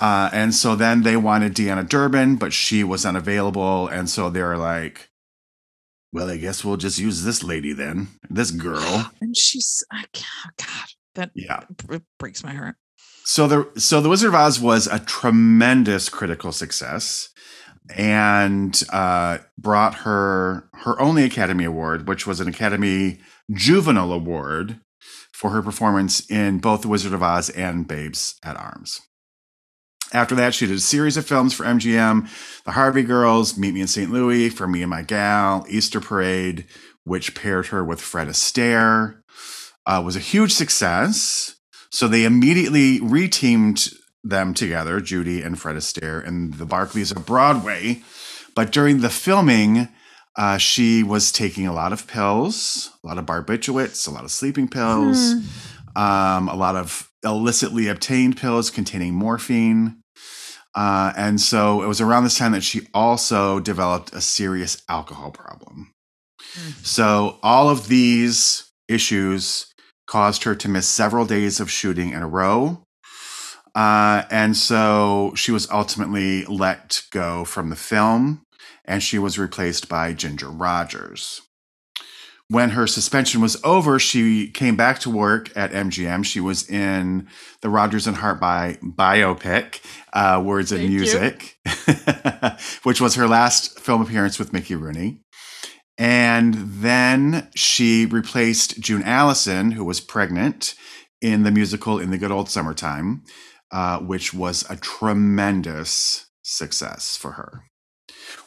Uh, 0.00 0.30
and 0.32 0.54
so 0.54 0.74
then 0.74 1.02
they 1.02 1.18
wanted 1.18 1.54
Deanna 1.54 1.86
Durbin, 1.86 2.36
but 2.36 2.54
she 2.54 2.82
was 2.82 3.04
unavailable. 3.04 3.88
And 3.88 4.08
so 4.08 4.30
they 4.30 4.40
were 4.40 4.56
like, 4.56 5.07
well, 6.12 6.30
I 6.30 6.36
guess 6.36 6.64
we'll 6.64 6.76
just 6.76 6.98
use 6.98 7.24
this 7.24 7.42
lady 7.42 7.72
then, 7.72 8.08
this 8.30 8.50
girl. 8.50 9.10
And 9.20 9.36
she's, 9.36 9.84
I 9.92 10.04
can't, 10.12 10.56
God, 10.56 10.88
that 11.14 11.30
Yeah. 11.34 11.60
it 11.90 12.02
breaks 12.18 12.42
my 12.42 12.54
heart. 12.54 12.76
So 13.24 13.46
the 13.46 13.80
so 13.80 14.00
the 14.00 14.08
Wizard 14.08 14.28
of 14.30 14.34
Oz 14.34 14.58
was 14.58 14.86
a 14.86 14.98
tremendous 15.00 16.08
critical 16.08 16.50
success, 16.50 17.28
and 17.94 18.82
uh, 18.90 19.38
brought 19.58 19.96
her 19.96 20.68
her 20.72 20.98
only 21.00 21.24
Academy 21.24 21.64
Award, 21.64 22.08
which 22.08 22.26
was 22.26 22.40
an 22.40 22.48
Academy 22.48 23.18
Juvenile 23.52 24.12
Award 24.12 24.80
for 25.32 25.50
her 25.50 25.60
performance 25.62 26.20
in 26.30 26.58
both 26.58 26.82
The 26.82 26.88
Wizard 26.88 27.12
of 27.12 27.22
Oz 27.22 27.50
and 27.50 27.86
Babes 27.86 28.36
at 28.42 28.56
Arms. 28.56 29.00
After 30.12 30.34
that, 30.36 30.54
she 30.54 30.66
did 30.66 30.76
a 30.76 30.80
series 30.80 31.16
of 31.16 31.26
films 31.26 31.54
for 31.54 31.64
MGM: 31.64 32.28
The 32.64 32.72
Harvey 32.72 33.02
Girls, 33.02 33.58
Meet 33.58 33.74
Me 33.74 33.80
in 33.82 33.86
St. 33.86 34.10
Louis, 34.10 34.48
For 34.48 34.66
Me 34.66 34.82
and 34.82 34.90
My 34.90 35.02
Gal, 35.02 35.66
Easter 35.68 36.00
Parade, 36.00 36.66
which 37.04 37.34
paired 37.34 37.66
her 37.66 37.84
with 37.84 38.00
Fred 38.00 38.28
Astaire. 38.28 39.20
Uh, 39.86 40.02
was 40.04 40.16
a 40.16 40.20
huge 40.20 40.52
success. 40.52 41.56
So 41.90 42.06
they 42.06 42.24
immediately 42.24 43.00
reteamed 43.00 43.94
them 44.22 44.52
together, 44.52 45.00
Judy 45.00 45.42
and 45.42 45.58
Fred 45.58 45.76
Astaire, 45.76 46.24
in 46.24 46.52
the 46.52 46.66
Barkleys 46.66 47.14
of 47.14 47.24
Broadway. 47.24 48.02
But 48.54 48.72
during 48.72 49.00
the 49.00 49.08
filming, 49.08 49.88
uh, 50.36 50.58
she 50.58 51.02
was 51.02 51.32
taking 51.32 51.66
a 51.66 51.72
lot 51.72 51.92
of 51.92 52.06
pills, 52.06 52.90
a 53.02 53.06
lot 53.06 53.18
of 53.18 53.26
barbiturates, 53.26 54.06
a 54.06 54.10
lot 54.10 54.24
of 54.24 54.30
sleeping 54.30 54.68
pills, 54.68 55.32
um, 55.96 56.48
a 56.48 56.54
lot 56.54 56.76
of 56.76 57.10
illicitly 57.24 57.88
obtained 57.88 58.36
pills 58.36 58.70
containing 58.70 59.14
morphine. 59.14 59.97
Uh, 60.74 61.12
and 61.16 61.40
so 61.40 61.82
it 61.82 61.86
was 61.86 62.00
around 62.00 62.24
this 62.24 62.38
time 62.38 62.52
that 62.52 62.62
she 62.62 62.86
also 62.94 63.58
developed 63.60 64.12
a 64.12 64.20
serious 64.20 64.82
alcohol 64.88 65.30
problem. 65.30 65.92
Mm. 66.54 66.86
So 66.86 67.38
all 67.42 67.68
of 67.68 67.88
these 67.88 68.70
issues 68.88 69.72
caused 70.06 70.44
her 70.44 70.54
to 70.54 70.68
miss 70.68 70.88
several 70.88 71.26
days 71.26 71.60
of 71.60 71.70
shooting 71.70 72.12
in 72.12 72.22
a 72.22 72.28
row. 72.28 72.82
Uh, 73.74 74.24
and 74.30 74.56
so 74.56 75.32
she 75.36 75.52
was 75.52 75.70
ultimately 75.70 76.44
let 76.46 77.02
go 77.12 77.44
from 77.44 77.70
the 77.70 77.76
film 77.76 78.42
and 78.84 79.02
she 79.02 79.18
was 79.18 79.38
replaced 79.38 79.88
by 79.88 80.12
Ginger 80.14 80.48
Rogers. 80.48 81.42
When 82.50 82.70
her 82.70 82.86
suspension 82.86 83.42
was 83.42 83.62
over, 83.62 83.98
she 83.98 84.50
came 84.50 84.74
back 84.74 85.00
to 85.00 85.10
work 85.10 85.54
at 85.54 85.70
MGM. 85.70 86.24
She 86.24 86.40
was 86.40 86.68
in 86.68 87.28
the 87.60 87.68
Rogers 87.68 88.06
and 88.06 88.16
Hart 88.16 88.40
bi- 88.40 88.78
biopic, 88.82 89.80
uh, 90.14 90.42
Words 90.42 90.72
and 90.72 90.80
Thank 90.80 90.92
you. 90.92 90.98
Music, 90.98 91.58
which 92.84 93.02
was 93.02 93.16
her 93.16 93.28
last 93.28 93.78
film 93.78 94.00
appearance 94.00 94.38
with 94.38 94.54
Mickey 94.54 94.74
Rooney. 94.74 95.20
And 95.98 96.54
then 96.54 97.48
she 97.54 98.06
replaced 98.06 98.80
June 98.80 99.02
Allyson, 99.02 99.72
who 99.72 99.84
was 99.84 100.00
pregnant, 100.00 100.74
in 101.20 101.42
the 101.42 101.50
musical 101.50 101.98
In 101.98 102.10
the 102.10 102.18
Good 102.18 102.30
Old 102.30 102.48
Summertime, 102.48 103.24
uh, 103.72 103.98
which 103.98 104.32
was 104.32 104.64
a 104.70 104.76
tremendous 104.76 106.26
success 106.42 107.16
for 107.16 107.32
her. 107.32 107.64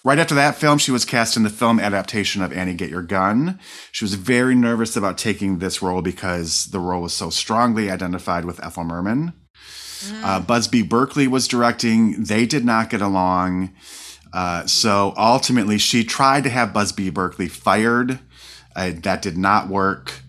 Right 0.03 0.19
after 0.19 0.35
that 0.35 0.55
film, 0.55 0.77
she 0.77 0.91
was 0.91 1.05
cast 1.05 1.37
in 1.37 1.43
the 1.43 1.49
film 1.49 1.79
adaptation 1.79 2.41
of 2.41 2.51
Annie 2.51 2.73
Get 2.73 2.89
Your 2.89 3.03
Gun. 3.03 3.59
She 3.91 4.03
was 4.03 4.15
very 4.15 4.55
nervous 4.55 4.95
about 4.95 5.17
taking 5.17 5.59
this 5.59 5.81
role 5.81 6.01
because 6.01 6.65
the 6.67 6.79
role 6.79 7.03
was 7.03 7.13
so 7.13 7.29
strongly 7.29 7.91
identified 7.91 8.45
with 8.45 8.63
Ethel 8.63 8.83
Merman. 8.83 9.33
Uh, 10.23 10.39
Busby 10.39 10.81
Berkeley 10.81 11.27
was 11.27 11.47
directing. 11.47 12.23
They 12.23 12.45
did 12.45 12.65
not 12.65 12.89
get 12.89 13.01
along. 13.01 13.71
Uh, 14.33 14.65
so 14.65 15.13
ultimately, 15.17 15.77
she 15.77 16.03
tried 16.03 16.43
to 16.43 16.49
have 16.49 16.73
Busby 16.73 17.09
Berkeley 17.09 17.47
fired. 17.47 18.19
Uh, 18.75 18.91
that 19.03 19.21
did 19.21 19.37
not 19.37 19.67
work. 19.67 20.21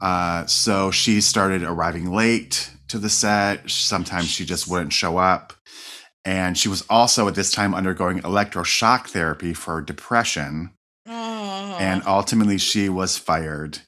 Uh, 0.00 0.46
so 0.46 0.90
she 0.90 1.20
started 1.20 1.62
arriving 1.62 2.10
late 2.10 2.70
to 2.88 2.98
the 2.98 3.08
set. 3.08 3.70
Sometimes 3.70 4.28
she 4.28 4.44
just 4.44 4.66
wouldn't 4.66 4.92
show 4.92 5.18
up. 5.18 5.52
And 6.24 6.56
she 6.56 6.68
was 6.68 6.84
also 6.88 7.26
at 7.26 7.34
this 7.34 7.50
time 7.50 7.74
undergoing 7.74 8.20
electroshock 8.20 9.08
therapy 9.08 9.54
for 9.54 9.80
depression. 9.80 10.70
Oh. 11.06 11.76
And 11.80 12.02
ultimately, 12.06 12.58
she 12.58 12.88
was 12.88 13.18
fired 13.18 13.80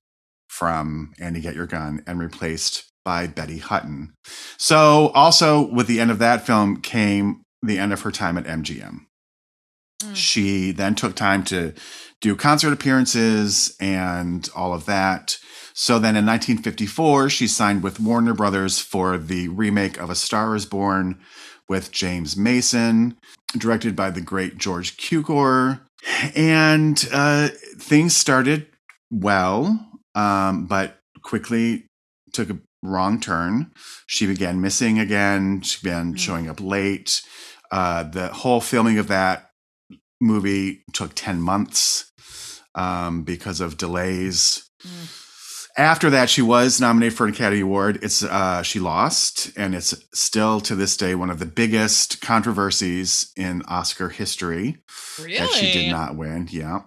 from 0.49 1.13
Annie 1.19 1.41
Get 1.41 1.55
Your 1.55 1.67
Gun 1.67 2.03
and 2.07 2.19
replaced 2.19 2.85
by 3.05 3.27
Betty 3.27 3.59
Hutton. 3.59 4.15
So, 4.57 5.09
also 5.15 5.61
with 5.71 5.87
the 5.87 6.01
end 6.01 6.11
of 6.11 6.19
that 6.19 6.47
film 6.47 6.81
came 6.81 7.43
the 7.63 7.79
end 7.79 7.93
of 7.93 8.03
her 8.03 8.11
time 8.11 8.37
at 8.37 8.45
MGM. 8.45 9.07
Mm. 10.03 10.17
She 10.17 10.73
then 10.73 10.95
took 10.95 11.15
time 11.15 11.45
to 11.45 11.73
do 12.21 12.37
concert 12.37 12.73
appearances 12.73 13.77
and 13.81 14.49
all 14.55 14.73
of 14.73 14.87
that. 14.87 15.39
So 15.75 15.99
then 15.99 16.17
in 16.17 16.25
1954, 16.25 17.31
she 17.31 17.47
signed 17.47 17.83
with 17.83 18.01
Warner 18.01 18.35
Brothers 18.35 18.79
for 18.79 19.19
the 19.19 19.49
remake 19.49 19.99
of 19.99 20.09
A 20.09 20.15
Star 20.15 20.55
is 20.55 20.67
Born 20.67 21.19
with 21.69 21.91
James 21.93 22.37
Mason, 22.37 23.17
directed 23.57 23.95
by 23.97 24.11
the 24.11 24.21
great 24.21 24.59
George 24.59 24.97
Cukor. 24.97 25.81
And 26.37 27.03
uh, 27.13 27.49
things 27.79 28.15
started 28.17 28.67
well, 29.11 29.89
um, 30.15 30.67
but 30.67 30.99
quickly 31.23 31.87
took 32.33 32.51
a 32.51 32.59
wrong 32.83 33.19
turn. 33.21 33.71
She 34.07 34.27
began 34.27 34.61
missing 34.61 34.99
again. 34.99 35.63
She 35.63 35.81
began 35.83 36.15
Mm. 36.15 36.19
showing 36.19 36.49
up 36.51 36.61
late. 36.61 37.23
Uh, 37.71 38.03
the 38.03 38.29
whole 38.29 38.61
filming 38.61 38.99
of 38.99 39.09
that 39.09 39.51
movie 40.21 40.85
took 40.93 41.13
10 41.15 41.41
months 41.41 42.11
um, 42.75 43.23
because 43.23 43.61
of 43.61 43.79
delays. 43.79 44.69
Mm. 44.87 45.21
After 45.77 46.09
that, 46.11 46.31
she 46.31 46.41
was 46.41 46.81
nominated 46.81 47.17
for 47.17 47.27
an 47.27 47.33
Academy 47.33 47.63
Award. 47.63 47.99
It's 48.01 48.23
uh, 48.23 48.63
she 48.63 48.79
lost, 48.79 49.51
and 49.57 49.75
it's 49.75 49.93
still 50.15 50.61
to 50.61 50.77
this 50.77 50.97
day 50.97 51.17
one 51.17 51.31
of 51.31 51.41
the 51.41 51.47
biggest 51.47 52.21
controversies 52.21 53.33
in 53.37 53.63
Oscar 53.67 54.09
history 54.09 54.79
really? 55.19 55.37
that 55.39 55.51
she 55.51 55.73
did 55.73 55.91
not 55.91 56.15
win. 56.15 56.47
Yeah. 56.51 56.83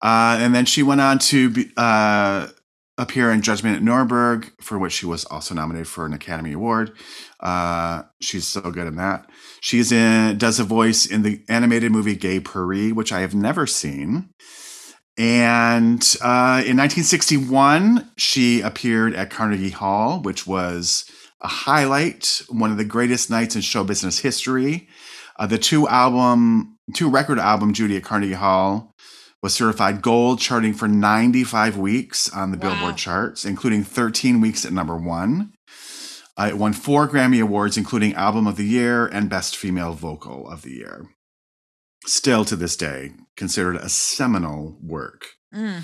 Uh, 0.00 0.38
and 0.40 0.54
then 0.54 0.64
she 0.64 0.84
went 0.84 1.00
on 1.00 1.18
to 1.18 1.50
be, 1.50 1.72
uh, 1.76 2.46
appear 2.98 3.32
in 3.32 3.42
Judgment 3.42 3.76
at 3.76 3.82
Nuremberg, 3.82 4.52
for 4.60 4.78
which 4.78 4.92
she 4.92 5.06
was 5.06 5.24
also 5.24 5.54
nominated 5.54 5.88
for 5.88 6.06
an 6.06 6.12
Academy 6.12 6.52
Award. 6.52 6.92
Uh, 7.40 8.02
she's 8.20 8.46
so 8.46 8.60
good 8.60 8.86
in 8.86 8.94
that. 8.96 9.28
She's 9.60 9.90
in 9.90 10.38
does 10.38 10.60
a 10.60 10.64
voice 10.64 11.04
in 11.04 11.22
the 11.22 11.42
animated 11.48 11.90
movie 11.90 12.14
Gay 12.14 12.38
Purr-ee, 12.38 12.92
which 12.92 13.12
I 13.12 13.20
have 13.20 13.34
never 13.34 13.66
seen. 13.66 14.30
And 15.18 16.00
uh, 16.22 16.62
in 16.64 16.76
1961, 16.76 18.08
she 18.16 18.60
appeared 18.60 19.14
at 19.14 19.30
Carnegie 19.30 19.70
Hall, 19.70 20.20
which 20.20 20.46
was 20.46 21.10
a 21.40 21.48
highlight, 21.48 22.42
one 22.48 22.70
of 22.70 22.76
the 22.76 22.84
greatest 22.84 23.28
nights 23.28 23.56
in 23.56 23.62
show 23.62 23.82
business 23.82 24.20
history. 24.20 24.88
Uh, 25.36 25.46
the 25.46 25.58
two 25.58 25.88
album, 25.88 26.78
two 26.94 27.10
record 27.10 27.40
album, 27.40 27.72
Judy 27.72 27.96
at 27.96 28.04
Carnegie 28.04 28.34
Hall, 28.34 28.94
was 29.42 29.54
certified 29.54 30.02
gold, 30.02 30.38
charting 30.38 30.72
for 30.72 30.86
95 30.86 31.76
weeks 31.76 32.32
on 32.32 32.52
the 32.52 32.58
Wow. 32.58 32.74
Billboard 32.74 32.96
charts, 32.96 33.44
including 33.44 33.82
13 33.82 34.40
weeks 34.40 34.64
at 34.64 34.72
number 34.72 34.96
one. 34.96 35.52
Uh, 36.36 36.46
it 36.50 36.58
won 36.58 36.72
four 36.72 37.08
Grammy 37.08 37.42
Awards, 37.42 37.76
including 37.76 38.14
Album 38.14 38.46
of 38.46 38.56
the 38.56 38.64
Year 38.64 39.06
and 39.06 39.28
Best 39.28 39.56
Female 39.56 39.94
Vocal 39.94 40.48
of 40.48 40.62
the 40.62 40.70
Year. 40.70 41.08
Still 42.06 42.44
to 42.46 42.56
this 42.56 42.76
day, 42.76 43.12
considered 43.36 43.76
a 43.76 43.88
seminal 43.88 44.78
work. 44.82 45.26
Mm. 45.54 45.82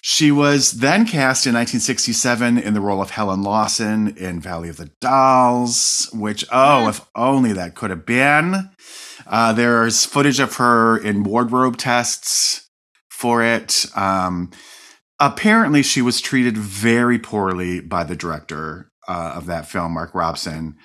She 0.00 0.30
was 0.30 0.72
then 0.72 1.04
cast 1.04 1.46
in 1.46 1.54
1967 1.54 2.56
in 2.56 2.74
the 2.74 2.80
role 2.80 3.02
of 3.02 3.10
Helen 3.10 3.42
Lawson 3.42 4.16
in 4.16 4.40
Valley 4.40 4.68
of 4.68 4.76
the 4.76 4.90
Dolls, 5.00 6.08
which, 6.14 6.46
oh, 6.50 6.88
if 6.88 7.04
only 7.14 7.52
that 7.52 7.74
could 7.74 7.90
have 7.90 8.06
been. 8.06 8.70
Uh, 9.26 9.52
there's 9.52 10.04
footage 10.04 10.40
of 10.40 10.56
her 10.56 10.96
in 10.96 11.24
wardrobe 11.24 11.76
tests 11.76 12.70
for 13.10 13.42
it. 13.42 13.86
Um, 13.96 14.50
apparently, 15.20 15.82
she 15.82 16.00
was 16.00 16.20
treated 16.20 16.56
very 16.56 17.18
poorly 17.18 17.80
by 17.80 18.04
the 18.04 18.16
director 18.16 18.90
uh, 19.08 19.32
of 19.34 19.46
that 19.46 19.68
film, 19.68 19.92
Mark 19.92 20.14
Robson. 20.14 20.76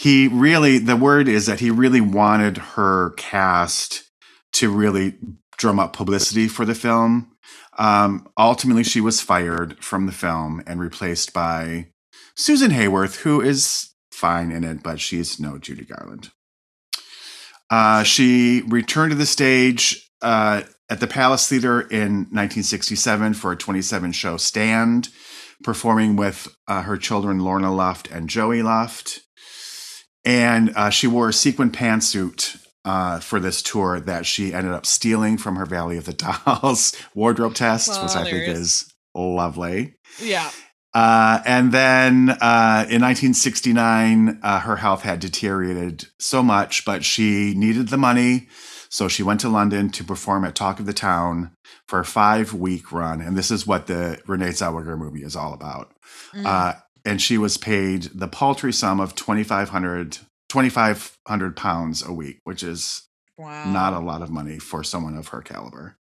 He 0.00 0.28
really, 0.28 0.78
the 0.78 0.96
word 0.96 1.28
is 1.28 1.44
that 1.44 1.60
he 1.60 1.70
really 1.70 2.00
wanted 2.00 2.56
her 2.56 3.10
cast 3.18 4.04
to 4.52 4.70
really 4.70 5.18
drum 5.58 5.78
up 5.78 5.92
publicity 5.92 6.48
for 6.48 6.64
the 6.64 6.74
film. 6.74 7.32
Um, 7.76 8.26
ultimately, 8.38 8.82
she 8.82 9.02
was 9.02 9.20
fired 9.20 9.76
from 9.84 10.06
the 10.06 10.12
film 10.12 10.62
and 10.66 10.80
replaced 10.80 11.34
by 11.34 11.88
Susan 12.34 12.70
Hayworth, 12.70 13.16
who 13.16 13.42
is 13.42 13.90
fine 14.10 14.50
in 14.50 14.64
it, 14.64 14.82
but 14.82 15.00
she's 15.00 15.38
no 15.38 15.58
Judy 15.58 15.84
Garland. 15.84 16.30
Uh, 17.68 18.02
she 18.02 18.62
returned 18.68 19.10
to 19.10 19.18
the 19.18 19.26
stage 19.26 20.10
uh, 20.22 20.62
at 20.88 21.00
the 21.00 21.06
Palace 21.06 21.46
Theater 21.46 21.82
in 21.82 22.24
1967 22.30 23.34
for 23.34 23.52
a 23.52 23.56
27 23.56 24.12
show 24.12 24.38
stand, 24.38 25.10
performing 25.62 26.16
with 26.16 26.48
uh, 26.66 26.84
her 26.84 26.96
children 26.96 27.40
Lorna 27.40 27.70
Luft 27.70 28.10
and 28.10 28.30
Joey 28.30 28.62
Luft. 28.62 29.20
And 30.24 30.72
uh, 30.76 30.90
she 30.90 31.06
wore 31.06 31.28
a 31.30 31.32
sequin 31.32 31.70
pantsuit 31.70 32.64
uh, 32.84 33.20
for 33.20 33.40
this 33.40 33.62
tour 33.62 34.00
that 34.00 34.26
she 34.26 34.52
ended 34.52 34.72
up 34.72 34.86
stealing 34.86 35.38
from 35.38 35.56
her 35.56 35.66
Valley 35.66 35.96
of 35.96 36.04
the 36.04 36.12
Dolls 36.62 36.94
wardrobe 37.14 37.54
test, 37.54 37.88
Well, 37.88 38.02
which 38.04 38.16
I 38.16 38.24
think 38.24 38.48
is. 38.48 38.58
is 38.58 38.94
lovely. 39.14 39.94
Yeah. 40.20 40.50
Uh, 40.92 41.40
and 41.46 41.70
then 41.72 42.30
uh, 42.40 42.84
in 42.90 43.00
1969, 43.00 44.40
uh, 44.42 44.60
her 44.60 44.76
health 44.76 45.02
had 45.02 45.20
deteriorated 45.20 46.06
so 46.18 46.42
much, 46.42 46.84
but 46.84 47.04
she 47.04 47.54
needed 47.54 47.88
the 47.88 47.96
money. 47.96 48.48
So 48.88 49.06
she 49.06 49.22
went 49.22 49.38
to 49.40 49.48
London 49.48 49.90
to 49.90 50.02
perform 50.02 50.44
at 50.44 50.56
Talk 50.56 50.80
of 50.80 50.86
the 50.86 50.92
Town 50.92 51.52
for 51.86 52.00
a 52.00 52.04
five 52.04 52.52
week 52.52 52.90
run. 52.90 53.20
And 53.20 53.36
this 53.38 53.52
is 53.52 53.66
what 53.66 53.86
the 53.86 54.20
Renee 54.26 54.48
Zellweger 54.48 54.98
movie 54.98 55.22
is 55.22 55.36
all 55.36 55.52
about. 55.54 55.92
Mm. 56.34 56.82
And 57.04 57.20
she 57.20 57.38
was 57.38 57.56
paid 57.56 58.04
the 58.14 58.28
paltry 58.28 58.72
sum 58.72 59.00
of 59.00 59.14
2,500 59.14 60.18
2,500 60.50 61.56
pounds 61.56 62.04
a 62.04 62.12
week, 62.12 62.40
which 62.42 62.64
is 62.64 63.08
wow. 63.38 63.70
not 63.70 63.92
a 63.92 64.00
lot 64.00 64.20
of 64.20 64.30
money 64.30 64.58
for 64.58 64.82
someone 64.82 65.16
of 65.16 65.28
her 65.28 65.40
caliber. 65.40 65.96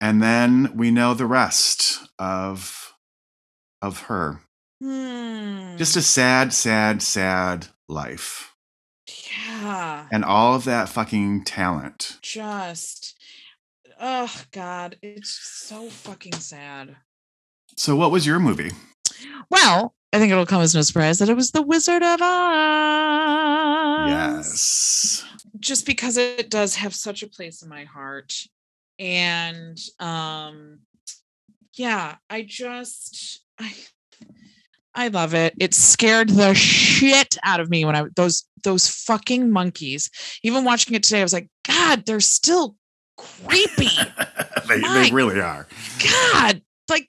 And 0.00 0.22
then 0.22 0.72
we 0.74 0.90
know 0.90 1.12
the 1.12 1.26
rest 1.26 2.00
of 2.18 2.94
of 3.82 4.02
her. 4.02 4.40
Hmm. 4.82 5.76
Just 5.76 5.96
a 5.96 6.02
sad, 6.02 6.52
sad, 6.54 7.02
sad 7.02 7.68
life. 7.88 8.54
yeah. 9.30 10.06
And 10.10 10.24
all 10.24 10.54
of 10.54 10.64
that 10.64 10.88
fucking 10.88 11.44
talent. 11.44 12.18
Just. 12.22 13.14
Oh 14.00 14.34
God, 14.52 14.96
it's 15.02 15.30
so 15.30 15.90
fucking 15.90 16.32
sad. 16.32 16.96
So 17.76 17.96
what 17.96 18.10
was 18.10 18.26
your 18.26 18.38
movie? 18.38 18.72
Well, 19.50 19.94
I 20.12 20.18
think 20.18 20.32
it'll 20.32 20.46
come 20.46 20.62
as 20.62 20.74
no 20.74 20.82
surprise 20.82 21.18
that 21.20 21.28
it 21.28 21.36
was 21.36 21.52
The 21.52 21.62
Wizard 21.62 22.02
of 22.02 22.20
Oz. 22.20 24.10
Yes. 24.10 25.24
Just 25.58 25.86
because 25.86 26.16
it 26.16 26.50
does 26.50 26.74
have 26.76 26.94
such 26.94 27.22
a 27.22 27.28
place 27.28 27.62
in 27.62 27.68
my 27.68 27.84
heart. 27.84 28.34
And 28.98 29.78
um 29.98 30.80
yeah, 31.74 32.16
I 32.28 32.42
just 32.42 33.42
I 33.58 33.74
I 34.94 35.08
love 35.08 35.34
it. 35.34 35.54
It 35.60 35.74
scared 35.74 36.30
the 36.30 36.54
shit 36.54 37.36
out 37.44 37.60
of 37.60 37.70
me 37.70 37.84
when 37.84 37.94
I 37.96 38.04
those 38.16 38.44
those 38.64 38.88
fucking 38.88 39.50
monkeys. 39.50 40.10
Even 40.42 40.64
watching 40.64 40.94
it 40.94 41.02
today, 41.02 41.20
I 41.20 41.22
was 41.22 41.32
like, 41.32 41.48
God, 41.66 42.04
they're 42.06 42.20
still 42.20 42.76
creepy. 43.16 43.88
they, 44.68 44.80
they 44.80 45.10
really 45.12 45.40
are. 45.40 45.66
God, 46.02 46.62
like 46.90 47.08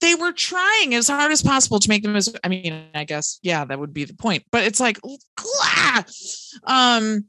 they 0.00 0.14
were 0.14 0.32
trying 0.32 0.94
as 0.94 1.08
hard 1.08 1.32
as 1.32 1.42
possible 1.42 1.78
to 1.78 1.88
make 1.88 2.02
them 2.02 2.16
as 2.16 2.34
I 2.42 2.48
mean, 2.48 2.86
I 2.94 3.04
guess, 3.04 3.38
yeah, 3.42 3.64
that 3.64 3.78
would 3.78 3.94
be 3.94 4.04
the 4.04 4.14
point. 4.14 4.44
But 4.50 4.64
it's 4.64 4.80
like 4.80 4.98
um 6.64 7.26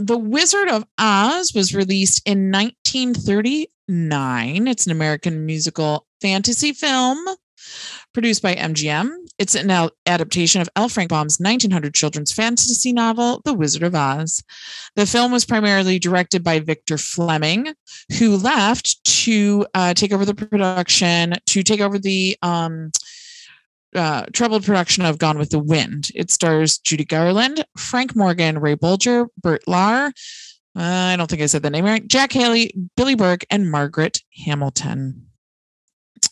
The 0.00 0.18
Wizard 0.18 0.68
of 0.68 0.84
Oz 0.98 1.52
was 1.54 1.74
released 1.74 2.22
in 2.26 2.50
1939. 2.50 4.68
It's 4.68 4.86
an 4.86 4.92
American 4.92 5.46
musical 5.46 6.06
fantasy 6.20 6.72
film 6.72 7.18
produced 8.12 8.42
by 8.42 8.54
MGM. 8.54 9.10
It's 9.38 9.54
an 9.54 9.70
adaptation 10.06 10.62
of 10.62 10.68
L. 10.76 10.88
Frank 10.88 11.10
Baum's 11.10 11.38
1900 11.38 11.94
children's 11.94 12.32
fantasy 12.32 12.92
novel, 12.92 13.42
The 13.44 13.52
Wizard 13.52 13.82
of 13.82 13.94
Oz. 13.94 14.42
The 14.94 15.04
film 15.04 15.30
was 15.30 15.44
primarily 15.44 15.98
directed 15.98 16.42
by 16.42 16.60
Victor 16.60 16.96
Fleming, 16.96 17.74
who 18.18 18.36
left 18.36 19.04
to 19.04 19.66
uh, 19.74 19.92
take 19.92 20.12
over 20.12 20.24
the 20.24 20.34
production, 20.34 21.34
to 21.46 21.62
take 21.62 21.80
over 21.80 21.98
the 21.98 22.36
um, 22.40 22.90
uh, 23.94 24.24
troubled 24.32 24.64
production 24.64 25.04
of 25.04 25.18
Gone 25.18 25.38
with 25.38 25.50
the 25.50 25.58
Wind. 25.58 26.08
It 26.14 26.30
stars 26.30 26.78
Judy 26.78 27.04
Garland, 27.04 27.64
Frank 27.76 28.16
Morgan, 28.16 28.58
Ray 28.58 28.76
Bolger, 28.76 29.26
Bert 29.42 29.62
Lahr. 29.66 30.08
uh, 30.76 30.80
I 30.80 31.16
don't 31.16 31.28
think 31.28 31.42
I 31.42 31.46
said 31.46 31.62
the 31.62 31.70
name 31.70 31.84
right. 31.84 32.06
Jack 32.06 32.32
Haley, 32.32 32.74
Billie 32.96 33.14
Burke, 33.14 33.44
and 33.50 33.70
Margaret 33.70 34.22
Hamilton. 34.46 35.26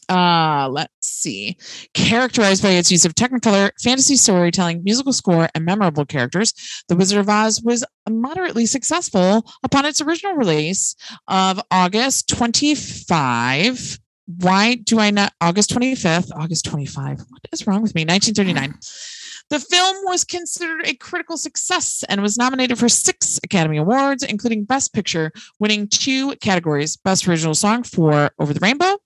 Uh, 0.08 0.68
let's 0.70 0.92
see. 1.00 1.56
Characterized 1.94 2.62
by 2.62 2.70
its 2.70 2.90
use 2.90 3.04
of 3.04 3.14
Technicolor, 3.14 3.70
fantasy 3.82 4.16
storytelling, 4.16 4.82
musical 4.84 5.12
score, 5.12 5.48
and 5.54 5.64
memorable 5.64 6.04
characters, 6.04 6.52
The 6.88 6.96
Wizard 6.96 7.18
of 7.18 7.28
Oz 7.28 7.62
was 7.62 7.84
moderately 8.08 8.66
successful 8.66 9.46
upon 9.62 9.86
its 9.86 10.00
original 10.00 10.34
release 10.34 10.94
of 11.28 11.60
August 11.70 12.28
25. 12.28 13.98
Why 14.26 14.76
do 14.76 14.98
I 15.00 15.10
not? 15.10 15.32
August 15.40 15.70
25th, 15.70 16.30
August 16.34 16.64
25. 16.66 17.18
What 17.28 17.42
is 17.52 17.66
wrong 17.66 17.82
with 17.82 17.94
me? 17.94 18.04
1939. 18.04 18.78
The 19.50 19.60
film 19.60 19.96
was 20.04 20.24
considered 20.24 20.86
a 20.86 20.94
critical 20.94 21.36
success 21.36 22.02
and 22.08 22.22
was 22.22 22.38
nominated 22.38 22.78
for 22.78 22.88
six 22.88 23.38
Academy 23.44 23.76
Awards, 23.76 24.22
including 24.22 24.64
Best 24.64 24.94
Picture, 24.94 25.32
winning 25.60 25.86
two 25.86 26.34
categories 26.36 26.96
Best 26.96 27.28
Original 27.28 27.54
Song 27.54 27.82
for 27.82 28.30
Over 28.38 28.54
the 28.54 28.60
Rainbow 28.60 28.96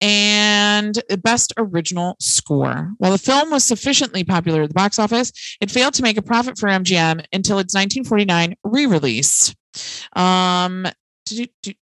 and 0.00 1.02
the 1.08 1.18
Best 1.18 1.52
Original 1.56 2.16
Score. 2.20 2.92
While 2.98 3.12
the 3.12 3.18
film 3.18 3.50
was 3.50 3.64
sufficiently 3.64 4.24
popular 4.24 4.62
at 4.62 4.70
the 4.70 4.74
box 4.74 4.98
office, 4.98 5.32
it 5.60 5.70
failed 5.70 5.94
to 5.94 6.02
make 6.02 6.16
a 6.16 6.22
profit 6.22 6.58
for 6.58 6.68
MGM 6.68 7.24
until 7.32 7.58
its 7.58 7.74
1949 7.74 8.54
re 8.64 8.86
release. 8.86 9.54
Um, 10.14 10.86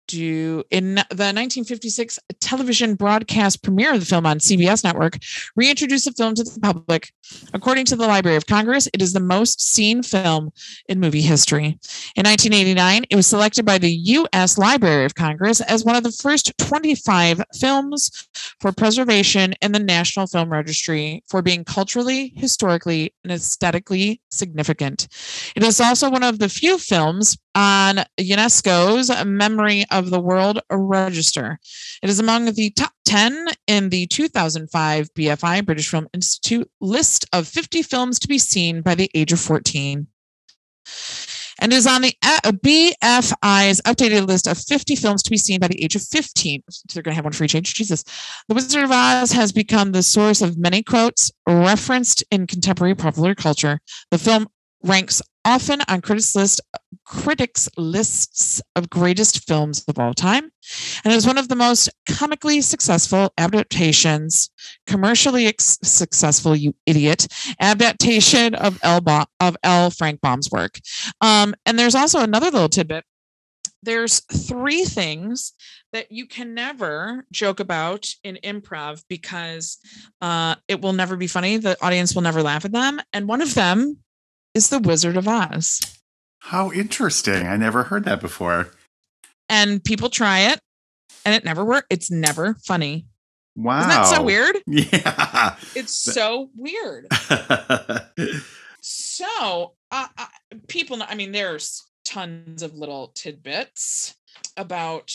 do, 0.06 0.62
in 0.70 0.94
the 0.94 1.32
1956 1.32 2.18
television 2.40 2.94
broadcast 2.94 3.62
premiere 3.62 3.94
of 3.94 4.00
the 4.00 4.06
film 4.06 4.26
on 4.26 4.38
CBS 4.38 4.84
network, 4.84 5.18
reintroduced 5.56 6.04
the 6.04 6.12
film 6.12 6.34
to 6.34 6.44
the 6.44 6.60
public. 6.60 7.12
According 7.52 7.86
to 7.86 7.96
the 7.96 8.06
Library 8.06 8.36
of 8.36 8.46
Congress, 8.46 8.88
it 8.92 9.00
is 9.00 9.12
the 9.12 9.20
most 9.20 9.60
seen 9.60 10.02
film 10.02 10.50
in 10.88 11.00
movie 11.00 11.22
history. 11.22 11.78
In 12.16 12.24
1989, 12.26 13.04
it 13.10 13.16
was 13.16 13.26
selected 13.26 13.64
by 13.64 13.78
the 13.78 13.90
U.S. 13.90 14.58
Library 14.58 15.04
of 15.04 15.14
Congress 15.14 15.60
as 15.60 15.84
one 15.84 15.96
of 15.96 16.02
the 16.02 16.12
first 16.12 16.52
25 16.58 17.42
films 17.58 18.28
for 18.60 18.72
preservation 18.72 19.54
in 19.62 19.72
the 19.72 19.78
National 19.78 20.26
Film 20.26 20.50
Registry 20.50 21.22
for 21.28 21.42
being 21.42 21.64
culturally, 21.64 22.32
historically, 22.36 23.14
and 23.22 23.32
aesthetically 23.32 24.20
significant. 24.30 25.08
It 25.56 25.62
is 25.62 25.80
also 25.80 26.10
one 26.10 26.22
of 26.22 26.38
the 26.38 26.48
few 26.48 26.78
films 26.78 27.36
on 27.54 28.04
UNESCO's 28.18 29.24
Memory 29.24 29.84
of 29.90 30.10
the 30.10 30.20
World 30.20 30.60
Register. 30.70 31.58
It 32.02 32.10
is 32.10 32.20
among 32.20 32.46
the 32.46 32.70
top 32.70 32.92
10 33.04 33.48
in 33.66 33.90
the 33.90 34.06
2005 34.06 35.14
BFI 35.14 35.64
British 35.64 35.88
Film 35.88 36.08
Institute 36.12 36.70
list 36.80 37.26
of 37.32 37.46
50 37.46 37.82
films 37.82 38.18
to 38.18 38.28
be 38.28 38.38
seen 38.38 38.82
by 38.82 38.94
the 38.94 39.10
age 39.14 39.32
of 39.32 39.40
14 39.40 40.06
and 41.58 41.72
is 41.72 41.86
on 41.86 42.02
the 42.02 42.14
uh, 42.22 42.52
BFI's 42.52 43.80
updated 43.82 44.26
list 44.26 44.46
of 44.46 44.58
50 44.58 44.96
films 44.96 45.22
to 45.22 45.30
be 45.30 45.36
seen 45.36 45.60
by 45.60 45.68
the 45.68 45.82
age 45.82 45.96
of 45.96 46.02
15. 46.02 46.62
So 46.68 46.82
they're 46.92 47.02
going 47.02 47.12
to 47.12 47.16
have 47.16 47.24
one 47.24 47.32
for 47.32 47.44
each 47.44 47.54
age. 47.54 47.74
Jesus. 47.74 48.04
The 48.48 48.54
Wizard 48.54 48.84
of 48.84 48.90
Oz 48.90 49.32
has 49.32 49.52
become 49.52 49.92
the 49.92 50.02
source 50.02 50.42
of 50.42 50.58
many 50.58 50.82
quotes 50.82 51.30
referenced 51.46 52.24
in 52.30 52.46
contemporary 52.46 52.94
popular 52.94 53.34
culture. 53.34 53.78
The 54.10 54.18
film 54.18 54.48
ranks 54.82 55.22
often 55.44 55.80
on 55.88 56.00
critics 56.00 56.34
list 56.34 56.60
critics 57.04 57.68
lists 57.76 58.62
of 58.76 58.88
greatest 58.88 59.46
films 59.46 59.84
of 59.88 59.98
all 59.98 60.14
time 60.14 60.50
and 61.04 61.12
is 61.12 61.26
one 61.26 61.36
of 61.36 61.48
the 61.48 61.56
most 61.56 61.90
comically 62.08 62.60
successful 62.60 63.32
adaptations 63.36 64.50
commercially 64.86 65.46
ex- 65.46 65.78
successful 65.82 66.56
you 66.56 66.74
idiot 66.86 67.26
adaptation 67.60 68.54
of 68.54 68.78
L. 68.82 69.00
Ba- 69.00 69.26
of 69.40 69.56
L. 69.62 69.90
Frank 69.90 70.20
Baum's 70.20 70.50
work 70.50 70.78
um, 71.20 71.54
and 71.66 71.78
there's 71.78 71.94
also 71.94 72.20
another 72.20 72.50
little 72.50 72.68
tidbit 72.68 73.04
there's 73.82 74.20
three 74.20 74.84
things 74.84 75.52
that 75.92 76.10
you 76.10 76.26
can 76.26 76.54
never 76.54 77.26
joke 77.30 77.60
about 77.60 78.08
in 78.24 78.38
improv 78.42 79.04
because 79.08 79.78
uh, 80.22 80.54
it 80.68 80.80
will 80.80 80.94
never 80.94 81.16
be 81.16 81.26
funny 81.26 81.58
the 81.58 81.76
audience 81.84 82.14
will 82.14 82.22
never 82.22 82.42
laugh 82.42 82.64
at 82.64 82.72
them 82.72 83.00
and 83.12 83.28
one 83.28 83.42
of 83.42 83.54
them 83.54 83.98
is 84.54 84.68
the 84.68 84.78
Wizard 84.78 85.16
of 85.16 85.28
Oz. 85.28 85.80
How 86.38 86.70
interesting. 86.72 87.46
I 87.46 87.56
never 87.56 87.84
heard 87.84 88.04
that 88.04 88.20
before. 88.20 88.70
And 89.48 89.82
people 89.82 90.08
try 90.10 90.40
it 90.40 90.60
and 91.24 91.34
it 91.34 91.44
never 91.44 91.64
works. 91.64 91.86
It's 91.90 92.10
never 92.10 92.54
funny. 92.66 93.06
Wow. 93.56 93.78
Isn't 93.78 93.90
that 93.90 94.06
so 94.06 94.22
weird? 94.22 94.56
Yeah. 94.66 95.56
It's 95.74 95.98
so 95.98 96.50
weird. 96.56 97.06
So, 98.86 99.72
uh, 99.90 100.08
uh, 100.18 100.26
people, 100.68 101.02
I 101.02 101.14
mean, 101.14 101.32
there's 101.32 101.82
tons 102.04 102.62
of 102.62 102.74
little 102.74 103.12
tidbits 103.14 104.14
about 104.58 105.10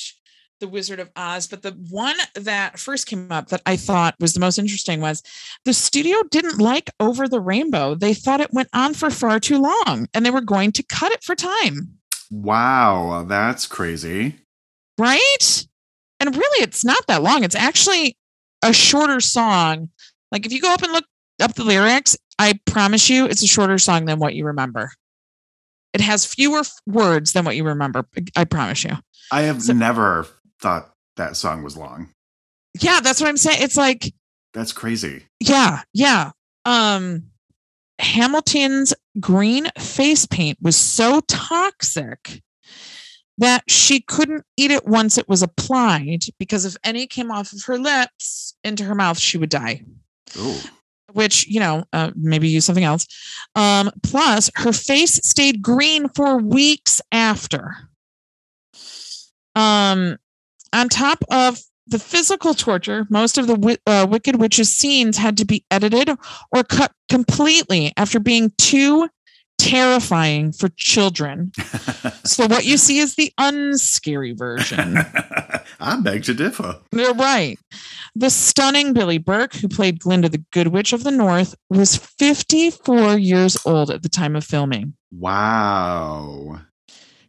the 0.60 0.68
Wizard 0.68 1.00
of 1.00 1.10
Oz, 1.16 1.48
but 1.48 1.62
the 1.62 1.72
one 1.90 2.16
that 2.36 2.80
first 2.80 3.08
came 3.08 3.32
up 3.32 3.48
that 3.48 3.62
I 3.66 3.76
thought 3.78 4.16
was 4.20 4.34
the 4.34 4.40
most 4.40 4.58
interesting 4.60 5.00
was 5.02 5.24
the 5.66 5.74
studio 5.74 6.18
didn't 6.32 6.60
like 6.60 6.90
Over 7.00 7.28
the 7.28 7.40
Rainbow. 7.40 7.96
They 7.96 8.14
thought 8.14 8.42
it 8.42 8.54
went 8.54 8.70
on 8.74 8.94
for 8.94 9.10
far 9.10 9.40
too 9.40 9.62
long 9.62 10.08
and 10.14 10.26
they 10.26 10.32
were 10.32 10.42
going 10.42 10.72
to 10.74 10.84
cut 10.84 11.12
it 11.12 11.24
for 11.24 11.36
time. 11.36 11.98
wow. 12.30 13.24
That's 13.28 13.66
crazy. 13.68 14.36
right? 14.98 15.66
And 16.20 16.36
really, 16.36 16.64
it's 16.64 16.84
not 16.84 17.08
that 17.08 17.24
long. 17.24 17.44
It's 17.44 17.56
actually 17.56 18.18
a 18.62 18.74
shorter 18.74 19.22
song. 19.22 19.90
Like 20.32 20.46
if 20.46 20.52
you 20.52 20.60
go 20.62 20.74
up 20.74 20.82
and 20.84 20.92
look 20.92 21.06
up 21.42 21.56
the 21.56 21.64
lyrics, 21.64 22.18
I 22.38 22.60
promise 22.66 23.10
you, 23.10 23.26
it's 23.26 23.42
a 23.44 23.48
shorter 23.48 23.78
song 23.78 24.06
than 24.06 24.20
what 24.20 24.36
you 24.36 24.46
remember. 24.46 24.92
It 25.94 26.02
has 26.02 26.26
fewer 26.26 26.60
f- 26.60 26.72
words 26.86 27.32
than 27.34 27.46
what 27.46 27.56
you 27.56 27.64
remember. 27.64 28.06
I 28.36 28.44
promise 28.44 28.84
you. 28.84 28.92
I 29.32 29.42
have 29.44 29.64
So- 29.64 29.74
never 29.74 30.28
thought 30.60 30.92
that 31.16 31.36
song 31.36 31.64
was 31.64 31.78
long. 31.78 32.10
Yeah, 32.80 33.00
that's 33.02 33.20
what 33.20 33.30
I'm 33.30 33.38
saying. 33.38 33.62
It's 33.62 33.78
like 33.78 34.14
That's 34.54 34.74
crazy. 34.74 35.26
Yeah, 35.40 35.82
yeah. 35.94 36.32
Um 36.66 37.24
Hamilton's 38.00 38.94
green 39.20 39.68
face 39.78 40.26
paint 40.26 40.58
was 40.62 40.76
so 40.76 41.22
toxic 41.28 42.42
that 43.40 43.64
she 43.68 44.02
couldn't 44.02 44.44
eat 44.58 44.70
it 44.70 44.86
once 44.86 45.18
it 45.18 45.28
was 45.28 45.42
applied 45.42 46.20
because 46.38 46.66
if 46.66 46.76
any 46.84 47.08
came 47.08 47.32
off 47.32 47.54
of 47.54 47.64
her 47.64 47.78
lips 47.78 48.54
into 48.64 48.84
her 48.84 48.96
mouth, 48.96 49.18
she 49.18 49.38
would 49.38 49.50
die. 49.50 49.84
Oh, 50.38 50.62
Which, 51.14 51.48
you 51.48 51.60
know, 51.62 51.86
uh, 51.94 52.12
maybe 52.16 52.50
use 52.50 52.66
something 52.66 52.84
else. 52.84 53.08
Um, 53.56 53.92
plus, 54.04 54.52
her 54.56 54.74
face 54.74 55.22
stayed 55.24 55.62
green 55.62 56.10
for 56.10 56.38
weeks 56.38 57.02
after. 57.14 57.76
Um, 59.56 60.18
on 60.74 60.90
top 60.90 61.24
of 61.30 61.60
the 61.88 62.00
physical 62.00 62.54
torture, 62.54 63.08
most 63.10 63.38
of 63.38 63.48
the 63.48 63.80
uh, 63.88 64.06
Wicked 64.10 64.36
Witch's 64.36 64.72
scenes 64.72 65.18
had 65.18 65.38
to 65.38 65.46
be 65.46 65.66
edited 65.72 66.10
or 66.52 66.64
cut 66.64 66.92
completely 67.10 67.94
after 67.98 68.20
being 68.20 68.52
too 68.58 69.10
terrifying 69.58 70.52
for 70.52 70.70
children. 70.78 71.52
So 72.26 72.46
what 72.46 72.64
you 72.66 72.78
see 72.78 73.00
is 73.00 73.16
the 73.16 73.34
unscary 73.40 74.38
version. 74.38 74.98
I 75.80 76.00
beg 76.00 76.24
to 76.26 76.36
differ. 76.36 76.80
You're 76.92 77.16
right. 77.16 77.58
The 78.16 78.30
stunning 78.30 78.94
Billie 78.94 79.18
Burke, 79.18 79.56
who 79.56 79.68
played 79.68 80.00
Glinda 80.00 80.30
the 80.30 80.44
Good 80.52 80.68
Witch 80.68 80.94
of 80.94 81.04
the 81.04 81.12
North, 81.12 81.56
was 81.70 81.98
54 81.98 83.18
years 83.18 83.58
old 83.66 83.90
at 83.90 84.04
the 84.04 84.10
time 84.10 84.36
of 84.36 84.44
filming. 84.44 84.94
Wow. 85.12 86.62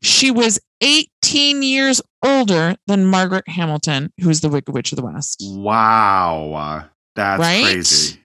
She 0.03 0.31
was 0.31 0.61
18 0.81 1.63
years 1.63 2.01
older 2.25 2.77
than 2.87 3.05
Margaret 3.07 3.49
Hamilton, 3.49 4.13
who 4.21 4.31
is 4.31 4.41
the 4.41 4.49
Wicked 4.49 4.73
Witch 4.75 4.93
of 4.93 4.97
the 4.97 5.05
West. 5.05 5.43
Wow. 5.47 6.89
That's 7.17 7.41
Right? 7.41 7.63
crazy. 7.65 8.25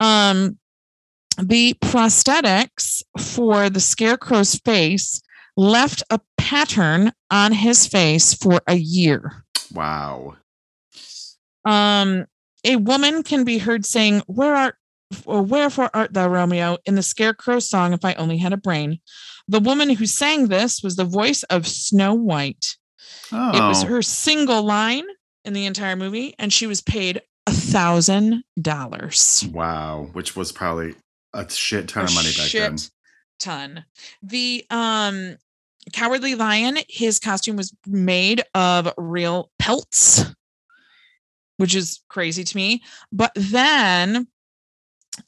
Um, 0.00 0.58
the 1.38 1.74
prosthetics 1.80 3.02
for 3.18 3.70
the 3.70 3.80
scarecrow's 3.80 4.56
face 4.56 5.20
left 5.56 6.02
a 6.10 6.20
pattern 6.38 7.12
on 7.30 7.52
his 7.52 7.86
face 7.86 8.34
for 8.34 8.60
a 8.66 8.74
year. 8.74 9.44
Wow. 9.72 10.36
Um, 11.64 12.26
a 12.64 12.76
woman 12.76 13.22
can 13.22 13.44
be 13.44 13.58
heard 13.58 13.84
saying, 13.86 14.22
"Where 14.26 14.54
art, 14.54 14.76
or 15.24 15.42
wherefore 15.42 15.90
art 15.94 16.12
thou, 16.12 16.28
Romeo?" 16.28 16.78
in 16.84 16.94
the 16.96 17.02
Scarecrow 17.02 17.60
song, 17.60 17.92
"If 17.92 18.04
I 18.04 18.14
Only 18.14 18.38
Had 18.38 18.52
a 18.52 18.56
Brain." 18.56 19.00
The 19.52 19.60
woman 19.60 19.90
who 19.90 20.06
sang 20.06 20.48
this 20.48 20.82
was 20.82 20.96
the 20.96 21.04
voice 21.04 21.42
of 21.44 21.66
Snow 21.66 22.14
White. 22.14 22.78
Oh, 23.30 23.50
It 23.54 23.60
was 23.68 23.82
her 23.82 24.00
single 24.00 24.62
line 24.62 25.04
in 25.44 25.52
the 25.52 25.66
entire 25.66 25.94
movie, 25.94 26.34
and 26.38 26.50
she 26.50 26.66
was 26.66 26.80
paid 26.80 27.20
a 27.46 27.52
thousand 27.52 28.44
dollars. 28.58 29.44
wow. 29.52 30.08
Which 30.14 30.34
was 30.34 30.52
probably 30.52 30.94
a 31.34 31.48
shit 31.50 31.88
ton 31.88 32.04
of 32.04 32.14
money 32.14 32.30
back 32.34 32.50
then. 32.50 32.78
ton. 33.38 33.84
The 34.22 34.64
um 34.70 35.36
cowardly 35.92 36.34
lion, 36.34 36.78
his 36.88 37.18
costume 37.18 37.56
was 37.56 37.74
made 37.86 38.42
of 38.54 38.90
real 38.96 39.50
pelts, 39.58 40.24
which 41.58 41.74
is 41.74 42.00
crazy 42.08 42.42
to 42.44 42.56
me. 42.56 42.82
But 43.12 43.32
then 43.36 44.28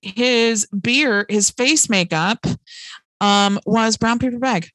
his 0.00 0.66
beard, 0.68 1.26
his 1.28 1.50
face 1.50 1.90
makeup 1.90 2.46
um 3.24 3.58
was 3.66 3.96
brown 3.96 4.18
paper 4.18 4.38
bag. 4.38 4.68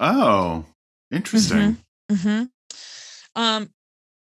Oh, 0.00 0.64
interesting. 1.10 1.78
hmm 2.10 2.44
Um 3.36 3.70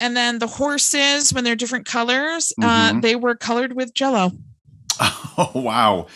and 0.00 0.16
then 0.16 0.38
the 0.38 0.46
horses, 0.46 1.32
when 1.34 1.42
they're 1.44 1.56
different 1.56 1.84
colors, 1.86 2.52
uh, 2.62 2.92
Mhm. 2.92 3.02
they 3.02 3.16
were 3.16 3.34
colored 3.34 3.72
with 3.74 3.94
jello. 3.94 4.32
Oh, 5.40 5.52
wow. 5.54 6.06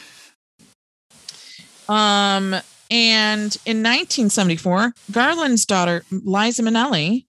Um, 1.88 2.54
and 2.90 3.56
in 3.64 3.82
1974, 3.84 4.92
Garland's 5.12 5.64
daughter, 5.64 6.04
Liza 6.10 6.62
Minnelli, 6.62 7.26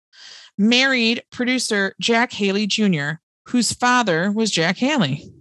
married 0.58 1.22
producer 1.32 1.94
Jack 2.02 2.32
Haley 2.34 2.66
Jr., 2.66 3.20
whose 3.50 3.74
father 3.74 4.32
was 4.32 4.50
Jack 4.50 4.78
Haley. 4.78 5.32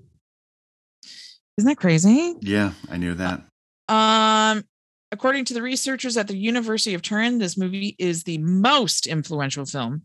Isn't 1.57 1.69
that 1.69 1.77
crazy? 1.79 2.35
Yeah, 2.41 2.73
I 2.91 2.99
knew 2.99 3.15
that. 3.15 3.43
Um, 3.93 4.65
according 5.11 5.45
to 5.45 5.55
the 5.55 5.61
researchers 5.61 6.17
at 6.17 6.27
the 6.27 6.37
University 6.37 6.95
of 6.95 7.03
Turin, 7.03 7.39
this 7.39 7.59
movie 7.59 7.95
is 7.99 8.25
the 8.25 8.39
most 8.39 9.07
influential 9.07 9.67
film, 9.67 10.03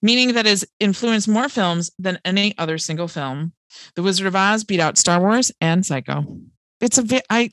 meaning 0.00 0.34
that 0.34 0.46
it 0.46 0.50
has 0.50 0.64
influenced 0.78 1.26
more 1.26 1.48
films 1.48 1.90
than 1.98 2.20
any 2.24 2.56
other 2.56 2.78
single 2.78 3.08
film. 3.08 3.52
The 3.96 4.02
Wizard 4.04 4.28
of 4.28 4.36
Oz 4.36 4.62
beat 4.62 4.78
out 4.78 4.96
Star 4.96 5.20
Wars 5.20 5.50
and 5.60 5.84
Psycho. 5.84 6.38
It's 6.80 6.98
a 6.98 7.02
bit 7.02 7.26
I 7.28 7.50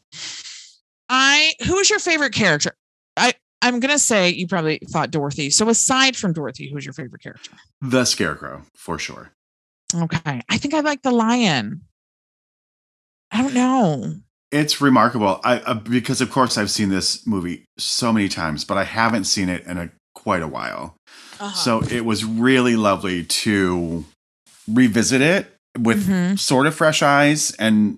I 1.10 1.54
who 1.66 1.80
is 1.80 1.90
your 1.90 2.00
favorite 2.00 2.34
character? 2.34 2.76
I 3.18 3.34
I'm 3.64 3.80
gonna 3.80 3.98
say 3.98 4.30
you 4.30 4.48
probably 4.48 4.80
thought 4.90 5.10
Dorothy. 5.10 5.50
So 5.50 5.70
aside 5.70 6.16
from 6.16 6.34
Dorothy, 6.34 6.70
who's 6.70 6.86
your 6.86 6.94
favorite 6.94 7.24
character? 7.24 7.52
The 7.82 8.06
Scarecrow, 8.06 8.64
for 8.76 9.00
sure. 9.00 9.32
Okay. 9.96 10.42
I 10.50 10.58
think 10.58 10.74
I 10.74 10.82
like 10.82 11.02
the 11.02 11.12
lion. 11.12 11.82
I 13.32 13.42
don't 13.42 13.54
know. 13.54 14.16
It's 14.54 14.80
remarkable. 14.80 15.40
I 15.44 15.58
uh, 15.60 15.74
because 15.74 16.22
of 16.22 16.30
course 16.32 16.58
I've 16.58 16.70
seen 16.72 16.90
this 16.90 17.26
movie 17.26 17.66
so 17.78 18.14
many 18.14 18.30
times, 18.30 18.64
but 18.66 18.78
I 18.78 18.84
haven't 18.84 19.26
seen 19.26 19.50
it 19.50 19.66
in 19.66 19.78
a 19.78 19.90
quite 20.14 20.42
a 20.44 20.48
while. 20.48 20.96
Uh-huh. 21.40 21.54
So 21.56 21.82
it 21.84 22.06
was 22.06 22.24
really 22.24 22.76
lovely 22.76 23.24
to 23.24 24.06
revisit 24.72 25.22
it 25.22 25.56
with 25.78 26.08
Mhm, 26.08 26.38
sort 26.40 26.68
of 26.68 26.76
fresh 26.76 27.02
eyes 27.02 27.52
and 27.58 27.98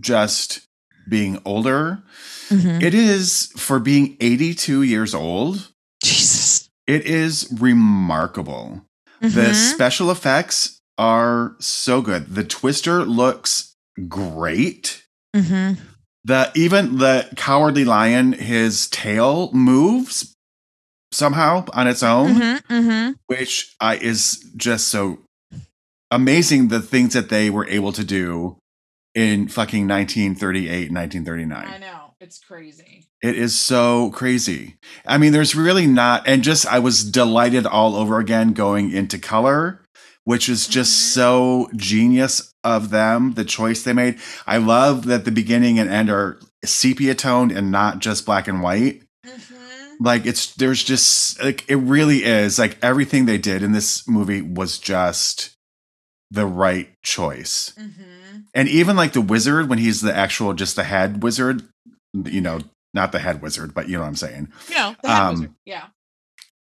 just 0.00 0.60
being 1.08 1.40
older. 1.44 2.02
mhm. 2.50 2.82
It 2.82 2.94
is 2.94 3.52
for 3.56 3.78
being 3.78 4.16
82 4.20 4.82
years 4.82 5.14
old. 5.14 5.68
Jesus. 6.02 6.68
It 6.86 7.06
is 7.06 7.46
remarkable. 7.52 8.84
The 9.20 9.52
Mhm. 9.52 9.54
special 9.74 10.10
effects 10.10 10.78
are 10.98 11.54
so 11.60 12.02
good. 12.02 12.34
The 12.34 12.44
twister 12.44 13.04
looks 13.04 13.74
great. 14.08 15.03
Mhm. 15.34 15.78
The 16.24 16.50
even 16.54 16.98
the 16.98 17.28
cowardly 17.36 17.84
lion, 17.84 18.32
his 18.32 18.88
tail 18.88 19.50
moves 19.52 20.34
somehow 21.12 21.66
on 21.72 21.86
its 21.86 22.02
own, 22.02 22.34
Mhm, 22.34 22.60
mhm. 22.68 23.14
which 23.26 23.74
uh, 23.80 23.96
is 24.00 24.44
just 24.56 24.88
so 24.88 25.18
amazing. 26.10 26.68
The 26.68 26.80
things 26.80 27.12
that 27.14 27.28
they 27.28 27.50
were 27.50 27.68
able 27.68 27.92
to 27.92 28.04
do 28.04 28.56
in 29.14 29.48
fucking 29.48 29.86
1938, 29.86 30.90
1939. 30.90 31.66
I 31.66 31.78
know. 31.78 32.14
It's 32.20 32.38
crazy. 32.38 33.06
It 33.22 33.36
is 33.36 33.54
so 33.54 34.10
crazy. 34.10 34.76
I 35.06 35.18
mean, 35.18 35.32
there's 35.32 35.54
really 35.54 35.86
not, 35.86 36.26
and 36.26 36.42
just 36.42 36.66
I 36.66 36.78
was 36.78 37.04
delighted 37.04 37.66
all 37.66 37.94
over 37.96 38.18
again 38.18 38.52
going 38.54 38.90
into 38.92 39.18
color, 39.18 39.82
which 40.24 40.48
is 40.48 40.66
just 40.66 40.92
Mhm. 40.92 41.12
so 41.12 41.70
genius 41.76 42.50
of 42.64 42.90
them, 42.90 43.34
the 43.34 43.44
choice 43.44 43.82
they 43.82 43.92
made. 43.92 44.18
I 44.46 44.56
love 44.56 45.04
that 45.06 45.24
the 45.24 45.30
beginning 45.30 45.78
and 45.78 45.88
end 45.90 46.10
are 46.10 46.38
sepia 46.64 47.14
toned 47.14 47.52
and 47.52 47.70
not 47.70 47.98
just 47.98 48.24
black 48.26 48.48
and 48.48 48.62
white. 48.62 49.02
Mhm. 49.26 49.96
Like 50.00 50.26
it's 50.26 50.54
there's 50.54 50.82
just 50.82 51.42
like 51.42 51.64
it 51.68 51.76
really 51.76 52.24
is 52.24 52.58
like 52.58 52.78
everything 52.82 53.26
they 53.26 53.38
did 53.38 53.62
in 53.62 53.72
this 53.72 54.08
movie 54.08 54.42
was 54.42 54.78
just 54.78 55.50
the 56.30 56.46
right 56.46 56.88
choice. 57.02 57.72
Mhm. 57.78 58.44
And 58.54 58.68
even 58.68 58.96
like 58.96 59.12
the 59.12 59.20
wizard 59.20 59.68
when 59.68 59.78
he's 59.78 60.00
the 60.00 60.14
actual 60.14 60.52
just 60.54 60.74
the 60.74 60.84
head 60.84 61.22
wizard, 61.22 61.68
you 62.24 62.40
know, 62.40 62.60
not 62.92 63.12
the 63.12 63.18
head 63.20 63.40
wizard, 63.42 63.74
but 63.74 63.88
you 63.88 63.94
know 63.96 64.00
what 64.02 64.08
I'm 64.08 64.16
saying. 64.16 64.48
You 64.68 64.74
know, 64.74 64.96
Um, 65.04 65.34
wizard. 65.34 65.54
Yeah. 65.64 65.84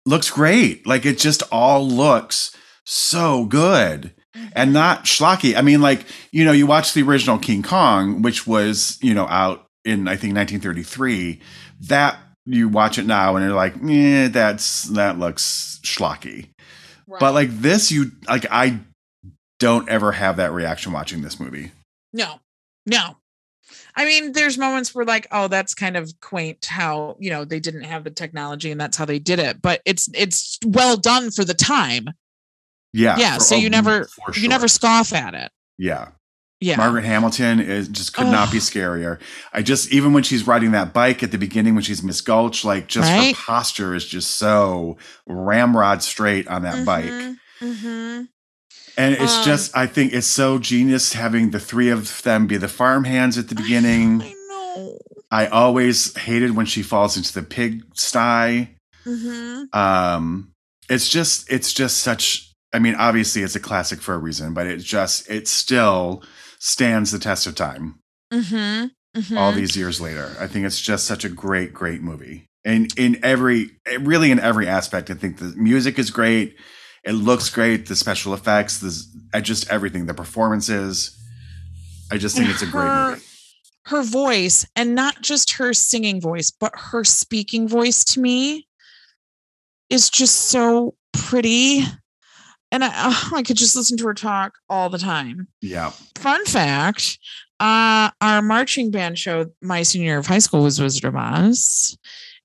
looks 0.07 0.31
great. 0.31 0.87
Like 0.87 1.05
it 1.05 1.19
just 1.19 1.43
all 1.53 1.87
looks 1.87 2.53
so 2.87 3.45
good 3.45 4.15
and 4.53 4.73
not 4.73 5.05
schlocky. 5.05 5.57
I 5.57 5.63
mean, 5.63 5.81
like, 5.81 6.05
you 6.33 6.45
know, 6.45 6.53
you 6.53 6.67
watch 6.67 6.95
the 6.95 7.03
original 7.03 7.39
King 7.39 7.63
Kong, 7.63 8.23
which 8.23 8.47
was, 8.47 8.99
you 9.03 9.15
know, 9.15 9.27
out 9.29 9.67
in 9.85 10.09
I 10.09 10.17
think 10.17 10.35
1933. 10.35 11.41
That 11.83 12.19
you 12.45 12.69
watch 12.69 12.99
it 12.99 13.07
now 13.07 13.37
and 13.37 13.45
you're 13.45 13.55
like, 13.55 13.75
eh, 13.89 14.29
that's 14.29 14.85
that 14.85 15.19
looks 15.19 15.81
schlocky. 15.85 16.49
Right. 17.07 17.21
But 17.21 17.35
like 17.35 17.51
this, 17.51 17.91
you 17.91 18.13
like 18.27 18.47
I 18.51 18.81
don't 19.59 19.89
ever 19.89 20.13
have 20.13 20.37
that 20.37 20.53
reaction 20.53 20.93
watching 20.93 21.23
this 21.23 21.39
movie. 21.41 21.73
no, 22.13 22.41
no. 22.87 23.17
I 23.95 24.05
mean, 24.05 24.33
there's 24.33 24.57
moments 24.57 24.95
where 24.95 25.05
like, 25.05 25.27
oh, 25.33 25.49
that's 25.49 25.75
kind 25.75 25.97
of 25.97 26.13
quaint 26.21 26.65
how, 26.67 27.17
you 27.19 27.31
know, 27.31 27.45
they 27.45 27.59
didn't 27.59 27.83
have 27.83 28.05
the 28.05 28.11
technology 28.11 28.71
and 28.71 28.81
that's 28.81 28.97
how 28.97 29.05
they 29.05 29.19
did 29.19 29.41
it, 29.41 29.61
but 29.61 29.83
it's 29.85 30.09
it's 30.15 30.59
well 30.65 30.97
done 30.97 31.31
for 31.33 31.45
the 31.45 31.55
time. 31.55 32.09
Yeah. 32.99 33.17
Yeah, 33.19 33.39
so 33.39 33.55
you 33.55 33.71
never- 33.71 34.09
You 34.35 34.49
never 34.49 34.67
scoff 34.69 35.13
at 35.13 35.35
it. 35.35 35.53
Yeah. 35.79 36.09
Yeah. 36.61 36.77
Margaret 36.77 37.05
Hamilton 37.05 37.61
is 37.61 37.87
just 37.87 38.13
could 38.15 38.27
not 38.27 38.51
be 38.51 38.59
scarier. 38.59 39.21
I 39.53 39.63
just 39.63 39.93
even 39.93 40.13
when 40.13 40.25
she's 40.25 40.45
riding 40.45 40.73
that 40.73 40.93
bike 40.93 41.23
at 41.23 41.31
the 41.31 41.39
beginning 41.39 41.75
when 41.77 41.85
she's 41.85 42.03
Miss 42.03 42.21
Gulch, 42.21 42.65
like 42.65 42.89
just 42.89 43.09
Right? 43.09 43.37
her 43.37 43.43
posture 43.47 43.95
is 43.95 44.05
just 44.05 44.33
so 44.33 44.97
ramrod 45.29 46.03
straight 46.03 46.49
on 46.49 46.63
that 46.63 46.85
bike. 46.85 47.37
hmm 47.61 48.23
And 48.97 49.15
it's 49.15 49.37
Um, 49.37 49.45
just 49.45 49.77
I 49.77 49.87
think 49.87 50.13
it's 50.13 50.27
so 50.27 50.59
genius 50.59 51.13
having 51.13 51.51
the 51.53 51.61
three 51.61 51.91
of 51.91 52.21
them 52.23 52.49
be 52.49 52.57
the 52.57 52.67
farm 52.67 53.05
hands 53.05 53.39
at 53.39 53.49
the 53.49 53.55
beginning. 53.55 54.23
I 54.23 54.35
know. 54.77 54.99
I 55.31 55.47
always 55.47 56.17
hated 56.17 56.57
when 56.57 56.67
she 56.67 56.83
falls 56.83 57.17
into 57.17 57.33
the 57.33 57.45
pig 57.45 57.85
sty. 57.95 58.71
hmm 59.05 59.65
Um 59.73 60.51
it's 60.89 61.09
just 61.09 61.49
it's 61.53 61.73
just 61.73 61.99
such 61.99 62.53
I 62.73 62.79
mean 62.79 62.95
obviously 62.97 63.43
it's 63.43 63.57
a 63.57 63.61
classic 63.61 64.01
for 64.01 64.15
a 64.15 64.19
reason, 64.19 64.55
but 64.55 64.67
it 64.67 64.79
just 64.79 65.29
it 65.31 65.49
still 65.49 66.23
stands 66.59 67.11
the 67.13 67.19
test 67.19 67.47
of 67.47 67.55
time. 67.55 68.01
hmm 68.33 68.87
all 69.37 69.51
these 69.53 69.77
years 69.77 70.01
later. 70.01 70.37
I 70.39 70.47
think 70.47 70.65
it's 70.65 70.81
just 70.81 71.05
such 71.07 71.25
a 71.25 71.29
great, 71.29 71.73
great 71.75 72.03
movie. 72.03 72.47
And 72.65 72.89
in 72.97 73.19
every, 73.25 73.71
really 74.01 74.31
in 74.31 74.39
every 74.39 74.69
aspect, 74.69 75.11
I 75.11 75.15
think 75.15 75.39
the 75.39 75.55
music 75.57 75.99
is 75.99 76.11
great. 76.11 76.55
It 77.05 77.13
looks 77.13 77.51
great. 77.51 77.87
The 77.89 77.97
special 77.97 78.33
effects, 78.35 78.79
the 78.79 78.97
I 79.35 79.41
just 79.41 79.69
everything, 79.71 80.07
the 80.07 80.15
performances. 80.15 81.17
I 82.13 82.19
just 82.19 82.37
think 82.37 82.49
it's 82.51 82.63
a 82.63 82.67
great 82.67 82.85
Her- 82.87 83.11
movie. 83.13 83.23
her 83.87 84.03
voice 84.05 84.67
and 84.77 84.95
not 84.95 85.21
just 85.23 85.53
her 85.53 85.73
singing 85.75 86.21
voice 86.21 86.51
but 86.53 86.73
her 86.77 87.03
speaking 87.05 87.67
voice 87.67 88.05
to 88.05 88.21
me 88.21 88.69
is 89.91 90.11
just 90.11 90.35
so 90.37 90.95
pretty 91.13 91.83
and 92.73 92.85
I, 92.85 92.91
oh, 92.95 93.31
I 93.35 93.43
could 93.43 93.57
just 93.57 93.77
listen 93.77 93.97
to 93.99 94.05
her 94.07 94.15
talk 94.15 94.55
all 94.69 94.89
the 94.91 94.99
time 94.99 95.49
Yeah. 95.61 95.91
fun 96.17 96.45
fact 96.47 97.19
uh 97.61 98.11
our 98.21 98.41
marching 98.43 98.91
band 98.91 99.19
show 99.19 99.47
my 99.63 99.83
senior 99.83 100.07
year 100.07 100.19
of 100.19 100.27
high 100.27 100.39
school 100.39 100.63
was 100.63 100.81
wizard 100.81 101.05
of 101.05 101.17
oz 101.17 101.99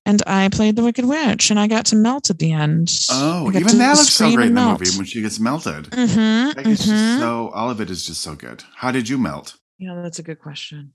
and 0.06 0.22
i 0.26 0.48
played 0.48 0.74
the 0.76 0.82
wicked 0.82 1.04
witch 1.04 1.50
and 1.50 1.60
i 1.60 1.66
got 1.68 1.86
to 1.86 1.94
melt 1.96 2.30
at 2.30 2.38
the 2.40 2.50
end 2.52 2.90
Oh, 3.10 3.48
even 3.54 3.78
that 3.78 3.96
looks 3.96 4.12
so 4.14 4.34
great 4.34 4.48
in 4.48 4.54
the 4.54 4.60
melt. 4.60 4.80
movie 4.80 4.96
when 4.96 5.06
she 5.06 5.22
gets 5.22 5.38
melted. 5.38 5.84
Mhm, 5.90 6.56
Like, 6.56 6.66
it's 6.66 6.84
mhm. 6.84 6.88
just 6.88 7.18
so 7.20 7.50
all 7.54 7.70
of 7.70 7.80
it 7.80 7.90
is 7.90 8.04
just 8.06 8.22
so 8.22 8.34
good. 8.34 8.64
How 8.76 8.90
did 8.90 9.08
you 9.08 9.18
melt? 9.18 9.56
Yeah, 9.78 10.00
that's 10.02 10.18
a 10.18 10.22
good 10.22 10.40
question. 10.40 10.92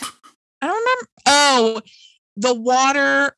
I 0.00 0.66
don't 0.66 0.76
remember. 0.76 1.06
Oh, 1.26 1.80
the 2.36 2.54
water, 2.54 3.36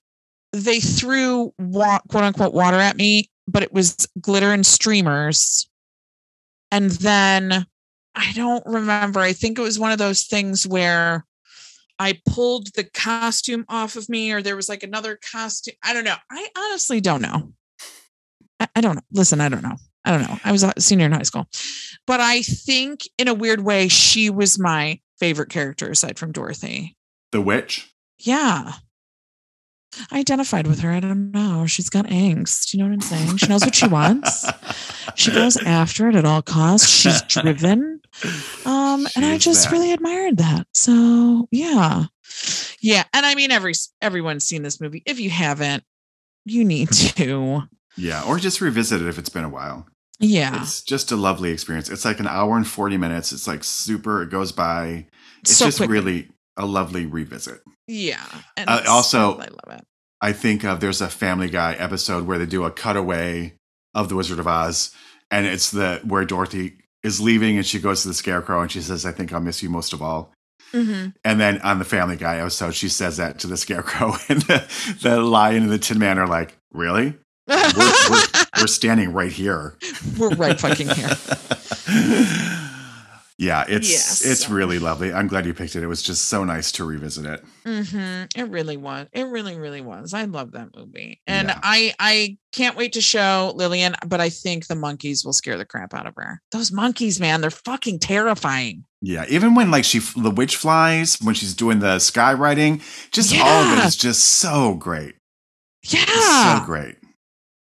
they 0.52 0.80
threw 0.80 1.52
wa- 1.58 2.00
quote 2.08 2.24
unquote 2.24 2.54
water 2.54 2.76
at 2.78 2.96
me, 2.96 3.30
but 3.46 3.62
it 3.62 3.72
was 3.72 4.08
glitter 4.20 4.52
and 4.52 4.64
streamers. 4.66 5.68
And 6.70 6.90
then 6.90 7.66
I 8.14 8.32
don't 8.32 8.64
remember. 8.66 9.20
I 9.20 9.32
think 9.32 9.58
it 9.58 9.62
was 9.62 9.78
one 9.78 9.92
of 9.92 9.98
those 9.98 10.24
things 10.24 10.66
where 10.66 11.24
I 11.98 12.20
pulled 12.26 12.74
the 12.74 12.84
costume 12.84 13.64
off 13.68 13.96
of 13.96 14.08
me, 14.08 14.32
or 14.32 14.42
there 14.42 14.56
was 14.56 14.68
like 14.68 14.82
another 14.82 15.18
costume. 15.32 15.74
I 15.82 15.92
don't 15.92 16.04
know. 16.04 16.16
I 16.30 16.48
honestly 16.56 17.00
don't 17.00 17.22
know. 17.22 17.52
I, 18.58 18.68
I 18.76 18.80
don't 18.80 18.96
know. 18.96 19.02
Listen, 19.12 19.40
I 19.40 19.48
don't 19.48 19.62
know. 19.62 19.76
I 20.04 20.10
don't 20.10 20.28
know. 20.28 20.38
I 20.44 20.52
was 20.52 20.62
a 20.62 20.72
senior 20.78 21.06
in 21.06 21.12
high 21.12 21.22
school. 21.22 21.48
But 22.06 22.20
I 22.20 22.42
think 22.42 23.02
in 23.18 23.28
a 23.28 23.34
weird 23.34 23.60
way, 23.60 23.88
she 23.88 24.28
was 24.28 24.58
my 24.58 25.00
favorite 25.18 25.48
character 25.48 25.90
aside 25.90 26.18
from 26.18 26.32
Dorothy. 26.32 26.96
The 27.32 27.40
witch? 27.40 27.94
Yeah. 28.18 28.72
I 30.10 30.18
identified 30.20 30.66
with 30.66 30.80
her. 30.80 30.90
I 30.90 31.00
don't 31.00 31.30
know. 31.30 31.66
She's 31.66 31.88
got 31.90 32.06
angst. 32.06 32.72
You 32.72 32.80
know 32.80 32.86
what 32.86 32.94
I'm 32.94 33.00
saying? 33.00 33.36
She 33.36 33.46
knows 33.46 33.64
what 33.64 33.74
she 33.74 33.86
wants. 33.88 34.46
She 35.14 35.30
goes 35.30 35.56
after 35.58 36.08
it 36.08 36.14
at 36.16 36.24
all 36.24 36.42
costs. 36.42 36.88
She's 36.88 37.22
driven. 37.22 38.00
Um, 38.64 39.06
and 39.16 39.24
I 39.24 39.38
just 39.38 39.64
that. 39.64 39.72
really 39.72 39.92
admired 39.92 40.38
that. 40.38 40.66
So 40.72 41.48
yeah. 41.50 42.04
Yeah. 42.80 43.04
And 43.12 43.24
I 43.26 43.34
mean 43.34 43.50
every 43.50 43.72
everyone's 44.00 44.44
seen 44.44 44.62
this 44.62 44.80
movie. 44.80 45.02
If 45.06 45.20
you 45.20 45.30
haven't, 45.30 45.84
you 46.44 46.64
need 46.64 46.90
to. 46.92 47.62
Yeah. 47.96 48.24
Or 48.24 48.38
just 48.38 48.60
revisit 48.60 49.00
it 49.02 49.08
if 49.08 49.18
it's 49.18 49.28
been 49.28 49.44
a 49.44 49.48
while. 49.48 49.86
Yeah. 50.20 50.60
It's 50.62 50.82
just 50.82 51.12
a 51.12 51.16
lovely 51.16 51.50
experience. 51.50 51.88
It's 51.90 52.04
like 52.04 52.20
an 52.20 52.26
hour 52.26 52.56
and 52.56 52.66
40 52.66 52.96
minutes. 52.96 53.32
It's 53.32 53.46
like 53.48 53.64
super, 53.64 54.22
it 54.22 54.30
goes 54.30 54.52
by. 54.52 55.06
It's 55.40 55.56
So 55.56 55.66
just 55.66 55.78
quickly. 55.78 55.92
really 55.94 56.28
a 56.56 56.66
lovely 56.66 57.06
revisit. 57.06 57.60
Yeah. 57.86 58.24
And 58.56 58.68
Uh, 58.70 58.82
also- 58.88 59.34
I 59.38 59.46
love 59.48 59.78
it. 59.78 59.84
I 60.20 60.32
think 60.32 60.64
of 60.64 60.80
there's 60.80 61.00
a 61.02 61.08
Family 61.08 61.50
Guy 61.50 61.74
episode 61.74 62.26
where 62.26 62.38
they 62.38 62.46
do 62.46 62.64
a 62.64 62.70
cutaway 62.70 63.54
of 63.94 64.08
the 64.08 64.16
Wizard 64.16 64.38
of 64.38 64.46
Oz, 64.48 64.90
and 65.30 65.44
it's 65.46 65.70
the 65.70 66.00
where 66.04 66.24
Dorothy 66.24 66.78
is 67.02 67.20
leaving 67.20 67.56
and 67.58 67.66
she 67.66 67.78
goes 67.78 68.02
to 68.02 68.08
the 68.08 68.14
Scarecrow 68.14 68.62
and 68.62 68.72
she 68.72 68.80
says, 68.80 69.04
"I 69.04 69.12
think 69.12 69.32
I'll 69.32 69.40
miss 69.40 69.62
you 69.62 69.68
most 69.68 69.92
of 69.92 70.00
all." 70.00 70.32
Mhm. 70.72 71.12
And 71.24 71.38
then 71.40 71.60
on 71.60 71.78
the 71.78 71.84
Family 71.84 72.16
Guy 72.16 72.38
episode, 72.38 72.74
she 72.74 72.88
says 72.88 73.18
that 73.18 73.38
to 73.40 73.46
the 73.46 73.56
Scarecrow, 73.58 74.16
and 74.28 74.42
the, 74.42 74.64
the 75.02 75.20
Lion 75.20 75.64
and 75.64 75.70
the 75.72 75.78
Tin 75.78 75.98
Man 75.98 76.18
are 76.18 76.26
like, 76.26 76.56
"Really? 76.72 77.14
We're, 77.46 77.72
we're, 78.10 78.22
we're 78.60 78.66
standing 78.66 79.12
right 79.12 79.30
here." 79.32 79.76
We're 80.18 80.30
right 80.30 80.58
fucking 80.58 80.88
here. 80.88 81.10
yeah, 83.36 83.64
it's 83.68 83.90
Yes. 83.90 84.24
it's 84.24 84.48
really 84.48 84.78
lovely. 84.78 85.12
I'm 85.12 85.26
glad 85.26 85.44
you 85.46 85.54
picked 85.54 85.74
it. 85.76 85.82
It 85.82 85.88
was 85.88 86.02
just 86.02 86.26
so 86.26 86.44
nice 86.44 86.70
to 86.72 86.84
revisit 86.84 87.26
it. 87.26 87.44
hmm 87.64 88.24
It 88.36 88.48
really 88.48 88.76
was. 88.76 89.08
It 89.12 89.24
really, 89.24 89.58
really 89.58 89.80
was. 89.80 90.14
I 90.14 90.24
love 90.26 90.52
that 90.52 90.68
movie, 90.76 91.20
and 91.26 91.48
Yeah. 91.48 91.58
I 91.62 91.94
I 91.98 92.36
can't 92.52 92.76
wait 92.76 92.92
to 92.92 93.00
show 93.00 93.52
Lillian. 93.56 93.96
But 94.06 94.20
I 94.20 94.28
think 94.30 94.66
the 94.68 94.76
monkeys 94.76 95.24
will 95.24 95.32
scare 95.32 95.58
the 95.58 95.64
crap 95.64 95.94
out 95.94 96.06
of 96.06 96.14
her. 96.16 96.40
Those 96.52 96.70
monkeys, 96.70 97.18
man, 97.18 97.40
they're 97.40 97.50
fucking 97.50 97.98
terrifying. 97.98 98.84
Yeah, 99.02 99.24
even 99.28 99.54
when 99.54 99.70
like 99.70 99.84
she 99.84 99.98
the 99.98 100.30
witch 100.30 100.56
flies 100.56 101.18
when 101.20 101.34
she's 101.34 101.54
doing 101.54 101.80
the 101.80 101.98
sky 101.98 102.34
skywriting, 102.34 102.82
just 103.10 103.34
all 103.36 103.62
of 103.64 103.72
it 103.72 103.78
Yeah. 103.80 103.86
is 103.86 103.96
just 103.96 104.24
so 104.24 104.74
great. 104.74 105.14
It's 105.82 105.92
Yeah. 105.94 106.60
so 106.60 106.64
great. 106.66 106.96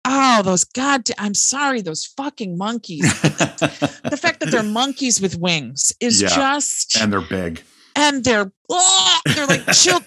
Oh, 0.04 0.42
those 0.42 0.64
god. 0.64 1.08
I'm 1.18 1.34
sorry, 1.34 1.80
those 1.80 2.04
fucking 2.06 2.58
monkeys. 2.58 3.02
the 3.22 4.18
fact 4.20 4.40
that 4.40 4.50
they're 4.50 4.62
monkeys 4.62 5.20
with 5.20 5.36
wings 5.38 5.92
is 6.00 6.20
Yeah. 6.20 6.28
just 6.28 6.96
and 7.00 7.12
they're 7.12 7.20
big. 7.20 7.62
and 7.96 8.24
they're 8.24 8.50
ah, 8.70 9.20
they're 9.26 9.46
like 9.46 9.66
chill. 9.72 10.00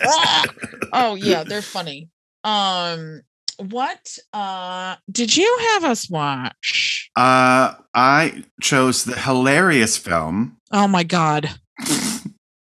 Oh 0.92 1.16
yeah, 1.16 1.44
they're 1.44 1.62
funny. 1.62 2.10
Um, 2.44 3.22
what 3.58 4.18
uh 4.34 4.96
did 5.10 5.36
you 5.38 5.58
have 5.72 5.86
us 5.86 6.10
watch? 6.10 7.10
Uh, 7.16 7.76
I 7.94 8.44
chose 8.62 9.06
the 9.06 9.18
hilarious 9.18 9.96
film 9.98 10.58
Oh 10.72 10.88
my 10.88 11.04
god. 11.04 11.52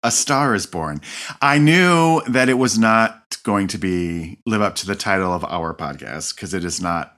A 0.01 0.09
Star 0.11 0.55
Is 0.55 0.65
Born. 0.65 1.01
I 1.41 1.57
knew 1.57 2.21
that 2.27 2.47
it 2.47 2.53
was 2.53 2.79
not 2.79 3.37
going 3.43 3.67
to 3.67 3.77
be 3.77 4.39
live 4.45 4.61
up 4.61 4.75
to 4.75 4.87
the 4.87 4.95
title 4.95 5.33
of 5.33 5.43
our 5.43 5.73
podcast 5.75 6.33
because 6.35 6.53
it 6.53 6.63
is 6.63 6.81
not 6.81 7.17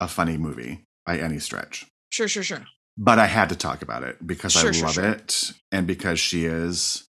a 0.00 0.08
funny 0.08 0.36
movie 0.36 0.84
by 1.06 1.18
any 1.18 1.38
stretch. 1.38 1.86
Sure, 2.10 2.28
sure, 2.28 2.42
sure. 2.42 2.64
But 2.96 3.18
I 3.18 3.26
had 3.26 3.48
to 3.50 3.56
talk 3.56 3.82
about 3.82 4.02
it 4.02 4.24
because 4.26 4.56
I 4.56 4.60
Sure, 4.60 4.72
sure, 4.72 4.86
love 4.86 4.94
sure. 4.94 5.04
it 5.04 5.52
and 5.72 5.86
because 5.86 6.18
she 6.20 6.44
is 6.44 7.06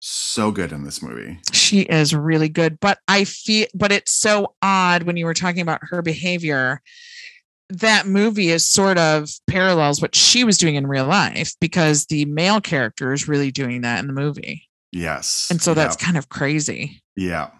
so 0.00 0.50
good 0.50 0.70
in 0.72 0.84
this 0.84 1.02
movie. 1.02 1.40
She 1.52 1.80
is 1.80 2.14
really 2.14 2.48
good, 2.48 2.78
but 2.78 2.98
I 3.08 3.24
feel 3.24 3.66
but 3.74 3.90
it's 3.90 4.12
so 4.12 4.54
odd 4.60 5.04
when 5.04 5.16
you 5.16 5.24
were 5.24 5.34
talking 5.34 5.62
about 5.62 5.80
her 5.82 6.02
behavior. 6.02 6.82
That 7.70 8.06
movie 8.06 8.50
is 8.50 8.68
sort 8.68 8.98
of 8.98 9.30
parallels 9.46 10.02
what 10.02 10.14
she 10.14 10.44
was 10.44 10.58
doing 10.58 10.74
in 10.74 10.86
real 10.86 11.06
life 11.06 11.54
because 11.60 12.04
the 12.06 12.26
male 12.26 12.60
character 12.60 13.14
is 13.14 13.26
really 13.26 13.50
doing 13.50 13.80
that 13.80 14.00
in 14.00 14.06
the 14.06 14.12
movie. 14.12 14.68
Yes. 14.92 15.48
And 15.50 15.60
so 15.62 15.72
that's 15.72 15.96
kind 15.96 16.18
of 16.18 16.28
crazy. 16.28 17.00
Yeah. 17.16 17.50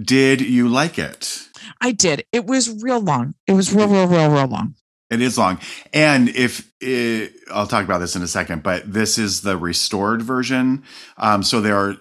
Did 0.00 0.40
you 0.40 0.68
like 0.68 0.98
it? 0.98 1.48
I 1.80 1.92
did. 1.92 2.24
It 2.32 2.46
was 2.46 2.82
real 2.82 3.00
long. 3.00 3.34
It 3.46 3.52
was 3.52 3.72
real, 3.74 3.88
real, 3.88 4.06
real, 4.06 4.30
real 4.30 4.46
long. 4.46 4.74
It 5.10 5.20
is 5.20 5.36
long. 5.36 5.58
And 5.92 6.28
if 6.28 6.70
it, 6.80 7.32
I'll 7.52 7.66
talk 7.66 7.84
about 7.84 7.98
this 7.98 8.14
in 8.14 8.22
a 8.22 8.28
second, 8.28 8.62
but 8.62 8.90
this 8.92 9.18
is 9.18 9.40
the 9.42 9.56
restored 9.56 10.22
version. 10.22 10.84
Um, 11.16 11.42
so 11.42 11.60
there 11.60 11.76
are 11.76 11.96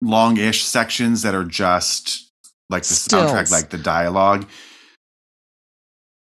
long-ish 0.00 0.64
sections 0.64 1.22
that 1.22 1.34
are 1.34 1.44
just 1.44 2.30
like 2.70 2.82
the 2.84 2.94
soundtrack, 2.94 3.50
like 3.50 3.70
the 3.70 3.78
dialogue. 3.78 4.48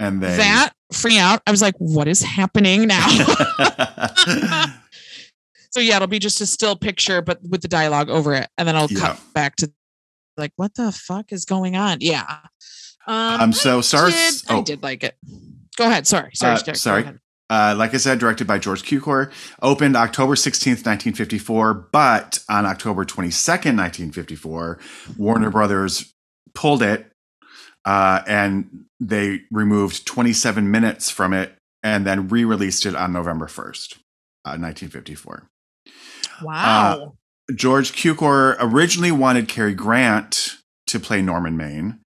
And 0.01 0.23
then 0.23 0.39
That 0.39 0.73
free 0.93 1.19
out. 1.19 1.43
I 1.47 1.51
was 1.51 1.63
like, 1.63 1.75
what 1.79 2.09
is 2.09 2.23
happening 2.23 2.87
now? 2.89 3.07
so 5.71 5.81
yeah, 5.81 5.97
it'll 5.97 6.09
be 6.09 6.19
just 6.19 6.41
a 6.41 6.47
still 6.47 6.75
picture, 6.77 7.21
but 7.23 7.39
with 7.49 7.61
the 7.63 7.69
dialogue 7.69 8.09
over 8.11 8.35
it. 8.35 8.49
And 8.59 8.67
then 8.67 8.77
I'll 8.77 8.89
Yeah. 8.91 9.01
cut 9.01 9.21
back 9.35 9.57
to 9.57 9.71
like, 10.43 10.53
what 10.57 10.75
the 10.75 10.91
fuck 10.93 11.33
is 11.33 11.45
going 11.45 11.77
on? 11.77 11.99
Yeah. 12.01 12.39
Um, 13.07 13.41
Um, 13.41 13.53
so 13.53 13.79
I 13.79 13.81
stars- 13.81 14.43
did, 14.43 14.51
I 14.51 14.59
oh. 14.59 14.63
did 14.63 14.83
like 14.83 15.05
it. 15.05 15.17
Go 15.77 15.87
ahead. 15.87 16.07
Sorry. 16.07 16.33
Sorry. 16.35 16.55
Uh, 16.55 16.75
sorry. 16.75 17.09
uh, 17.49 17.75
like 17.79 17.95
I 17.95 17.97
said, 17.97 18.19
directed 18.19 18.47
by 18.47 18.59
George 18.59 18.83
Cukor, 18.83 19.33
opened 19.63 19.97
October 19.97 20.35
16th, 20.35 20.85
1954. 20.85 21.75
But 21.93 22.41
on 22.49 22.67
October 22.67 23.05
22nd, 23.05 23.79
1954, 23.79 24.79
Warner 25.17 25.51
Brothers 25.51 26.13
pulled 26.55 26.83
it 26.83 27.11
uh, 27.85 28.21
and 28.27 28.85
they 29.01 29.41
removed 29.51 30.07
27 30.07 30.71
minutes 30.71 31.11
from 31.11 31.33
it 31.33 31.55
and 31.83 32.07
then 32.07 32.29
re 32.29 32.45
released 32.45 32.87
it 32.87 32.95
on 32.95 33.13
November 33.13 33.47
1st, 33.47 33.95
uh, 34.45 34.59
1954. 34.59 35.49
Wow. 36.43 37.15
George 37.55 37.93
Cukor 37.93 38.57
originally 38.61 39.13
wanted 39.13 39.49
Cary 39.49 39.75
Grant 39.75 40.57
to 40.87 41.01
play 41.01 41.23
Norman 41.23 41.57
Maine, 41.57 42.01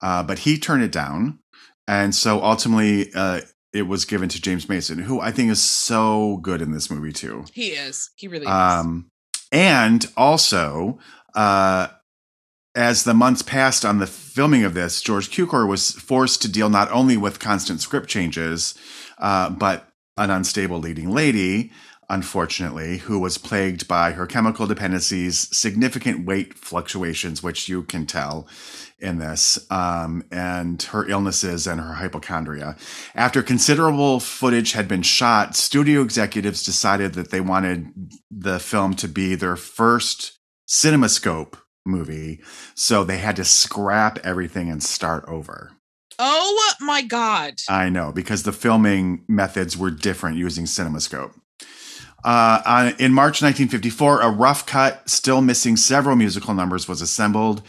uh, 0.00 0.22
but 0.22 0.40
he 0.40 0.58
turned 0.58 0.82
it 0.82 0.92
down. 0.92 1.38
And 1.86 2.14
so 2.14 2.42
ultimately, 2.42 3.12
uh, 3.14 3.40
it 3.72 3.82
was 3.82 4.04
given 4.04 4.28
to 4.28 4.40
James 4.40 4.68
Mason, 4.68 4.98
who 4.98 5.20
I 5.20 5.32
think 5.32 5.50
is 5.50 5.62
so 5.62 6.38
good 6.42 6.62
in 6.62 6.72
this 6.72 6.90
movie 6.90 7.12
too. 7.12 7.44
he 7.52 7.68
is. 7.68 8.10
He 8.16 8.28
really 8.28 8.44
is. 8.44 8.50
Um, 8.50 9.08
and 9.50 10.06
also, 10.16 10.98
uh, 11.34 11.88
as 12.74 13.04
the 13.04 13.14
months 13.14 13.42
passed 13.42 13.84
on 13.84 13.98
the 13.98 14.06
filming 14.06 14.64
of 14.64 14.74
this, 14.74 15.02
George 15.02 15.30
Cukor 15.30 15.68
was 15.68 15.92
forced 15.92 16.40
to 16.42 16.50
deal 16.50 16.70
not 16.70 16.90
only 16.90 17.16
with 17.16 17.38
constant 17.38 17.80
script 17.80 18.08
changes, 18.08 18.74
uh, 19.18 19.50
but 19.50 19.88
an 20.16 20.30
unstable 20.30 20.78
leading 20.78 21.10
lady, 21.10 21.70
unfortunately, 22.12 22.98
who 22.98 23.18
was 23.18 23.38
plagued 23.38 23.88
by 23.88 24.12
her 24.12 24.26
chemical 24.26 24.66
dependencies, 24.66 25.48
significant 25.56 26.26
weight 26.26 26.52
fluctuations, 26.52 27.42
which 27.42 27.70
you 27.70 27.82
can 27.82 28.04
tell 28.04 28.46
in 28.98 29.18
this, 29.18 29.58
um, 29.70 30.22
and 30.30 30.82
her 30.82 31.08
illnesses 31.08 31.66
and 31.66 31.80
her 31.80 31.94
hypochondria. 31.94 32.76
After 33.14 33.42
considerable 33.42 34.20
footage 34.20 34.72
had 34.72 34.88
been 34.88 35.00
shot, 35.00 35.56
studio 35.56 36.02
executives 36.02 36.62
decided 36.62 37.14
that 37.14 37.30
they 37.30 37.40
wanted 37.40 37.88
the 38.30 38.60
film 38.60 38.94
to 38.96 39.08
be 39.08 39.34
their 39.34 39.56
first 39.56 40.38
CinemaScope 40.68 41.54
movie, 41.86 42.42
so 42.74 43.04
they 43.04 43.18
had 43.18 43.36
to 43.36 43.44
scrap 43.44 44.18
everything 44.18 44.70
and 44.70 44.82
start 44.82 45.24
over. 45.26 45.72
oh 46.18 46.72
my 46.82 47.00
God. 47.00 47.54
I 47.70 47.88
know 47.88 48.12
because 48.12 48.42
the 48.42 48.52
filming 48.52 49.24
methods 49.28 49.78
were 49.78 49.90
different 49.90 50.36
using 50.36 50.66
CinemaScope. 50.66 51.32
Uh, 52.24 52.62
on, 52.64 52.86
in 52.98 53.12
March 53.12 53.42
1954, 53.42 54.20
a 54.20 54.30
rough 54.30 54.64
cut, 54.64 55.08
still 55.08 55.42
missing 55.42 55.76
several 55.76 56.14
musical 56.14 56.54
numbers, 56.54 56.86
was 56.86 57.02
assembled, 57.02 57.62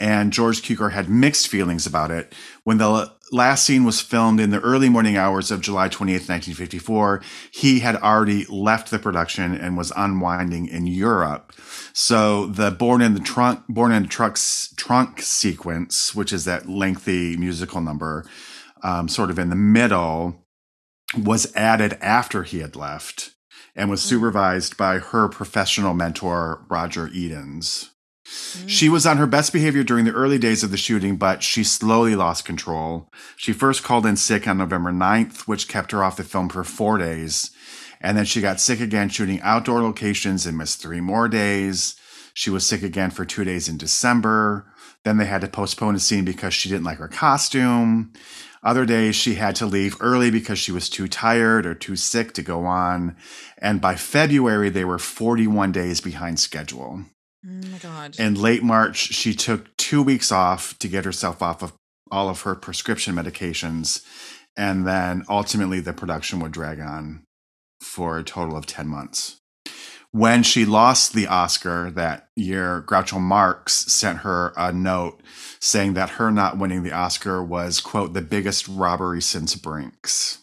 and 0.00 0.32
George 0.32 0.62
Cukor 0.62 0.92
had 0.92 1.08
mixed 1.08 1.48
feelings 1.48 1.86
about 1.86 2.10
it. 2.10 2.32
When 2.64 2.78
the 2.78 3.12
last 3.30 3.64
scene 3.64 3.84
was 3.84 4.00
filmed 4.00 4.40
in 4.40 4.50
the 4.50 4.60
early 4.60 4.88
morning 4.88 5.16
hours 5.16 5.52
of 5.52 5.60
July 5.60 5.88
28th, 5.88 6.28
1954, 6.28 7.22
he 7.52 7.80
had 7.80 7.96
already 7.96 8.46
left 8.46 8.90
the 8.90 8.98
production 8.98 9.54
and 9.54 9.76
was 9.76 9.92
unwinding 9.96 10.66
in 10.66 10.86
Europe. 10.88 11.52
So 11.92 12.46
the 12.46 12.72
"Born 12.72 13.02
in 13.02 13.14
the 13.14 13.20
Trunk," 13.20 13.60
"Born 13.68 13.92
in 13.92 14.02
the 14.02 14.08
Truck's 14.08 14.74
Trunk" 14.76 15.22
sequence, 15.22 16.14
which 16.14 16.32
is 16.32 16.44
that 16.46 16.68
lengthy 16.68 17.36
musical 17.36 17.80
number, 17.80 18.24
um, 18.82 19.08
sort 19.08 19.30
of 19.30 19.38
in 19.38 19.50
the 19.50 19.56
middle, 19.56 20.46
was 21.16 21.54
added 21.54 21.96
after 22.00 22.42
he 22.42 22.58
had 22.58 22.74
left 22.74 23.34
and 23.80 23.88
was 23.90 24.02
Mm. 24.02 24.08
supervised 24.08 24.76
by 24.76 24.98
her 24.98 25.26
professional 25.28 25.94
mentor, 25.94 26.64
Roger 26.68 27.08
Edens. 27.08 27.90
Mm. 28.26 28.68
She 28.68 28.88
was 28.90 29.06
on 29.06 29.16
her 29.16 29.26
best 29.26 29.52
behavior 29.52 29.82
during 29.82 30.04
the 30.04 30.12
early 30.12 30.38
days 30.38 30.62
of 30.62 30.70
the 30.70 30.76
shooting, 30.76 31.16
but 31.16 31.42
she 31.42 31.64
slowly 31.64 32.14
lost 32.14 32.44
control. 32.44 33.10
She 33.36 33.52
first 33.54 33.82
called 33.82 34.04
in 34.04 34.16
sick 34.16 34.46
on 34.46 34.58
November 34.58 34.92
9th, 34.92 35.48
which 35.48 35.66
kept 35.66 35.92
her 35.92 36.04
off 36.04 36.18
the 36.18 36.24
film 36.24 36.50
for 36.50 36.62
four 36.62 36.98
days. 36.98 37.50
And 38.02 38.16
then 38.16 38.26
she 38.26 38.40
got 38.42 38.60
sick 38.60 38.80
again 38.80 39.08
shooting 39.08 39.40
outdoor 39.42 39.82
locations 39.82 40.46
and 40.46 40.56
missed 40.58 40.80
three 40.80 41.00
more 41.00 41.28
days. 41.28 41.96
She 42.34 42.50
was 42.50 42.66
sick 42.66 42.82
again 42.82 43.10
for 43.10 43.24
two 43.24 43.44
days 43.44 43.68
in 43.68 43.78
December. 43.78 44.66
Then 45.04 45.16
they 45.16 45.24
had 45.26 45.40
to 45.40 45.48
postpone 45.48 45.94
a 45.96 45.98
scene 46.00 46.24
because 46.26 46.52
she 46.52 46.68
didn't 46.68 46.84
like 46.84 46.98
her 46.98 47.08
costume. 47.08 48.12
Other 48.62 48.84
days 48.84 49.16
she 49.16 49.36
had 49.36 49.56
to 49.56 49.66
leave 49.66 49.96
early 50.00 50.30
because 50.30 50.58
she 50.58 50.72
was 50.72 50.90
too 50.90 51.08
tired 51.08 51.64
or 51.64 51.74
too 51.74 51.96
sick 51.96 52.34
to 52.34 52.42
go 52.42 52.66
on. 52.66 53.16
And 53.56 53.80
by 53.80 53.94
February, 53.94 54.68
they 54.68 54.84
were 54.84 54.98
41 54.98 55.72
days 55.72 56.00
behind 56.00 56.38
schedule. 56.38 57.04
Oh 57.46 57.66
my 57.72 57.78
God. 57.78 58.18
In 58.20 58.34
late 58.34 58.62
March, 58.62 58.96
she 58.96 59.34
took 59.34 59.74
two 59.78 60.02
weeks 60.02 60.30
off 60.30 60.78
to 60.78 60.88
get 60.88 61.06
herself 61.06 61.40
off 61.40 61.62
of 61.62 61.72
all 62.10 62.28
of 62.28 62.42
her 62.42 62.54
prescription 62.54 63.14
medications. 63.14 64.04
And 64.56 64.86
then 64.86 65.24
ultimately, 65.28 65.80
the 65.80 65.94
production 65.94 66.40
would 66.40 66.52
drag 66.52 66.80
on 66.80 67.24
for 67.80 68.18
a 68.18 68.24
total 68.24 68.56
of 68.56 68.66
10 68.66 68.88
months. 68.88 69.38
When 70.12 70.42
she 70.42 70.64
lost 70.64 71.12
the 71.12 71.28
Oscar 71.28 71.88
that 71.92 72.28
year, 72.34 72.82
Groucho 72.86 73.20
Marx 73.20 73.72
sent 73.72 74.18
her 74.18 74.52
a 74.56 74.72
note 74.72 75.22
saying 75.60 75.94
that 75.94 76.10
her 76.10 76.32
not 76.32 76.58
winning 76.58 76.82
the 76.82 76.92
Oscar 76.92 77.44
was, 77.44 77.80
quote, 77.80 78.12
the 78.12 78.20
biggest 78.20 78.66
robbery 78.66 79.22
since 79.22 79.54
Brinks. 79.54 80.42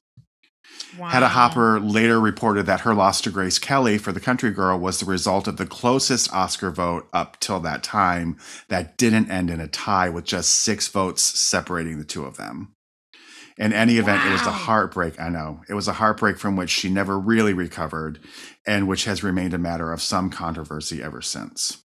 wow. 0.98 1.10
Hedda 1.10 1.30
Hopper 1.30 1.82
later 1.82 2.18
reported 2.18 2.66
that 2.66 2.82
her 2.82 2.94
loss 2.94 3.20
to 3.22 3.30
Grace 3.30 3.60
Kelly 3.60 3.98
for 3.98 4.14
The 4.14 4.22
Country 4.22 4.52
Girl 4.52 4.80
was 4.80 5.00
the 5.00 5.06
result 5.06 5.50
of 5.50 5.58
the 5.58 5.66
closest 5.66 6.34
Oscar 6.34 6.72
vote 6.72 7.10
up 7.12 7.38
till 7.42 7.60
that 7.60 7.84
time 7.84 8.38
that 8.70 8.96
didn't 8.96 9.30
end 9.30 9.50
in 9.50 9.60
a 9.60 9.68
tie 9.68 10.08
with 10.08 10.24
just 10.24 10.52
six 10.52 10.88
votes 10.88 11.24
separating 11.24 11.98
the 11.98 12.06
two 12.06 12.24
of 12.24 12.38
them. 12.38 12.74
In 13.58 13.74
any 13.74 13.98
event, 13.98 14.26
it 14.26 14.32
was 14.32 14.42
a 14.42 14.52
heartbreak. 14.52 15.20
I 15.20 15.30
know. 15.30 15.62
It 15.68 15.74
was 15.74 15.88
a 15.88 15.94
heartbreak 15.94 16.38
from 16.38 16.56
which 16.56 16.70
she 16.70 16.90
never 16.90 17.18
really 17.18 17.54
recovered 17.54 18.20
and 18.68 18.88
which 18.88 19.06
has 19.06 19.24
remained 19.24 19.54
a 19.54 19.58
matter 19.58 19.92
of 19.92 20.02
some 20.02 20.30
controversy 20.30 21.02
ever 21.02 21.22
since. 21.22 21.84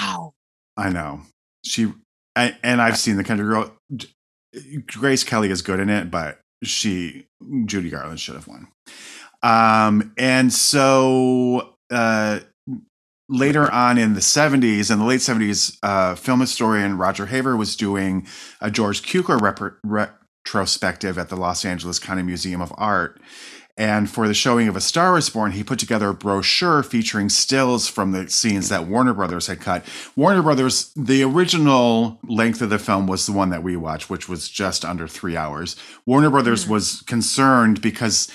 Wow. 0.00 0.32
I 0.76 0.90
know. 0.90 1.22
She 1.64 1.92
I, 2.36 2.56
and 2.62 2.80
I've 2.80 2.98
seen 2.98 3.16
the 3.16 3.24
country 3.24 3.46
girl. 3.46 3.76
Grace 4.86 5.24
Kelly 5.24 5.50
is 5.50 5.62
good 5.62 5.80
in 5.80 5.90
it, 5.90 6.10
but 6.10 6.40
she 6.62 7.26
Judy 7.66 7.90
Garland 7.90 8.20
should 8.20 8.34
have 8.34 8.48
won. 8.48 8.68
Um, 9.42 10.14
and 10.16 10.52
so 10.52 11.74
uh, 11.90 12.40
later 13.28 13.70
on 13.72 13.98
in 13.98 14.14
the 14.14 14.20
70s, 14.20 14.90
in 14.90 14.98
the 14.98 15.04
late 15.04 15.20
70s, 15.20 15.78
uh, 15.82 16.14
film 16.14 16.40
historian 16.40 16.98
Roger 16.98 17.26
Haver 17.26 17.56
was 17.56 17.76
doing 17.76 18.26
a 18.60 18.70
George 18.70 19.02
Cukor 19.02 19.40
rep- 19.40 19.78
retrospective 19.84 21.18
at 21.18 21.28
the 21.28 21.36
Los 21.36 21.64
Angeles 21.64 21.98
County 21.98 22.22
Museum 22.22 22.60
of 22.60 22.72
Art. 22.76 23.20
And 23.76 24.08
for 24.08 24.28
the 24.28 24.34
showing 24.34 24.68
of 24.68 24.76
A 24.76 24.80
Star 24.80 25.18
is 25.18 25.28
Born, 25.30 25.50
he 25.50 25.64
put 25.64 25.80
together 25.80 26.10
a 26.10 26.14
brochure 26.14 26.84
featuring 26.84 27.28
stills 27.28 27.88
from 27.88 28.12
the 28.12 28.30
scenes 28.30 28.68
that 28.68 28.86
Warner 28.86 29.12
Brothers 29.14 29.48
had 29.48 29.58
cut. 29.60 29.84
Warner 30.14 30.42
Brothers, 30.42 30.92
the 30.94 31.24
original 31.24 32.20
length 32.22 32.62
of 32.62 32.70
the 32.70 32.78
film 32.78 33.08
was 33.08 33.26
the 33.26 33.32
one 33.32 33.50
that 33.50 33.64
we 33.64 33.74
watched, 33.74 34.08
which 34.08 34.28
was 34.28 34.48
just 34.48 34.84
under 34.84 35.08
three 35.08 35.36
hours. 35.36 35.74
Warner 36.06 36.30
Brothers 36.30 36.66
Mm. 36.66 36.68
was 36.68 37.02
concerned 37.08 37.80
because 37.80 38.28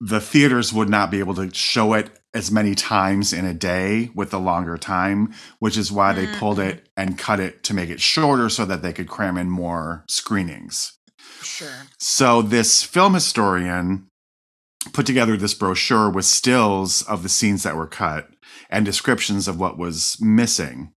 the 0.00 0.20
theaters 0.22 0.72
would 0.72 0.88
not 0.88 1.10
be 1.10 1.18
able 1.18 1.34
to 1.34 1.52
show 1.52 1.92
it 1.92 2.08
as 2.34 2.50
many 2.50 2.74
times 2.74 3.32
in 3.32 3.44
a 3.44 3.52
day 3.54 4.10
with 4.14 4.30
the 4.30 4.40
longer 4.40 4.78
time, 4.78 5.32
which 5.58 5.76
is 5.76 5.92
why 5.92 6.12
they 6.12 6.26
pulled 6.38 6.58
Mm. 6.58 6.68
it 6.68 6.88
and 6.96 7.18
cut 7.18 7.40
it 7.40 7.62
to 7.64 7.74
make 7.74 7.90
it 7.90 8.00
shorter 8.00 8.48
so 8.48 8.64
that 8.64 8.82
they 8.82 8.92
could 8.92 9.08
cram 9.08 9.36
in 9.36 9.50
more 9.50 10.04
screenings. 10.08 10.92
Sure. 11.42 11.86
So 11.98 12.40
this 12.40 12.82
film 12.82 13.14
historian 13.14 14.06
put 14.92 15.06
together 15.06 15.36
this 15.36 15.54
brochure 15.54 16.08
with 16.10 16.24
stills 16.24 17.02
of 17.02 17.22
the 17.22 17.28
scenes 17.28 17.62
that 17.64 17.76
were 17.76 17.86
cut 17.86 18.28
and 18.70 18.84
descriptions 18.84 19.46
of 19.46 19.58
what 19.60 19.78
was 19.78 20.16
missing. 20.20 20.92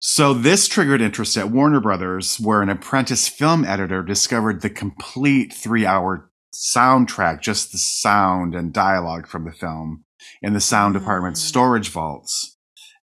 So 0.00 0.32
this 0.32 0.68
triggered 0.68 1.00
interest 1.00 1.36
at 1.36 1.50
Warner 1.50 1.80
Brothers, 1.80 2.38
where 2.38 2.62
an 2.62 2.68
apprentice 2.68 3.26
film 3.28 3.64
editor 3.64 4.02
discovered 4.02 4.60
the 4.60 4.70
complete 4.70 5.52
three-hour 5.52 6.30
soundtrack, 6.54 7.40
just 7.40 7.72
the 7.72 7.78
sound 7.78 8.54
and 8.54 8.72
dialogue 8.72 9.26
from 9.26 9.44
the 9.44 9.50
film, 9.52 10.04
in 10.42 10.52
the 10.52 10.60
sound 10.60 10.94
department's 10.94 11.42
Mm. 11.42 11.46
storage 11.48 11.88
vaults. 11.90 12.56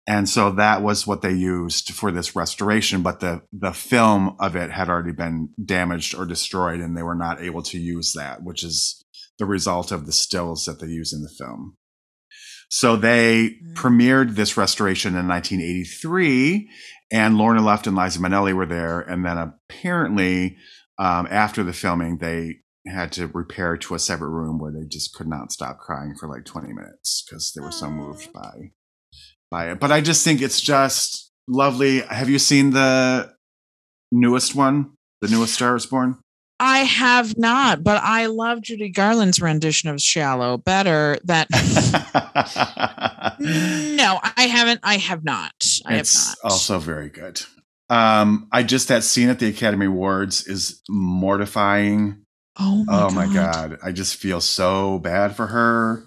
And 0.06 0.28
so 0.28 0.50
that 0.50 0.82
was 0.82 1.06
what 1.06 1.22
they 1.22 1.32
used 1.32 1.92
for 1.92 2.10
this 2.12 2.36
restoration, 2.36 3.00
but 3.02 3.20
the 3.20 3.42
the 3.52 3.72
film 3.72 4.36
of 4.38 4.54
it 4.54 4.70
had 4.70 4.90
already 4.90 5.12
been 5.12 5.48
damaged 5.64 6.14
or 6.14 6.26
destroyed, 6.26 6.80
and 6.80 6.94
they 6.96 7.02
were 7.02 7.14
not 7.14 7.40
able 7.40 7.62
to 7.62 7.78
use 7.78 8.12
that, 8.12 8.42
which 8.42 8.62
is 8.62 9.02
the 9.38 9.46
result 9.46 9.90
of 9.90 10.04
the 10.06 10.12
stills 10.12 10.66
that 10.66 10.78
they 10.80 10.88
use 10.88 11.12
in 11.12 11.22
the 11.22 11.30
film. 11.38 11.76
So 12.68 12.96
they 12.96 13.48
Mm. 13.48 13.74
premiered 13.74 14.34
this 14.34 14.56
restoration 14.56 15.16
in 15.16 15.26
1983, 15.26 16.68
and 17.10 17.38
Lorna 17.38 17.62
Luft 17.62 17.86
and 17.86 17.96
Liza 17.96 18.18
Minnelli 18.18 18.52
were 18.54 18.66
there. 18.66 19.00
And 19.00 19.24
then 19.24 19.38
apparently, 19.38 20.56
um, 20.98 21.26
after 21.30 21.62
the 21.62 21.72
filming, 21.72 22.18
they 22.18 22.56
had 22.86 23.12
to 23.12 23.26
repair 23.28 23.76
to 23.76 23.94
a 23.94 23.98
separate 23.98 24.28
room 24.28 24.58
where 24.58 24.72
they 24.72 24.86
just 24.86 25.14
could 25.14 25.26
not 25.26 25.52
stop 25.52 25.78
crying 25.78 26.14
for 26.18 26.28
like 26.28 26.44
20 26.44 26.72
minutes 26.72 27.24
because 27.26 27.52
they 27.52 27.60
were 27.62 27.72
so 27.72 27.90
moved 27.90 28.32
by 28.32 28.70
by 29.50 29.70
it. 29.70 29.80
But 29.80 29.92
I 29.92 30.00
just 30.00 30.24
think 30.24 30.42
it's 30.42 30.60
just 30.60 31.30
lovely. 31.48 32.00
Have 32.00 32.28
you 32.28 32.38
seen 32.38 32.70
the 32.70 33.32
newest 34.12 34.54
one? 34.54 34.92
The 35.20 35.28
newest 35.28 35.54
Star 35.54 35.76
is 35.76 35.86
Born? 35.86 36.18
I 36.60 36.78
have 36.80 37.36
not, 37.36 37.82
but 37.82 38.00
I 38.02 38.26
love 38.26 38.62
Judy 38.62 38.88
Garland's 38.88 39.40
rendition 39.40 39.90
of 39.90 40.00
"Shallow" 40.00 40.56
better. 40.56 41.18
That 41.24 41.48
no, 43.40 44.20
I 44.36 44.42
haven't. 44.46 44.80
I 44.82 44.96
have 44.98 45.24
not. 45.24 45.52
I 45.86 45.96
it's 45.96 46.28
have 46.28 46.36
not. 46.44 46.52
also 46.52 46.78
very 46.78 47.08
good. 47.08 47.42
Um, 47.90 48.48
I 48.52 48.62
just 48.62 48.88
that 48.88 49.04
scene 49.04 49.28
at 49.28 49.40
the 49.40 49.48
Academy 49.48 49.86
Awards 49.86 50.46
is 50.46 50.80
mortifying. 50.88 52.23
Oh 52.58 52.84
my, 52.84 53.02
oh 53.02 53.10
my 53.10 53.32
god, 53.32 53.78
I 53.82 53.92
just 53.92 54.16
feel 54.16 54.40
so 54.40 54.98
bad 55.00 55.36
for 55.36 55.46
her. 55.48 56.04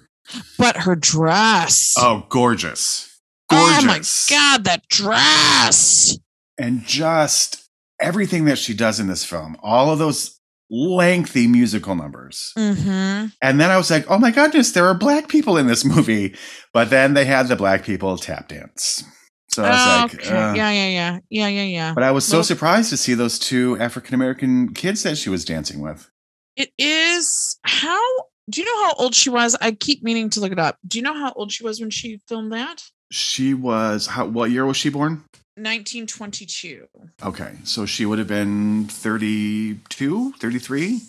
But 0.58 0.78
her 0.78 0.96
dress. 0.96 1.94
Oh, 1.98 2.26
gorgeous, 2.30 3.20
gorgeous. 3.50 3.84
Oh 3.84 3.86
my 3.86 4.02
god, 4.30 4.64
that 4.66 4.88
dress. 4.90 6.18
and 6.58 6.84
just 6.86 7.64
everything 8.00 8.46
that 8.46 8.58
she 8.58 8.74
does 8.74 9.00
in 9.00 9.08
this 9.08 9.24
film, 9.24 9.58
all 9.64 9.90
of 9.92 10.00
those 10.00 10.38
lengthy 10.70 11.48
musical 11.48 11.96
numbers. 11.96 12.52
Mm-hmm. 12.58 13.28
And 13.42 13.60
then 13.62 13.72
I 13.72 13.78
was 13.78 13.90
like, 13.90 14.06
oh 14.10 14.20
my 14.20 14.32
goodness, 14.32 14.72
there 14.72 14.86
are 14.86 14.94
black 14.94 15.30
people 15.30 15.58
in 15.58 15.68
this 15.68 15.86
movie. 15.96 16.36
But 16.74 16.90
then 16.90 17.14
they 17.14 17.24
had 17.26 17.48
the 17.48 17.56
black 17.56 17.84
people 17.84 18.18
tap 18.18 18.50
dance. 18.50 19.04
So 19.50 19.64
I 19.64 19.70
was 20.04 20.14
like, 20.14 20.26
okay. 20.26 20.36
uh, 20.38 20.54
yeah, 20.54 20.72
yeah, 20.72 20.88
yeah, 20.90 21.20
yeah, 21.30 21.48
yeah, 21.48 21.64
yeah. 21.64 21.94
but 21.94 22.04
I 22.04 22.12
was 22.12 22.26
so 22.26 22.38
Well- 22.38 22.44
surprised 22.44 22.90
to 22.90 22.98
see 22.98 23.14
those 23.14 23.40
two 23.40 23.78
African 23.80 24.14
American 24.14 24.74
kids 24.74 25.04
that 25.04 25.18
she 25.18 25.30
was 25.30 25.46
dancing 25.46 25.80
with. 25.82 26.10
It 26.58 26.72
is 26.78 27.58
how 27.64 28.02
do 28.50 28.62
you 28.62 28.66
know 28.66 28.86
how 28.86 28.94
old 28.98 29.14
she 29.14 29.30
was? 29.30 29.56
I 29.62 29.72
keep 29.72 30.04
meaning 30.04 30.30
to 30.32 30.40
look 30.40 30.52
it 30.52 30.60
up. 30.60 30.78
Do 30.88 30.98
you 30.98 31.04
know 31.04 31.14
how 31.14 31.34
old 31.34 31.52
she 31.52 31.64
was 31.64 31.80
when 31.80 31.90
she 31.90 32.20
filmed 32.28 32.52
that? 32.52 32.84
She 33.12 33.54
was, 33.54 34.08
how, 34.08 34.26
what 34.26 34.52
year 34.52 34.66
was 34.66 34.78
she 34.78 34.90
born? 34.90 35.24
1922. 35.56 36.88
Okay. 37.24 37.56
So 37.64 37.86
she 37.86 38.06
would 38.06 38.20
have 38.20 38.28
been 38.28 38.86
32, 38.86 40.34
33? 40.34 41.00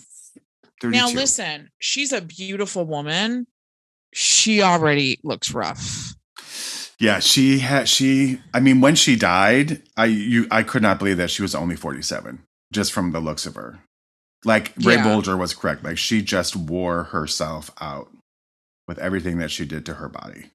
32. 0.81 0.97
Now 0.97 1.09
listen, 1.09 1.69
she's 1.79 2.11
a 2.13 2.21
beautiful 2.21 2.85
woman. 2.85 3.47
She 4.13 4.61
already 4.61 5.19
looks 5.23 5.53
rough. 5.53 6.15
Yeah, 6.99 7.19
she 7.19 7.59
had 7.59 7.87
she 7.87 8.41
I 8.53 8.59
mean 8.59 8.81
when 8.81 8.95
she 8.95 9.15
died, 9.15 9.83
I 9.95 10.05
you 10.05 10.47
I 10.51 10.63
could 10.63 10.81
not 10.81 10.99
believe 10.99 11.17
that 11.17 11.29
she 11.29 11.41
was 11.41 11.55
only 11.55 11.75
47 11.75 12.43
just 12.73 12.91
from 12.91 13.11
the 13.11 13.19
looks 13.19 13.45
of 13.45 13.55
her. 13.55 13.79
Like 14.45 14.73
Ray 14.81 14.95
Yeah. 14.95 15.05
Bolger 15.05 15.37
was 15.37 15.53
correct. 15.53 15.83
Like 15.83 15.97
she 15.97 16.21
just 16.21 16.55
wore 16.55 17.05
herself 17.05 17.71
out 17.81 18.09
with 18.87 18.97
everything 18.99 19.37
that 19.39 19.51
she 19.51 19.65
did 19.65 19.85
to 19.85 19.95
her 19.95 20.09
body. 20.09 20.51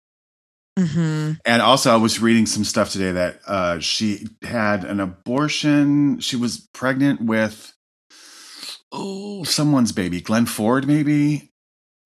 Mm-hmm. 0.78 1.32
And 1.45 1.62
also 1.62 1.93
I 1.93 1.97
was 1.97 2.20
reading 2.20 2.47
some 2.47 2.64
stuff 2.64 2.91
today 2.91 3.12
that 3.12 3.41
uh 3.47 3.78
she 3.80 4.26
had 4.43 4.85
an 4.85 5.01
abortion. 5.01 6.18
She 6.20 6.37
was 6.37 6.68
pregnant 6.72 7.20
with 7.20 7.72
oh 8.91 9.45
someone's 9.45 9.93
baby, 9.93 10.20
Glenn 10.20 10.47
Ford 10.47 10.87
maybe. 10.87 11.51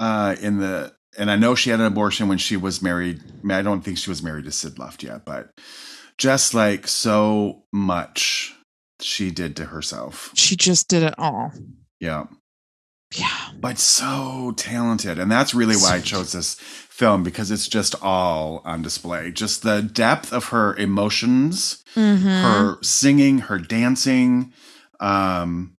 Uh 0.00 0.36
in 0.40 0.58
the 0.58 0.92
and 1.16 1.30
I 1.30 1.36
know 1.36 1.54
she 1.54 1.70
had 1.70 1.80
an 1.80 1.86
abortion 1.86 2.28
when 2.28 2.38
she 2.38 2.56
was 2.56 2.80
married. 2.82 3.20
I, 3.20 3.46
mean, 3.46 3.58
I 3.58 3.62
don't 3.62 3.80
think 3.82 3.98
she 3.98 4.10
was 4.10 4.22
married 4.22 4.44
to 4.44 4.52
Sid 4.52 4.78
Luft 4.78 5.02
yet, 5.02 5.24
but 5.24 5.50
just 6.18 6.54
like 6.54 6.86
so 6.86 7.64
much 7.72 8.54
she 9.00 9.30
did 9.30 9.56
to 9.56 9.66
herself. 9.66 10.30
She 10.34 10.56
just 10.56 10.88
did 10.88 11.02
it 11.02 11.14
all. 11.18 11.52
Yeah. 12.00 12.24
Yeah. 13.16 13.48
But 13.58 13.78
so 13.78 14.52
talented. 14.56 15.18
And 15.18 15.30
that's 15.30 15.54
really 15.54 15.76
why 15.76 15.94
I 15.96 16.00
chose 16.00 16.32
this 16.32 16.54
film 16.54 17.22
because 17.22 17.50
it's 17.50 17.66
just 17.68 17.94
all 18.02 18.60
on 18.64 18.82
display. 18.82 19.30
Just 19.30 19.62
the 19.62 19.80
depth 19.82 20.32
of 20.32 20.46
her 20.46 20.74
emotions, 20.76 21.82
Mm-hmm. 21.94 22.28
her 22.28 22.78
singing, 22.82 23.38
her 23.38 23.58
dancing, 23.58 24.52
um 25.00 25.74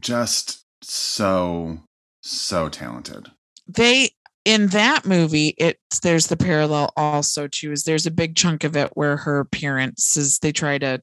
just 0.00 0.64
so 0.82 1.78
so 2.22 2.68
talented. 2.68 3.30
they 3.68 4.10
in 4.44 4.68
that 4.68 5.04
movie 5.06 5.54
it's 5.58 6.00
there's 6.00 6.26
the 6.28 6.36
parallel 6.36 6.92
also 6.96 7.46
too 7.46 7.70
is 7.72 7.84
there's 7.84 8.06
a 8.06 8.10
big 8.10 8.34
chunk 8.34 8.64
of 8.64 8.76
it 8.76 8.90
where 8.94 9.16
her 9.16 9.38
appearance 9.40 10.16
is 10.16 10.38
they 10.38 10.50
try 10.52 10.78
to 10.78 11.00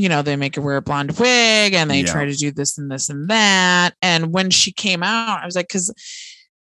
you 0.00 0.08
know 0.08 0.22
they 0.22 0.36
make 0.36 0.56
her 0.56 0.62
wear 0.62 0.76
a 0.76 0.82
blonde 0.82 1.12
wig 1.18 1.74
and 1.74 1.90
they 1.90 2.00
Yeah. 2.00 2.12
try 2.12 2.24
to 2.24 2.34
do 2.34 2.50
this 2.50 2.78
and 2.78 2.90
this 2.90 3.08
and 3.08 3.28
that 3.28 3.94
and 4.02 4.32
when 4.32 4.50
she 4.50 4.72
came 4.72 5.02
out 5.02 5.40
i 5.40 5.44
was 5.44 5.54
like 5.56 5.68
because 5.68 5.92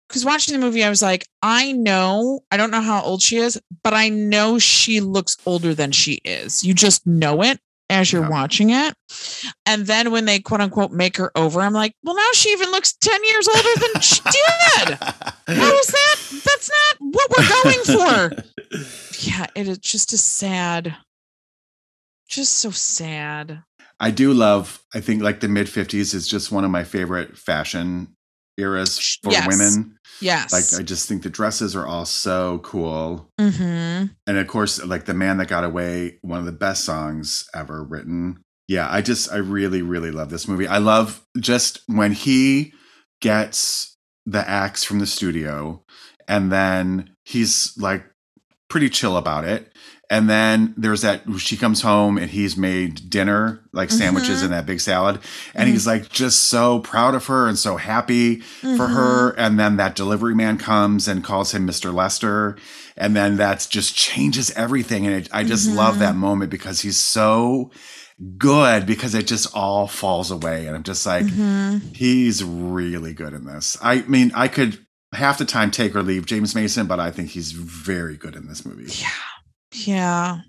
because 0.09 0.25
watching 0.25 0.55
the 0.55 0.61
movie 0.65 0.83
i 0.85 0.89
was 0.89 1.03
like 1.03 1.27
i 1.43 1.73
know 1.73 2.41
i 2.51 2.57
don't 2.57 2.71
know 2.71 2.81
how 2.81 3.03
old 3.03 3.21
she 3.23 3.37
is 3.37 3.61
but 3.83 3.93
i 3.95 4.09
know 4.09 4.59
she 4.59 5.01
looks 5.01 5.37
older 5.47 5.75
than 5.75 5.93
she 5.93 6.21
is 6.25 6.65
you 6.65 6.73
just 6.75 7.07
know 7.07 7.43
it 7.43 7.59
as 7.91 8.13
you're 8.13 8.23
Yeah. 8.23 8.29
watching 8.29 8.71
it 8.71 8.95
and 9.67 9.87
then 9.87 10.11
when 10.11 10.25
they 10.27 10.39
quote 10.41 10.61
unquote 10.61 10.93
make 10.93 11.17
her 11.17 11.31
over 11.35 11.61
i'm 11.61 11.73
like 11.73 11.95
well 12.03 12.15
now 12.17 12.31
she 12.35 12.51
even 12.51 12.71
looks 12.71 12.93
10 12.95 13.25
years 13.25 13.49
older 13.49 13.81
than 13.81 14.01
she 14.03 14.21
did 14.25 14.99
how 15.49 15.73
is 15.79 15.87
that? 15.87 16.17
That's 16.45 16.71
not 16.71 17.13
what 17.15 17.31
we're 17.31 17.49
going 17.49 18.29
for. 18.31 18.43
Yeah, 19.21 19.47
it 19.57 19.67
is 19.67 19.79
just 19.79 20.13
a 20.13 20.19
sad, 20.19 20.95
just 22.29 22.55
so 22.59 22.71
sad. 22.71 23.63
I 24.01 24.11
do 24.13 24.33
love, 24.33 24.83
I 24.95 25.01
think 25.01 25.23
like 25.23 25.41
the 25.41 25.49
mid 25.49 25.67
50s 25.67 26.15
is 26.15 26.29
just 26.29 26.53
one 26.53 26.65
of 26.65 26.71
my 26.71 26.85
favorite 26.85 27.37
fashion 27.37 28.15
eras 28.57 29.19
for 29.23 29.33
Yes. 29.33 29.47
women. 29.49 29.99
Yes. 30.21 30.53
Like 30.53 30.81
I 30.81 30.85
just 30.85 31.09
think 31.09 31.23
the 31.23 31.31
dresses 31.31 31.75
are 31.77 31.87
all 31.87 32.05
so 32.05 32.59
cool. 32.65 33.29
mm-hmm. 33.41 34.07
And 34.27 34.39
of 34.39 34.47
course, 34.47 34.85
like 34.85 35.05
The 35.05 35.15
Man 35.15 35.39
That 35.39 35.49
Got 35.49 35.65
Away, 35.65 36.19
one 36.23 36.39
of 36.41 36.45
the 36.47 36.53
best 36.53 36.85
songs 36.85 37.49
ever 37.55 37.83
written. 37.85 38.43
Yeah, 38.69 38.89
I 38.91 39.01
just 39.01 39.33
I 39.33 39.37
really, 39.37 39.81
really 39.83 40.11
love 40.11 40.31
this 40.31 40.47
movie. 40.47 40.67
I 40.67 40.79
love 40.79 41.25
just 41.39 41.81
when 41.87 42.13
he 42.13 42.73
gets 43.21 43.97
the 44.27 44.47
axe 44.49 44.85
from 44.85 44.99
the 44.99 45.07
studio 45.07 45.83
and 46.29 46.53
then 46.53 47.11
he's 47.25 47.73
like 47.79 48.05
pretty 48.69 48.91
chill 48.91 49.17
about 49.17 49.45
it. 49.45 49.73
And 50.11 50.29
then 50.31 50.73
there's 50.79 51.03
that 51.03 51.23
she 51.37 51.57
comes 51.59 51.83
home 51.83 52.17
and 52.17 52.31
he's 52.31 52.57
made 52.57 53.11
dinner, 53.11 53.61
like 53.73 53.91
sandwiches 53.91 54.41
Mhm. 54.41 54.45
and 54.45 54.53
that 54.55 54.65
big 54.65 54.81
salad. 54.81 55.19
And 55.55 55.69
Mhm. 55.69 55.73
he's 55.73 55.87
like 55.87 56.09
just 56.09 56.45
so 56.45 56.79
proud 56.79 57.15
of 57.15 57.27
her 57.27 57.47
and 57.47 57.59
so 57.59 57.77
happy 57.77 58.37
Mm-hmm. 58.63 58.77
for 58.79 58.89
her. 58.89 59.31
And 59.39 59.59
then 59.61 59.77
that 59.77 59.95
delivery 59.95 60.35
man 60.35 60.57
comes 60.57 61.09
and 61.09 61.23
calls 61.23 61.53
him 61.53 61.67
Mr. 61.67 61.93
Lester. 61.93 62.57
And 62.97 63.15
then 63.15 63.37
that 63.37 63.67
just 63.71 63.95
changes 63.95 64.51
everything. 64.53 65.07
And 65.07 65.15
it, 65.15 65.29
I 65.31 65.45
just 65.45 65.69
love 65.71 65.99
that 65.99 66.17
moment 66.17 66.51
because 66.51 66.81
he's 66.81 66.97
so 66.97 67.71
good 68.39 68.87
because 68.87 69.15
it 69.15 69.27
just 69.27 69.55
all 69.55 69.87
falls 69.87 70.31
away. 70.31 70.67
And 70.67 70.75
I'm 70.75 70.83
just 70.85 71.05
like, 71.05 71.27
Mhm. 71.27 71.95
he's 71.95 72.43
really 72.43 73.13
good 73.13 73.35
in 73.35 73.45
this. 73.45 73.77
I 73.83 74.03
mean, 74.09 74.33
I 74.35 74.49
could 74.49 74.79
half 75.13 75.37
the 75.39 75.45
time 75.45 75.71
take 75.71 75.95
or 75.95 76.03
leave 76.03 76.27
James 76.27 76.55
Mason, 76.55 76.87
but 76.87 76.99
I 76.99 77.11
think 77.11 77.29
he's 77.31 77.53
very 77.53 78.17
good 78.17 78.35
in 78.37 78.49
this 78.49 78.65
movie. 78.65 78.91
Yeah. 78.99 79.09
Yeah. 79.73 80.41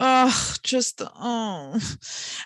Oh, 0.00 0.54
just 0.62 1.02
oh, 1.20 1.78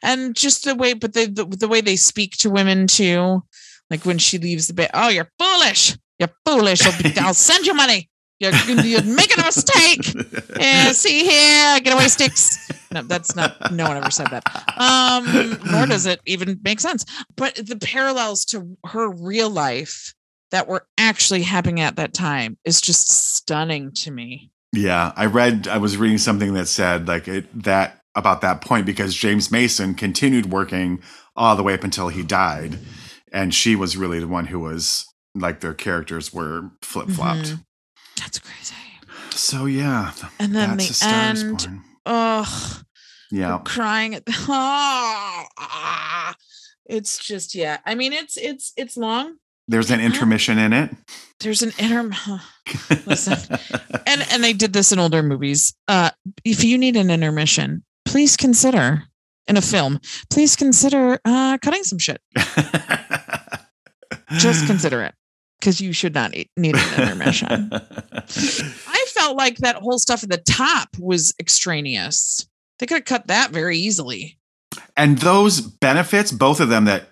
and 0.02 0.34
just 0.34 0.64
the 0.64 0.74
way, 0.74 0.92
but 0.92 1.12
the, 1.12 1.26
the 1.26 1.44
the 1.44 1.68
way 1.68 1.80
they 1.80 1.96
speak 1.96 2.32
to 2.38 2.50
women 2.50 2.86
too, 2.86 3.44
like 3.90 4.04
when 4.04 4.18
she 4.18 4.38
leaves 4.38 4.66
the 4.66 4.74
bed. 4.74 4.90
Oh, 4.92 5.08
you're 5.08 5.30
foolish. 5.38 5.96
You're 6.18 6.30
foolish. 6.44 6.84
I'll, 6.84 7.02
be, 7.02 7.18
I'll 7.18 7.34
send 7.34 7.66
you 7.66 7.74
money. 7.74 8.10
You're, 8.40 8.52
you're 8.52 9.02
making 9.02 9.38
a 9.38 9.44
mistake. 9.44 10.12
Yeah, 10.58 10.92
see 10.92 11.24
here, 11.24 11.80
get 11.80 11.94
away 11.94 12.08
sticks. 12.08 12.68
No, 12.90 13.02
that's 13.02 13.34
not. 13.36 13.72
No 13.72 13.88
one 13.88 13.96
ever 13.96 14.10
said 14.10 14.26
that. 14.28 14.44
Um, 14.76 15.58
nor 15.70 15.86
does 15.86 16.06
it 16.06 16.20
even 16.26 16.60
make 16.62 16.80
sense. 16.80 17.04
But 17.36 17.54
the 17.54 17.76
parallels 17.76 18.44
to 18.46 18.76
her 18.86 19.08
real 19.08 19.50
life 19.50 20.14
that 20.50 20.68
were 20.68 20.86
actually 20.98 21.42
happening 21.42 21.80
at 21.80 21.96
that 21.96 22.12
time 22.12 22.58
is 22.64 22.80
just 22.80 23.10
stunning 23.10 23.92
to 23.92 24.10
me. 24.10 24.50
Yeah, 24.74 25.12
I 25.16 25.26
read. 25.26 25.68
I 25.68 25.78
was 25.78 25.96
reading 25.96 26.18
something 26.18 26.54
that 26.54 26.66
said 26.66 27.06
like 27.06 27.28
it, 27.28 27.62
that 27.62 28.00
about 28.14 28.40
that 28.40 28.60
point 28.60 28.86
because 28.86 29.14
James 29.14 29.50
Mason 29.50 29.94
continued 29.94 30.50
working 30.50 31.02
all 31.36 31.56
the 31.56 31.62
way 31.62 31.74
up 31.74 31.84
until 31.84 32.08
he 32.08 32.22
died, 32.22 32.78
and 33.32 33.54
she 33.54 33.76
was 33.76 33.96
really 33.96 34.18
the 34.18 34.28
one 34.28 34.46
who 34.46 34.58
was 34.58 35.06
like 35.34 35.60
their 35.60 35.74
characters 35.74 36.32
were 36.32 36.70
flip 36.82 37.08
flopped. 37.08 37.50
Mhm. 37.52 37.64
That's 38.18 38.38
crazy. 38.38 38.74
So 39.30 39.66
yeah, 39.66 40.12
And 40.38 40.54
then 40.54 40.76
that's 40.76 41.00
the 41.00 41.06
end. 41.06 41.80
Oh, 42.06 42.80
Yeah, 43.30 43.60
crying 43.64 44.14
at 44.14 44.26
the. 44.26 44.32
Oh, 44.48 45.44
ah. 45.58 46.34
it's 46.86 47.18
just 47.18 47.54
yeah. 47.54 47.78
I 47.84 47.94
mean, 47.94 48.12
it's 48.12 48.36
it's 48.36 48.72
it's 48.76 48.96
long. 48.96 49.36
There's 49.68 49.90
an 49.90 50.00
intermission 50.00 50.58
in 50.58 50.72
it. 50.72 50.90
There's 51.40 51.62
an 51.62 51.72
inter. 51.78 52.10
Listen. 53.06 53.58
and 54.06 54.26
and 54.30 54.44
they 54.44 54.52
did 54.52 54.72
this 54.72 54.92
in 54.92 54.98
older 54.98 55.22
movies. 55.22 55.74
Uh, 55.88 56.10
if 56.44 56.64
you 56.64 56.78
need 56.78 56.96
an 56.96 57.10
intermission, 57.10 57.82
please 58.04 58.36
consider 58.36 59.04
in 59.46 59.56
a 59.56 59.62
film. 59.62 60.00
Please 60.30 60.56
consider 60.56 61.18
uh, 61.24 61.58
cutting 61.58 61.82
some 61.84 61.98
shit. 61.98 62.20
Just 64.32 64.66
consider 64.66 65.02
it 65.02 65.14
because 65.60 65.80
you 65.80 65.92
should 65.92 66.14
not 66.14 66.32
need 66.56 66.76
an 66.76 67.00
intermission. 67.02 67.70
I 67.72 69.06
felt 69.08 69.36
like 69.36 69.58
that 69.58 69.76
whole 69.76 69.98
stuff 69.98 70.22
at 70.22 70.30
the 70.30 70.38
top 70.38 70.88
was 70.98 71.34
extraneous. 71.40 72.46
They 72.78 72.86
could 72.86 72.96
have 72.98 73.04
cut 73.04 73.26
that 73.28 73.50
very 73.50 73.78
easily. 73.78 74.38
and 74.96 75.18
those 75.18 75.60
benefits, 75.60 76.32
both 76.32 76.60
of 76.60 76.68
them 76.68 76.84
that 76.86 77.08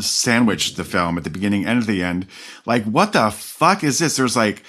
sandwiched 0.00 0.76
the 0.76 0.84
film 0.84 1.16
at 1.18 1.24
the 1.24 1.30
beginning 1.30 1.64
and 1.66 1.80
at 1.80 1.86
the 1.86 2.02
end. 2.02 2.26
Like, 2.66 2.84
what 2.84 3.12
the 3.12 3.30
fuck 3.30 3.84
is 3.84 3.98
this? 3.98 4.16
There's 4.16 4.36
like 4.36 4.62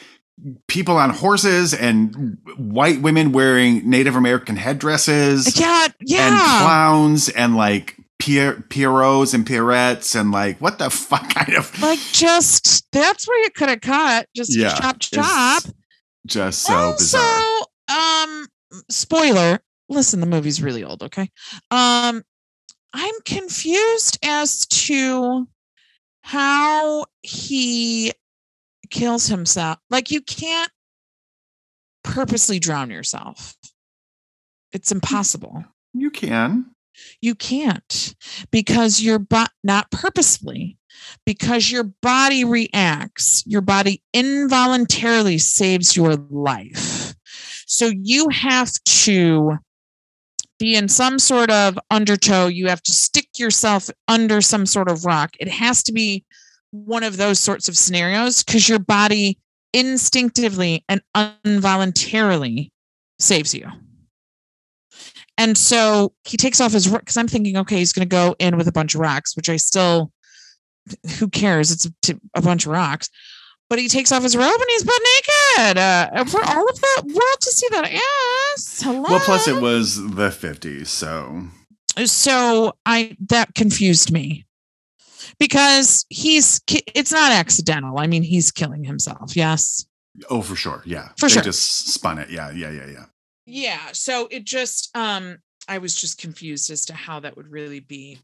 people 0.68 0.98
on 0.98 1.10
horses 1.10 1.74
and 1.74 2.38
white 2.58 3.02
women 3.02 3.32
wearing 3.32 3.90
Native 3.90 4.16
American 4.16 4.56
headdresses 4.56 5.60
Yeah, 5.60 5.88
yeah. 6.02 6.28
and 6.28 6.38
clowns 6.64 7.30
and 7.30 7.56
like 7.56 7.98
pier- 8.20 8.64
pierrots 8.70 9.34
and 9.34 9.46
pierrettes 9.46 10.20
and 10.20 10.32
like 10.32 10.60
what 10.62 10.78
the 10.78 10.90
fuck 10.92 11.28
kind 11.34 11.58
of 11.58 11.82
like 11.82 12.00
just 12.12 12.86
that's 12.92 13.28
where 13.28 13.42
you 13.44 13.50
could 13.50 13.70
have 13.70 13.82
cut. 13.82 14.28
Just 14.36 14.56
Yeah, 14.56 14.76
chop 14.76 15.00
chop. 15.00 15.64
just 16.28 16.62
so 16.64 16.74
also, 16.76 17.18
bizarre. 17.18 17.66
um, 17.90 18.48
spoiler. 18.90 19.60
Listen, 19.90 20.20
the 20.20 20.26
movie's 20.28 20.62
really 20.62 20.84
old. 20.84 21.02
Okay. 21.02 21.30
Um, 21.72 22.22
I'm 23.00 23.14
confused 23.26 24.18
as 24.24 24.66
to 24.66 25.48
how 26.22 27.06
he 27.22 28.12
kills 28.90 29.28
himself. 29.28 29.78
Like 29.92 30.10
you 30.10 30.20
can't 30.20 30.72
purposely 32.04 32.58
drown 32.58 32.90
yourself. 32.90 33.56
It's 34.74 34.92
impossible. 34.92 35.64
You 35.94 36.10
can. 36.10 36.72
You 37.22 37.36
can't 37.36 38.16
because 38.50 39.00
your 39.00 39.20
body, 39.20 39.52
not 39.64 39.92
purposefully, 39.92 40.80
because 41.24 41.70
your 41.70 41.84
body 42.02 42.44
reacts, 42.44 43.44
your 43.46 43.62
body 43.62 44.02
involuntarily 44.12 45.38
saves 45.38 45.96
your 45.96 46.16
life. 46.16 47.14
So 47.68 47.92
you 47.94 48.30
have 48.30 48.72
to 48.86 49.60
be 50.60 50.76
in 50.76 50.88
some 50.88 51.20
sort 51.20 51.52
of 51.52 51.78
undertow. 51.92 52.48
You 52.48 52.68
have 52.68 52.82
to 52.84 52.94
stick 52.94 53.28
yourself 53.38 53.90
under 54.08 54.42
some 54.42 54.66
sort 54.66 54.90
of 54.90 55.06
rock. 55.06 55.36
It 55.40 55.48
has 55.48 55.84
to 55.84 55.94
be 55.94 56.26
one 56.72 57.04
of 57.04 57.18
those 57.18 57.40
sorts 57.40 57.68
of 57.68 57.78
scenarios 57.78 58.44
because 58.44 58.68
your 58.68 58.80
body 58.80 59.40
instinctively 59.74 60.84
and 60.90 61.02
involuntarily 61.46 62.72
saves 63.20 63.54
you. 63.54 63.68
And 65.38 65.58
so 65.58 66.14
he 66.24 66.36
takes 66.36 66.60
off 66.60 66.72
his 66.72 66.88
because 66.88 67.18
I'm 67.18 67.28
thinking, 67.28 67.58
okay, 67.58 67.78
he's 67.78 67.94
going 67.94 68.08
to 68.08 68.14
go 68.14 68.36
in 68.40 68.58
with 68.58 68.68
a 68.68 68.72
bunch 68.72 68.96
of 68.96 69.02
rocks, 69.02 69.36
which 69.36 69.50
I 69.50 69.58
still, 69.58 70.12
who 71.20 71.30
cares? 71.30 71.72
It's 71.72 71.88
a 72.34 72.42
bunch 72.42 72.66
of 72.66 72.72
rocks. 72.72 73.10
But 73.70 73.80
he 73.80 73.90
takes 73.90 74.12
off 74.14 74.24
his 74.24 74.36
robe 74.36 74.46
and 74.54 74.66
he's 74.70 74.84
butt 74.84 75.02
naked 75.04 75.78
uh, 75.78 76.26
for 76.26 76.42
all 76.42 76.68
of 76.70 76.80
the 76.80 77.04
world 77.08 77.42
to 77.42 77.52
see 77.52 77.68
that 77.72 77.92
ass. 78.56 78.82
Hello. 78.82 79.02
Well, 79.02 79.20
plus 79.20 79.48
it 79.48 79.62
was 79.62 79.98
the 79.98 80.30
50s, 80.30 80.88
so 80.88 81.44
so 82.06 82.74
I 82.86 83.18
that 83.28 83.56
confused 83.56 84.12
me 84.12 84.46
because 85.40 86.06
he's 86.10 86.62
it's 86.68 87.12
not 87.12 87.32
accidental. 87.32 88.00
I 88.00 88.08
mean, 88.08 88.24
he's 88.24 88.52
killing 88.52 88.84
himself. 88.84 89.36
Yes. 89.36 89.86
oh, 90.30 90.42
for 90.42 90.56
sure, 90.56 90.82
yeah, 90.86 91.10
For 91.20 91.28
they 91.28 91.34
sure. 91.34 91.44
just 91.44 91.90
spun 91.94 92.20
it, 92.20 92.30
yeah, 92.30 92.52
yeah, 92.52 92.72
yeah, 92.72 92.88
yeah. 92.88 93.06
Yeah. 93.46 93.80
So 93.94 94.28
it 94.32 94.44
just 94.46 94.96
um 94.96 95.40
I 95.68 95.80
was 95.80 95.96
just 95.96 96.20
confused 96.20 96.70
as 96.72 96.86
to 96.86 96.94
how 96.94 97.20
that 97.22 97.36
would 97.36 97.52
really 97.52 97.80
be 97.80 98.20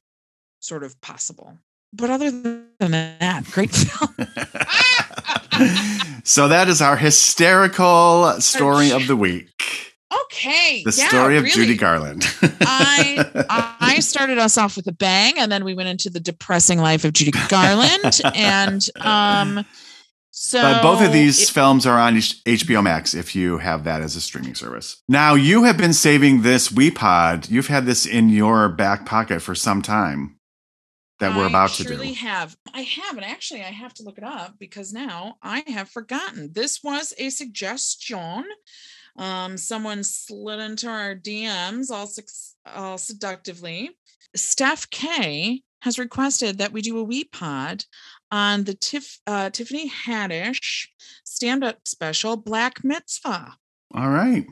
sort 0.60 0.84
of 0.84 1.00
possible. 1.02 1.58
But 1.92 2.10
other 2.10 2.32
than 2.32 2.68
that, 2.80 3.44
great 3.52 3.72
film. 3.72 4.16
so 6.24 6.48
that 6.48 6.68
is 6.70 6.82
our 6.82 6.96
hysterical 6.98 8.34
story 8.40 8.92
of 8.92 9.08
the 9.08 9.16
week. 9.16 9.50
Okay. 10.26 10.84
The 10.84 10.96
yeah, 10.98 11.08
story 11.08 11.38
of 11.38 11.44
really. 11.44 11.56
Judy 11.56 11.76
Garland. 11.76 12.24
I 12.62 13.76
I 13.80 14.00
started 14.00 14.38
us 14.38 14.58
off 14.58 14.76
with 14.76 14.88
a 14.88 14.92
bang, 14.92 15.34
and 15.38 15.52
then 15.52 15.64
we 15.64 15.74
went 15.74 15.90
into 15.90 16.10
the 16.10 16.20
depressing 16.20 16.80
life 16.80 17.04
of 17.04 17.14
Judy 17.14 17.32
Garland, 17.50 18.22
and 18.36 18.88
um, 19.02 19.66
so 20.32 20.62
But 20.62 20.82
both 20.82 21.02
of 21.02 21.12
these 21.14 21.42
it- 21.42 21.54
films 21.54 21.86
are 21.86 22.00
on 22.00 22.16
HBO 22.16 22.84
Max 22.84 23.14
if 23.14 23.36
you 23.36 23.60
have 23.60 23.84
that 23.86 24.02
as 24.02 24.16
a 24.16 24.22
streaming 24.22 24.56
service. 24.56 25.02
Now, 25.08 25.36
you 25.36 25.64
have 25.64 25.78
been 25.78 25.94
saving 25.94 26.42
this 26.42 26.70
WePod. 26.70 27.50
You've 27.50 27.68
had 27.68 27.86
this 27.86 28.06
in 28.06 28.30
your 28.30 28.70
back 28.70 29.06
pocket 29.06 29.42
for 29.42 29.56
some 29.56 29.82
time 29.82 30.38
that 31.20 31.36
we're 31.36 31.46
I 31.46 31.50
about 31.50 31.70
to 31.72 31.84
do. 31.84 32.14
have. 32.14 32.56
I 32.74 32.82
have, 32.82 33.18
and 33.18 33.26
actually, 33.26 33.62
I 33.62 33.72
have 33.72 33.94
to 33.96 34.04
look 34.04 34.18
it 34.18 34.24
up 34.24 34.56
because 34.60 34.94
now 34.94 35.36
I 35.42 35.64
have 35.68 35.90
forgotten. 35.90 36.52
This 36.54 36.84
was 36.84 37.14
a 37.18 37.30
suggestion. 37.30 38.44
Um, 39.18 39.58
someone 39.58 40.04
slid 40.04 40.60
into 40.60 40.88
our 40.88 41.16
DMs 41.16 41.92
all, 41.92 42.10
all 42.74 42.98
seductively. 42.98 43.92
Steph 44.36 44.90
K 44.90 45.62
has 45.82 46.00
requested 46.00 46.58
that 46.58 46.72
we 46.72 46.82
do 46.82 46.98
a 46.98 47.04
wee 47.04 47.26
pod 47.26 47.86
on 48.32 48.64
the 48.64 48.74
Tiff, 48.74 49.20
uh, 49.28 49.50
Tiffany 49.52 49.90
Haddish 49.90 50.88
stand-up 51.24 51.88
special 51.88 52.38
Black 52.38 52.84
Mitzvah. 52.84 53.58
All 53.94 54.10
right. 54.10 54.46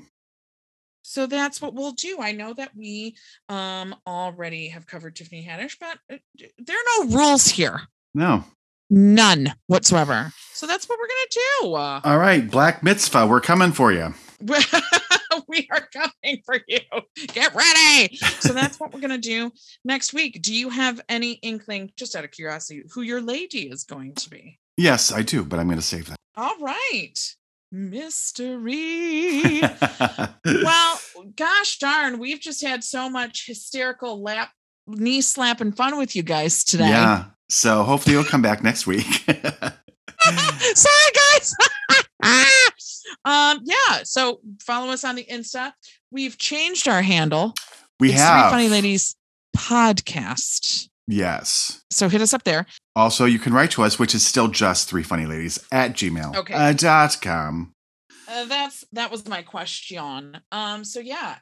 So 1.12 1.28
that's 1.28 1.62
what 1.62 1.74
we'll 1.74 1.92
do. 1.92 2.20
I 2.22 2.32
know 2.32 2.54
that 2.54 2.74
we 2.74 3.18
um 3.50 3.94
already 4.08 4.70
have 4.70 4.88
covered 4.88 5.14
Tiffany 5.14 5.46
Haddish, 5.46 5.76
but 5.78 6.00
uh, 6.10 6.20
there 6.58 6.78
are 6.78 7.04
no 7.06 7.18
rules 7.18 7.48
here. 7.48 7.82
No. 8.16 8.46
None 8.90 9.54
whatsoever. 9.68 10.32
So 10.54 10.68
that's 10.68 10.88
what 10.88 10.98
we're 10.98 11.10
gonna 11.10 11.66
do. 11.66 11.74
Uh, 11.74 12.02
All 12.06 12.18
right. 12.18 12.50
Black 12.50 12.82
Mitzvah. 12.82 13.28
We're 13.28 13.42
coming 13.42 13.74
for 13.74 13.92
you. 13.92 14.14
we 15.50 15.68
are 15.70 15.90
coming 15.94 16.42
for 16.46 16.60
you. 16.66 16.80
Get 17.28 17.54
ready. 17.54 18.16
So 18.40 18.54
that's 18.54 18.80
what 18.80 18.94
we're 18.94 19.02
gonna 19.02 19.18
do 19.18 19.52
next 19.84 20.14
week. 20.14 20.42
Do 20.42 20.54
you 20.56 20.70
have 20.70 21.02
any 21.10 21.34
inkling, 21.34 21.92
just 21.98 22.16
out 22.16 22.24
of 22.24 22.32
curiosity, 22.32 22.84
who 22.94 23.02
your 23.02 23.22
lady 23.22 23.70
is 23.70 23.84
going 23.84 24.16
to 24.16 24.30
be? 24.30 24.60
Yes, 24.78 25.12
I 25.12 25.24
do, 25.24 25.44
but 25.44 25.60
I'm 25.60 25.68
going 25.68 25.78
to 25.78 25.86
save 25.86 26.08
that. 26.08 26.18
All 26.38 26.58
right. 26.60 27.36
Mystery. 27.72 29.62
well, 30.46 31.00
gosh 31.36 31.78
darn, 31.78 32.20
we've 32.20 32.40
just 32.40 32.64
had 32.64 32.84
so 32.84 33.10
much 33.10 33.46
hysterical 33.48 34.22
lap 34.22 34.52
knee 34.88 35.22
slapping 35.22 35.72
fun 35.72 35.98
with 35.98 36.16
you 36.16 36.24
guys 36.24 36.64
today. 36.64 36.90
Yeah. 36.90 37.26
So 37.50 37.84
hopefully 37.84 38.16
you'll 38.16 38.24
come 38.26 38.42
back 38.42 38.64
next 38.64 38.88
week. 38.88 39.06
Sorry, 40.76 41.12
guys. 41.34 41.56
um, 43.26 43.60
yeah. 43.64 44.04
So 44.04 44.40
follow 44.62 44.92
us 44.92 45.04
on 45.04 45.16
the 45.16 45.26
Insta. 45.26 45.74
We've 46.12 46.38
changed 46.38 46.88
our 46.88 47.02
handle. 47.02 47.54
we 48.00 48.12
it's 48.12 48.20
have. 48.20 48.52
Three 48.52 48.58
Funny 48.58 48.70
Ladies 48.70 49.16
podcast. 49.56 50.90
Yes. 51.08 51.84
So 51.92 52.10
hit 52.10 52.22
us 52.22 52.34
up 52.34 52.44
there. 52.44 52.66
Also, 52.96 53.26
you 53.26 53.40
can 53.40 53.54
write 53.54 53.72
to 53.72 53.84
us, 53.84 53.98
which 53.98 54.14
is 54.14 54.26
still 54.26 54.48
just 54.50 54.90
three 54.90 55.04
funny 55.04 55.26
ladies 55.26 55.58
at 55.72 55.94
gmail 55.94 56.36
Okay. 56.36 56.54
uh, 56.54 56.74
dot 56.74 57.18
com. 57.22 57.74
Uh, 58.28 58.46
that's 58.46 58.84
that 58.94 59.12
was 59.12 59.28
my 59.28 59.42
question. 59.42 60.38
Um, 60.52 60.84
so 60.84 61.00
yeah, 61.00 61.36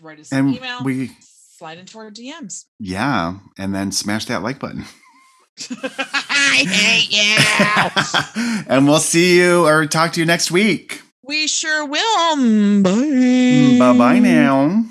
write 0.00 0.20
us 0.20 0.30
an 0.32 0.38
And 0.46 0.56
email. 0.56 0.82
we, 0.84 1.10
slide 1.20 1.78
into 1.78 1.98
our 1.98 2.10
DMs. 2.10 2.64
yeah, 2.78 3.34
and 3.58 3.74
then 3.74 3.92
smash 3.92 4.24
that 4.26 4.42
like 4.42 4.58
button. 4.58 4.84
I 6.30 6.64
hate 6.66 7.12
you. 7.12 8.64
and 8.68 8.86
we'll 8.86 8.98
see 8.98 9.38
you 9.38 9.66
or 9.66 9.86
talk 9.86 10.12
to 10.12 10.20
you 10.20 10.26
next 10.26 10.50
week. 10.50 11.02
we 11.22 11.46
sure 11.46 11.84
will. 11.86 12.82
Bye. 12.82 13.76
Bye 13.78 13.98
bye 13.98 14.18
now. 14.18 14.84